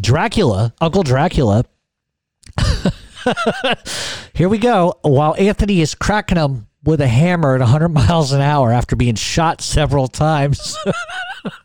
[0.00, 1.64] Dracula, Uncle Dracula.
[4.32, 4.94] Here we go.
[5.02, 9.14] While Anthony is cracking him with a hammer at 100 miles an hour after being
[9.14, 10.74] shot several times.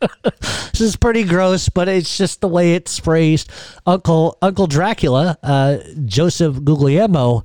[0.70, 3.50] this is pretty gross, but it's just the way it's phrased.
[3.86, 7.42] Uncle Uncle Dracula, uh, Joseph Guglielmo,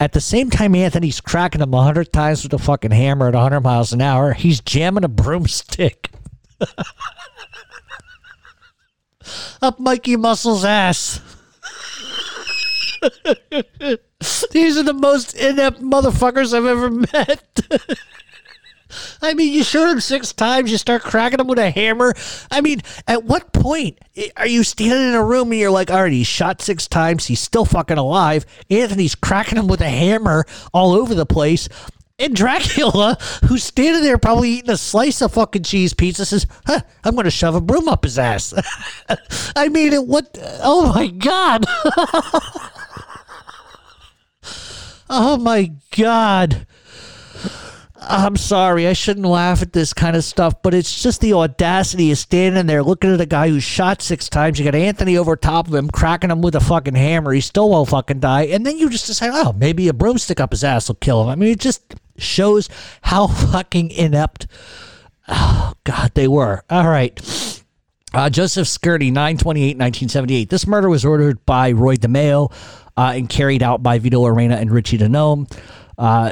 [0.00, 3.60] at the same time Anthony's cracking him 100 times with a fucking hammer at 100
[3.60, 6.10] miles an hour, he's jamming a broomstick
[9.60, 11.20] up Mikey Muscle's ass.
[14.50, 17.60] These are the most inept motherfuckers I've ever met.
[19.22, 22.14] I mean, you shoot him six times, you start cracking him with a hammer.
[22.50, 23.98] I mean, at what point
[24.36, 27.26] are you standing in a room and you're like, all right, he's shot six times,
[27.26, 28.46] he's still fucking alive.
[28.70, 31.68] Anthony's cracking him with a hammer all over the place.
[32.18, 33.16] And Dracula,
[33.48, 37.24] who's standing there probably eating a slice of fucking cheese pizza, says, huh, I'm going
[37.24, 38.54] to shove a broom up his ass.
[39.54, 40.36] I mean, what?
[40.62, 41.66] Oh my God.
[45.08, 46.66] Oh my God.
[48.00, 52.12] I'm sorry, I shouldn't laugh at this kind of stuff, but it's just the audacity
[52.12, 54.58] of standing there looking at a guy who's shot six times.
[54.58, 57.32] You got Anthony over top of him, cracking him with a fucking hammer.
[57.32, 58.42] He still won't fucking die.
[58.42, 61.28] And then you just decide, oh, maybe a broomstick up his ass will kill him.
[61.28, 62.68] I mean, it just shows
[63.02, 64.46] how fucking inept,
[65.26, 66.62] oh, God, they were.
[66.70, 67.20] All right.
[68.14, 70.48] Uh, Joseph Skirty, 928 1978.
[70.48, 72.50] This murder was ordered by Roy DeMeo
[72.98, 75.50] uh, and carried out by Vito Arena and Richie DiNome.
[75.96, 76.30] Uh,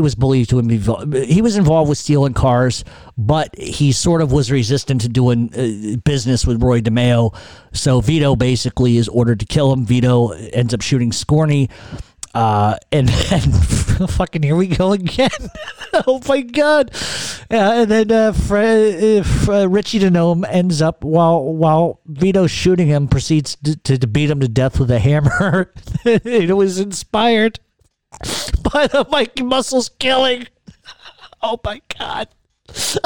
[0.00, 2.84] was believed to be he was involved with stealing cars,
[3.16, 7.34] but he sort of was resistant to doing uh, business with Roy DeMeo.
[7.72, 9.86] So Vito basically is ordered to kill him.
[9.86, 11.70] Vito ends up shooting Scorney.
[12.34, 13.52] Uh, and then
[14.08, 15.30] fucking here we go again.
[16.06, 16.90] oh my god!
[17.50, 23.08] Uh, and then uh, Fre- uh, Richie DiNome ends up while while Vito shooting him
[23.08, 25.72] proceeds to, to, to beat him to death with a hammer.
[26.04, 27.60] it was inspired
[28.72, 30.46] by the Mikey Muscles killing.
[31.42, 32.28] Oh my god.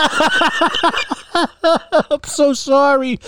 [1.35, 3.19] I'm so sorry.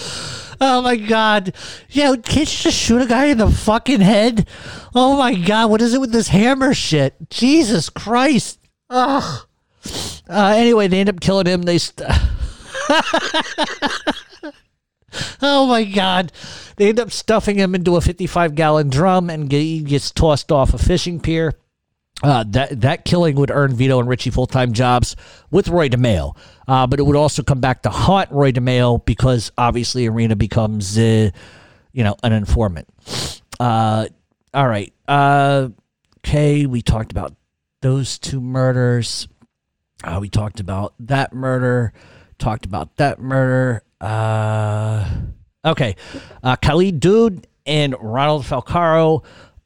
[0.60, 1.54] Oh my god.
[1.90, 4.48] Yeah, you just shoot a guy in the fucking head?
[4.94, 7.14] Oh my god, what is it with this hammer shit?
[7.30, 8.58] Jesus Christ.
[8.90, 9.46] Ugh.
[10.28, 11.62] Uh, anyway, they end up killing him.
[11.62, 11.78] They.
[11.78, 12.08] St-
[15.42, 16.32] oh my god.
[16.76, 20.74] They end up stuffing him into a 55 gallon drum and he gets tossed off
[20.74, 21.52] a fishing pier.
[22.24, 25.14] Uh, that that killing would earn Vito and Richie full time jobs
[25.50, 26.34] with Roy DeMeo,
[26.66, 30.96] uh, but it would also come back to haunt Roy DeMeo because obviously Arena becomes,
[30.96, 31.28] uh,
[31.92, 32.88] you know, an informant.
[33.60, 34.06] Uh,
[34.54, 34.90] all right.
[35.06, 35.68] Uh,
[36.20, 37.34] okay, we talked about
[37.82, 39.28] those two murders.
[40.02, 41.92] Uh, we talked about that murder.
[42.38, 43.82] Talked about that murder.
[45.62, 45.96] okay,
[46.62, 49.24] Khalid Dude and Ronald Falcaro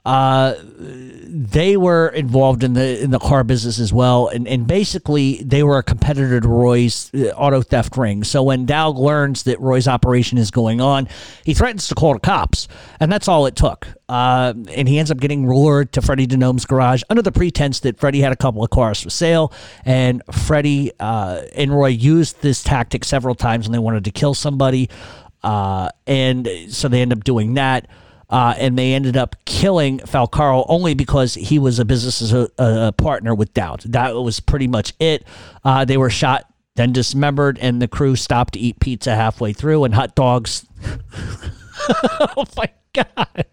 [0.08, 5.42] uh, they were involved in the in the car business as well, and and basically
[5.42, 8.24] they were a competitor to Roy's uh, auto theft ring.
[8.24, 11.08] So when Dowd learns that Roy's operation is going on,
[11.44, 12.68] he threatens to call the cops,
[12.98, 13.86] and that's all it took.
[14.08, 18.00] Uh, and he ends up getting lured to Freddie DiNome's garage under the pretense that
[18.00, 19.52] Freddie had a couple of cars for sale,
[19.84, 24.32] and Freddie uh, and Roy used this tactic several times when they wanted to kill
[24.32, 24.88] somebody,
[25.42, 27.88] uh, and so they end up doing that.
[28.30, 32.92] Uh, and they ended up killing Falcaro only because he was a business a, a
[32.92, 33.80] partner with Dowd.
[33.86, 35.24] That was pretty much it.
[35.64, 36.44] Uh, they were shot,
[36.76, 40.66] then dismembered, and the crew stopped to eat pizza halfway through and hot dogs.
[41.88, 43.46] oh my god!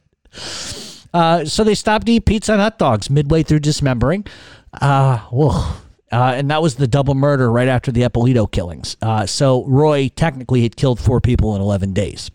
[1.13, 4.25] Uh, so they stopped to eat pizza and hot dogs midway through dismembering.
[4.73, 5.77] Uh, whoa.
[6.11, 8.95] Uh, and that was the double murder right after the Eppolito killings.
[9.01, 12.29] Uh, so Roy technically had killed four people in 11 days.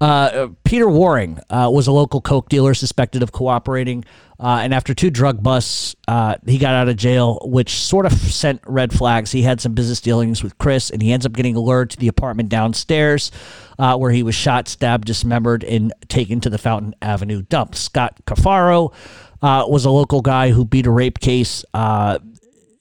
[0.00, 4.04] Uh, Peter Waring uh, was a local coke dealer suspected of cooperating,
[4.38, 8.12] uh, and after two drug busts, uh, he got out of jail, which sort of
[8.12, 9.32] sent red flags.
[9.32, 12.08] He had some business dealings with Chris, and he ends up getting lured to the
[12.08, 13.32] apartment downstairs,
[13.78, 17.74] uh, where he was shot, stabbed, dismembered, and taken to the Fountain Avenue dump.
[17.74, 18.94] Scott Cafaro
[19.42, 21.64] uh, was a local guy who beat a rape case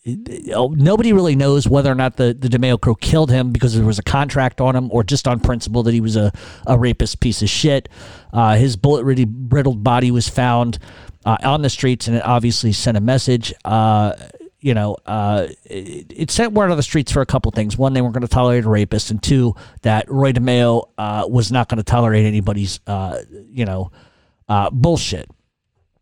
[0.07, 3.99] nobody really knows whether or not the, the DeMeo crew killed him because there was
[3.99, 6.31] a contract on him or just on principle that he was a,
[6.65, 7.89] a rapist piece of shit.
[8.31, 10.79] Uh, his bullet riddled body was found
[11.25, 13.53] uh, on the streets and it obviously sent a message.
[13.65, 14.13] Uh,
[14.59, 17.77] you know, uh, it, it, sent word on the streets for a couple things.
[17.77, 21.51] One, they weren't going to tolerate a rapist, and two, that Roy DeMeo uh, was
[21.51, 23.19] not going to tolerate anybody's, uh,
[23.49, 23.91] you know,
[24.71, 25.29] bullshit.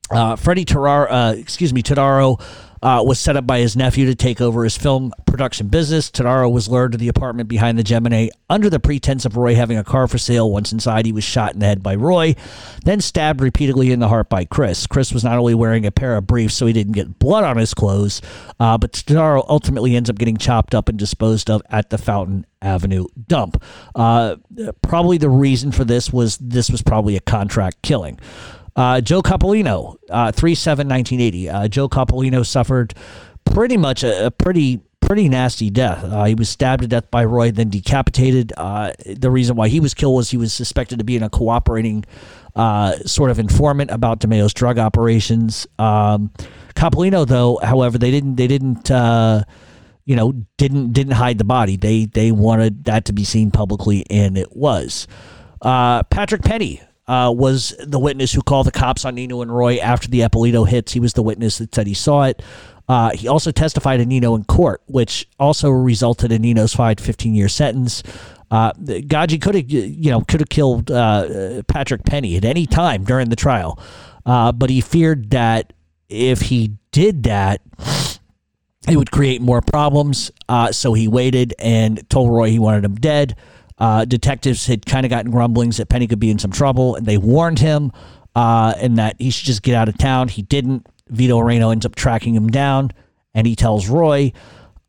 [0.09, 2.39] Freddie Tararo, excuse me, Todaro
[2.85, 6.11] uh, was set up by his nephew to take over his film production business.
[6.11, 9.75] Todaro was lured to the apartment behind the Gemini under the pretense of Roy having
[9.75, 10.51] a car for sale.
[10.51, 12.35] Once inside, he was shot in the head by Roy,
[12.83, 14.85] then stabbed repeatedly in the heart by Chris.
[14.85, 17.57] Chris was not only wearing a pair of briefs, so he didn't get blood on
[17.57, 18.21] his clothes,
[18.59, 22.45] uh, but Todaro ultimately ends up getting chopped up and disposed of at the Fountain
[22.61, 23.63] Avenue dump.
[23.95, 24.35] Uh,
[24.83, 28.19] probably the reason for this was this was probably a contract killing.
[28.75, 31.49] Uh, Joe Coppolino, uh, 3 7 1980.
[31.49, 32.93] Uh, Joe Coppolino suffered
[33.45, 36.03] pretty much a, a pretty pretty nasty death.
[36.03, 38.51] Uh, he was stabbed to death by Roy, then decapitated.
[38.57, 41.29] Uh, the reason why he was killed was he was suspected to be in a
[41.29, 42.03] cooperating
[42.55, 45.67] uh, sort of informant about DeMeo's drug operations.
[45.77, 46.31] Um,
[46.75, 49.43] Coppolino, though, however, they didn't they didn't uh,
[50.05, 51.77] you know didn't didn't hide the body.
[51.77, 55.07] They they wanted that to be seen publicly, and it was.
[55.61, 59.77] Uh, Patrick Penny, uh, was the witness who called the cops on Nino and Roy
[59.77, 60.93] after the Eppolito hits.
[60.93, 62.41] He was the witness that said he saw it.
[62.87, 67.33] Uh, he also testified in Nino in court, which also resulted in Nino's five 15
[67.33, 68.03] year sentence.
[68.51, 73.03] Uh, Gaggi could have, you know, could have killed uh, Patrick Penny at any time
[73.03, 73.79] during the trial,
[74.25, 75.73] uh, but he feared that
[76.09, 77.61] if he did that,
[78.87, 80.31] it would create more problems.
[80.47, 83.35] Uh, so he waited and told Roy he wanted him dead.
[83.77, 87.05] Uh, detectives had kind of gotten grumblings that Penny could be in some trouble, and
[87.05, 87.91] they warned him
[88.35, 90.27] uh, and that he should just get out of town.
[90.27, 90.87] He didn't.
[91.09, 92.91] Vito Arena ends up tracking him down,
[93.33, 94.33] and he tells Roy.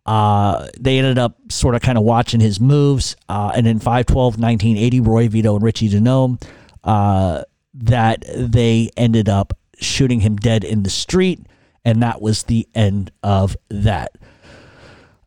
[0.04, 3.16] Uh, they ended up sort of kind of watching his moves.
[3.28, 6.40] Uh, and in 512, 1980, Roy Vito and Richie DiNome,
[6.84, 7.42] uh,
[7.74, 11.40] that they ended up shooting him dead in the street.
[11.84, 14.12] And that was the end of that.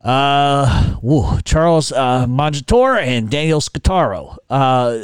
[0.01, 4.37] Uh, woo, Charles uh, Mongitore and Daniel Scutaro.
[4.49, 4.97] Uh,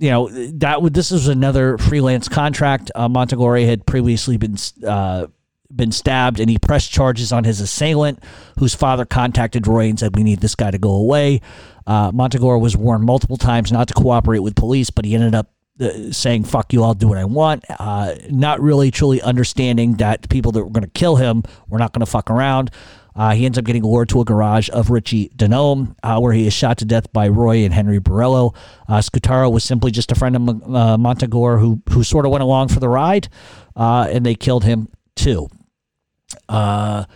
[0.00, 2.90] you know that would this is another freelance contract.
[2.94, 5.26] Uh, had previously been uh,
[5.74, 8.22] been stabbed, and he pressed charges on his assailant,
[8.58, 11.40] whose father contacted Roy and said, "We need this guy to go away."
[11.86, 12.10] Uh,
[12.58, 16.44] was warned multiple times not to cooperate with police, but he ended up uh, saying
[16.44, 17.64] "fuck you," I'll do what I want.
[17.68, 21.92] Uh, not really truly understanding that people that were going to kill him were not
[21.92, 22.70] going to fuck around.
[23.18, 26.46] Uh, he ends up getting lured to a garage of Richie DiNome, uh, where he
[26.46, 28.50] is shot to death by Roy and Henry Borelli.
[28.88, 32.44] Uh, Scutaro was simply just a friend of uh, Montegore who who sort of went
[32.44, 33.28] along for the ride,
[33.74, 35.48] uh, and they killed him too.
[36.48, 37.06] Uh,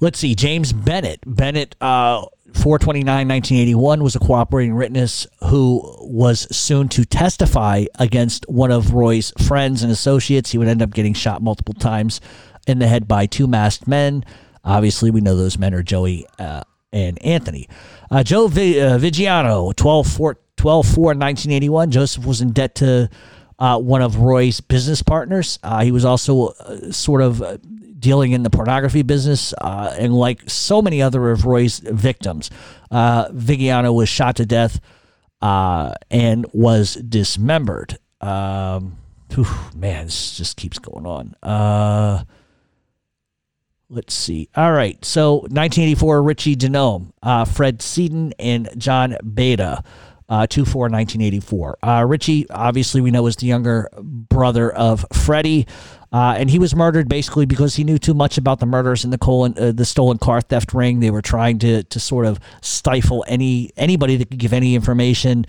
[0.00, 1.20] let's see, James Bennett.
[1.24, 8.72] Bennett, uh, 429 1981, was a cooperating witness who was soon to testify against one
[8.72, 10.50] of Roy's friends and associates.
[10.50, 12.20] He would end up getting shot multiple times
[12.66, 14.24] in the head by two masked men.
[14.66, 16.62] Obviously, we know those men are Joey uh,
[16.92, 17.68] and Anthony.
[18.10, 21.90] Uh, Joe v- uh, Vigiano, 12 4, 12 4 1981.
[21.92, 23.08] Joseph was in debt to
[23.60, 25.58] uh, one of Roy's business partners.
[25.62, 27.58] Uh, he was also uh, sort of uh,
[27.98, 32.50] dealing in the pornography business, and like so many other of Roy's victims,
[32.92, 34.80] Vigiano was shot to death
[35.40, 37.98] and was dismembered.
[38.20, 38.98] Um,
[39.32, 42.26] whew, man, this just keeps going on.
[43.88, 44.48] Let's see.
[44.56, 45.02] All right.
[45.04, 49.82] So 1984, Richie DiNome, uh, Fred Seaton, and John Beta.
[50.28, 51.78] Uh, 2 4 1984.
[51.84, 55.68] Uh, Richie, obviously, we know is the younger brother of Freddie.
[56.12, 59.10] Uh, and he was murdered basically because he knew too much about the murders in
[59.10, 60.98] the colon, uh, the stolen car theft ring.
[60.98, 65.46] They were trying to to sort of stifle any anybody that could give any information.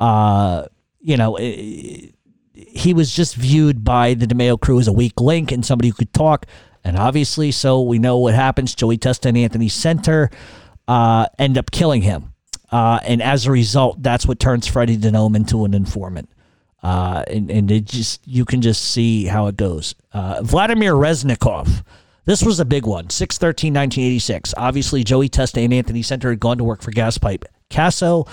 [0.00, 0.66] Uh,
[1.00, 2.14] you know, it,
[2.52, 5.94] he was just viewed by the DeMeo crew as a weak link and somebody who
[5.94, 6.46] could talk.
[6.86, 8.72] And obviously, so we know what happens.
[8.72, 10.32] Joey Testa and Anthony Senter
[10.86, 12.32] uh, end up killing him.
[12.70, 16.30] Uh, and as a result, that's what turns Freddie DiNome into an informant.
[16.84, 19.96] Uh, and, and it just you can just see how it goes.
[20.12, 21.82] Uh, Vladimir Reznikov.
[22.24, 23.10] This was a big one.
[23.10, 24.54] 6 13, 1986.
[24.56, 28.28] Obviously, Joey Testa and Anthony Senter had gone to work for Gaspipe Casso.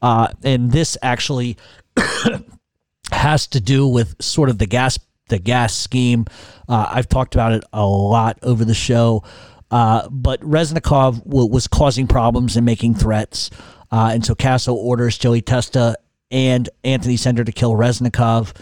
[0.00, 1.56] Uh, and this actually
[3.10, 4.96] has to do with sort of the gas
[5.28, 6.26] the gas scheme.
[6.68, 9.24] Uh, I've talked about it a lot over the show.
[9.70, 13.50] Uh, but Reznikov w- was causing problems and making threats.
[13.90, 15.96] Uh, and so Casso orders Joey Testa
[16.30, 18.52] and Anthony Senter to kill Reznikov.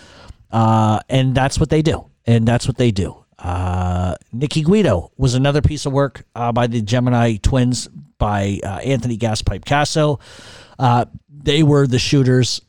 [0.51, 2.07] Uh, and that's what they do.
[2.27, 3.23] And that's what they do.
[3.39, 7.89] Uh, Nicky Guido was another piece of work uh, by the Gemini twins
[8.19, 10.21] by Anthony Gaspipe Casso.
[11.29, 12.63] They were the shooters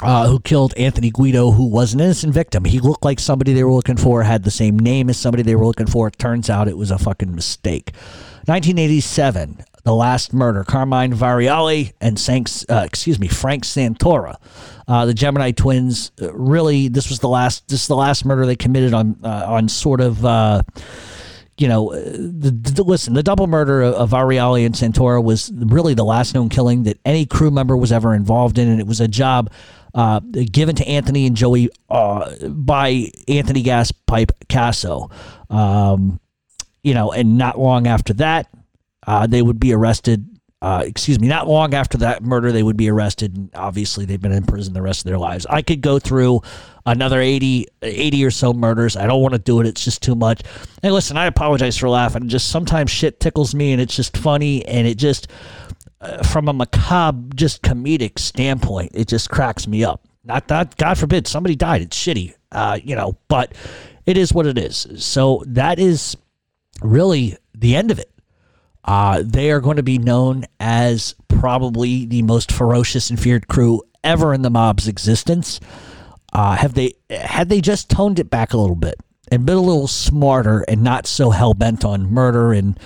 [0.00, 2.64] uh, who killed Anthony Guido, who was an innocent victim.
[2.64, 5.54] He looked like somebody they were looking for, had the same name as somebody they
[5.54, 6.08] were looking for.
[6.08, 7.92] It turns out it was a fucking mistake.
[8.46, 14.36] 1987, the last murder, Carmine Variale and Sanks, uh, excuse me, Frank Santora.
[14.88, 18.46] Uh, the Gemini twins, uh, really, this was the last, this is the last murder
[18.46, 20.62] they committed on, uh, on sort of, uh,
[21.58, 26.04] you know, the, the, listen, the double murder of, of and Santora was really the
[26.04, 29.06] last known killing that any crew member was ever involved in, and it was a
[29.06, 29.50] job
[29.94, 35.10] uh, given to Anthony and Joey uh, by Anthony Gas Pipe Casso.
[35.50, 36.20] Um,
[36.82, 38.48] you know, and not long after that,
[39.06, 40.28] uh, they would be arrested.
[40.60, 43.36] Uh, excuse me, not long after that murder, they would be arrested.
[43.36, 45.44] And obviously, they've been in prison the rest of their lives.
[45.46, 46.40] I could go through
[46.86, 48.96] another 80, 80 or so murders.
[48.96, 49.66] I don't want to do it.
[49.66, 50.42] It's just too much.
[50.82, 52.28] And listen, I apologize for laughing.
[52.28, 55.28] Just sometimes shit tickles me and it's just funny and it just,
[56.02, 60.04] uh, from a macabre, just comedic standpoint, it just cracks me up.
[60.24, 61.82] Not that, God forbid, somebody died.
[61.82, 63.54] It's shitty, uh, you know, but
[64.06, 64.86] it is what it is.
[64.96, 66.16] So that is
[66.80, 68.10] really the end of it.
[68.84, 73.82] Uh, they are going to be known as probably the most ferocious and feared crew
[74.02, 75.60] ever in the mob's existence.
[76.32, 78.96] Uh, have they had they just toned it back a little bit
[79.30, 82.78] and been a little smarter and not so hell bent on murder and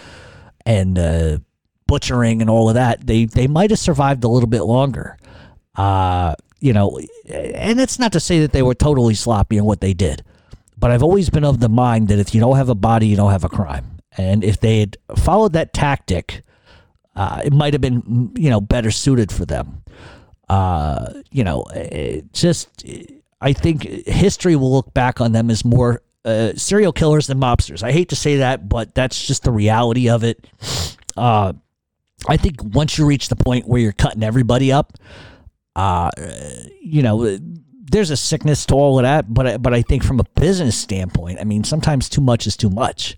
[0.66, 1.38] and uh,
[1.86, 5.16] butchering and all of that, they they might have survived a little bit longer.
[5.74, 6.98] Uh, you know,
[7.28, 10.24] and it's not to say that they were totally sloppy in what they did,
[10.78, 13.16] but I've always been of the mind that if you don't have a body, you
[13.16, 13.98] don't have a crime.
[14.16, 16.42] And if they had followed that tactic,
[17.14, 19.82] uh, it might have been, you know, better suited for them.
[20.48, 21.66] Uh, you know,
[22.32, 22.84] just,
[23.40, 27.82] I think history will look back on them as more uh, serial killers than mobsters.
[27.82, 30.46] I hate to say that, but that's just the reality of it.
[31.16, 31.52] Uh,
[32.28, 34.92] I think once you reach the point where you're cutting everybody up,
[35.74, 36.10] uh,
[36.80, 37.38] you know,
[37.90, 39.32] there's a sickness to all of that.
[39.32, 42.70] But but I think from a business standpoint, I mean, sometimes too much is too
[42.70, 43.16] much.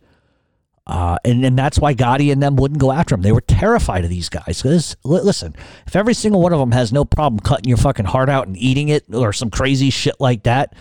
[0.89, 3.21] Uh, and, and that's why Gotti and them wouldn't go after him.
[3.21, 4.63] They were terrified of these guys.
[4.63, 5.55] Because, listen,
[5.87, 8.57] if every single one of them has no problem cutting your fucking heart out and
[8.57, 10.75] eating it or some crazy shit like that,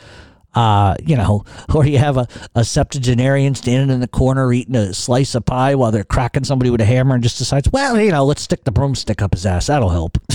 [0.58, 4.92] uh, you know, or you have a, a septuagenarian standing in the corner eating a
[4.92, 8.12] slice of pie while they're cracking somebody with a hammer and just decides, well, you
[8.12, 9.68] know, let's stick the broomstick up his ass.
[9.68, 10.18] That'll help.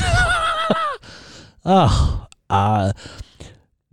[1.64, 2.92] oh, uh,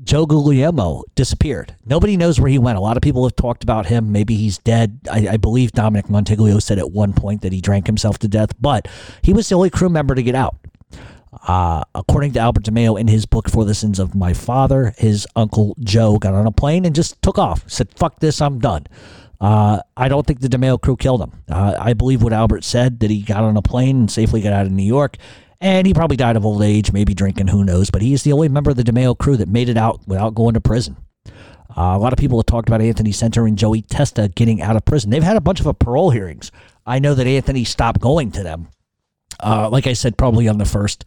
[0.03, 1.75] Joe Guglielmo disappeared.
[1.83, 2.77] Nobody knows where he went.
[2.77, 4.11] A lot of people have talked about him.
[4.11, 4.99] Maybe he's dead.
[5.11, 8.51] I, I, believe Dominic Montiglio said at one point that he drank himself to death,
[8.61, 8.87] but
[9.23, 10.57] he was the only crew member to get out.
[11.47, 15.27] Uh, according to Albert DeMeo in his book For the Sins of My Father, his
[15.35, 17.69] uncle Joe got on a plane and just took off.
[17.69, 18.87] Said, fuck this, I'm done.
[19.39, 21.31] Uh, I don't think the DeMeo crew killed him.
[21.49, 24.53] Uh, I believe what Albert said that he got on a plane and safely got
[24.53, 25.17] out of New York
[25.61, 27.89] and he probably died of old age, maybe drinking, who knows.
[27.89, 30.53] But he's the only member of the DeMeo crew that made it out without going
[30.53, 30.97] to prison.
[31.77, 34.75] Uh, a lot of people have talked about Anthony Senter and Joey Testa getting out
[34.75, 35.09] of prison.
[35.09, 36.51] They've had a bunch of parole hearings.
[36.85, 38.69] I know that Anthony stopped going to them.
[39.41, 41.05] Uh, like I said, probably on the first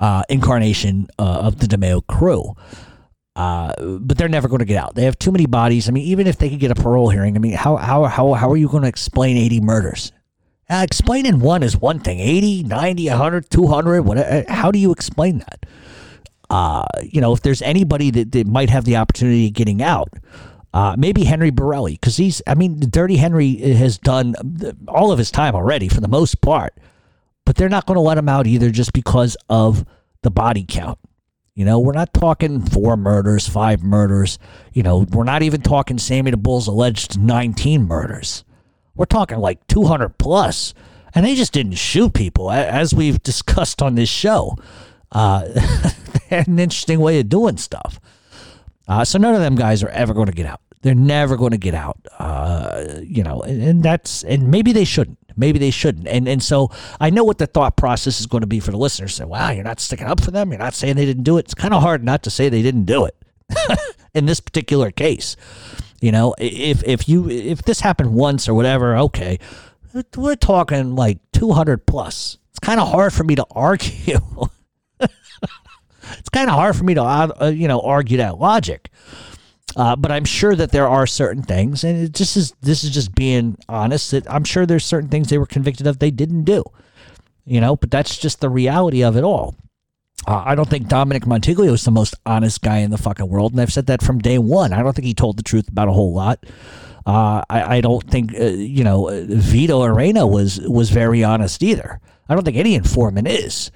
[0.00, 2.54] uh, incarnation uh, of the DeMeo crew.
[3.36, 4.94] Uh, but they're never going to get out.
[4.94, 5.88] They have too many bodies.
[5.88, 8.34] I mean, even if they could get a parole hearing, I mean, how how how
[8.34, 10.12] how are you going to explain 80 murders?
[10.68, 14.02] Uh, explaining one is one thing 80, 90, 100, 200.
[14.02, 15.66] What, uh, how do you explain that?
[17.02, 20.12] You know, if there's anybody that, that might have the opportunity of getting out,
[20.72, 24.34] uh, maybe Henry Borelli, because he's, I mean, Dirty Henry has done
[24.86, 26.74] all of his time already for the most part,
[27.44, 29.84] but they're not going to let him out either just because of
[30.22, 30.98] the body count.
[31.54, 34.38] You know, we're not talking four murders, five murders.
[34.72, 38.44] You know, we're not even talking Sammy the Bull's alleged 19 murders.
[38.94, 40.74] We're talking like 200 plus.
[41.14, 44.56] And they just didn't shoot people, as we've discussed on this show.
[45.10, 48.00] Uh, they had an interesting way of doing stuff.
[48.86, 50.60] Uh, so none of them guys are ever going to get out.
[50.82, 51.98] They're never going to get out.
[52.18, 55.18] Uh, you know, and, and, that's and maybe they shouldn't.
[55.36, 56.08] Maybe they shouldn't.
[56.08, 56.70] And and so
[57.00, 59.14] I know what the thought process is going to be for the listeners.
[59.14, 60.50] Say, wow, you're not sticking up for them.
[60.50, 61.46] You're not saying they didn't do it.
[61.46, 63.16] It's kind of hard not to say they didn't do it
[64.14, 65.36] in this particular case.
[66.00, 69.38] You know, if if you if this happened once or whatever, okay,
[70.16, 72.38] we're talking like 200 plus.
[72.50, 74.20] It's kind of hard for me to argue.
[75.00, 78.90] it's kind of hard for me to uh, you know argue that logic.
[79.76, 82.52] Uh, but I'm sure that there are certain things, and it just is.
[82.60, 84.10] This is just being honest.
[84.10, 86.64] That I'm sure there's certain things they were convicted of they didn't do.
[87.44, 89.54] You know, but that's just the reality of it all.
[90.26, 93.52] Uh, I don't think Dominic Montiglio is the most honest guy in the fucking world,
[93.52, 94.72] and I've said that from day one.
[94.72, 96.44] I don't think he told the truth about a whole lot.
[97.06, 101.98] Uh, I, I, don't think uh, you know Vito Arena was was very honest either.
[102.28, 103.70] I don't think any informant is.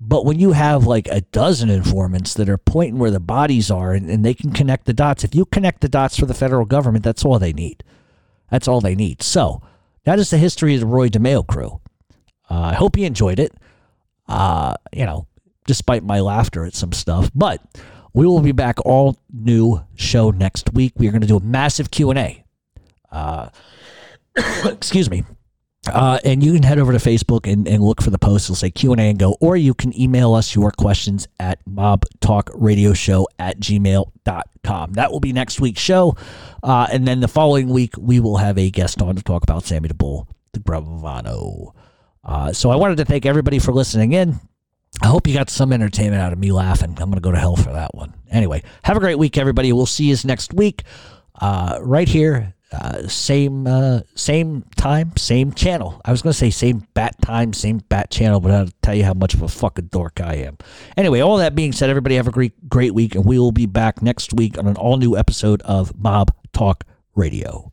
[0.00, 3.92] But when you have like a dozen informants that are pointing where the bodies are
[3.92, 6.64] and, and, they can connect the dots, if you connect the dots for the federal
[6.64, 7.84] government, that's all they need.
[8.50, 9.22] That's all they need.
[9.22, 9.60] So
[10.04, 11.80] that is the history of the Roy DeMeo crew.
[12.50, 13.52] Uh, I hope you enjoyed it.
[14.26, 15.26] Uh, you know,
[15.66, 17.60] despite my laughter at some stuff, but
[18.14, 20.94] we will be back all new show next week.
[20.96, 22.44] We are going to do a massive Q and A.
[23.12, 23.48] Uh,
[24.64, 25.24] excuse me.
[25.88, 28.46] Uh, and you can head over to Facebook and, and look for the post.
[28.46, 29.36] It'll say Q&A and go.
[29.40, 34.92] Or you can email us your questions at mobtalkradioshow at gmail.com.
[34.92, 36.16] That will be next week's show.
[36.62, 39.64] Uh, and then the following week, we will have a guest on to talk about
[39.64, 41.72] Sammy the Bull, the Gravano.
[42.22, 44.38] Uh, so I wanted to thank everybody for listening in.
[45.02, 46.90] I hope you got some entertainment out of me laughing.
[46.90, 48.12] I'm going to go to hell for that one.
[48.30, 49.72] Anyway, have a great week, everybody.
[49.72, 50.82] We'll see you next week
[51.40, 56.00] uh, right here uh, same uh, same time, same channel.
[56.04, 59.14] I was gonna say same bat time, same bat channel, but I'll tell you how
[59.14, 60.56] much of a fucking dork I am.
[60.96, 63.66] Anyway, all that being said, everybody have a great great week, and we will be
[63.66, 66.84] back next week on an all new episode of Mob Talk
[67.16, 67.72] Radio.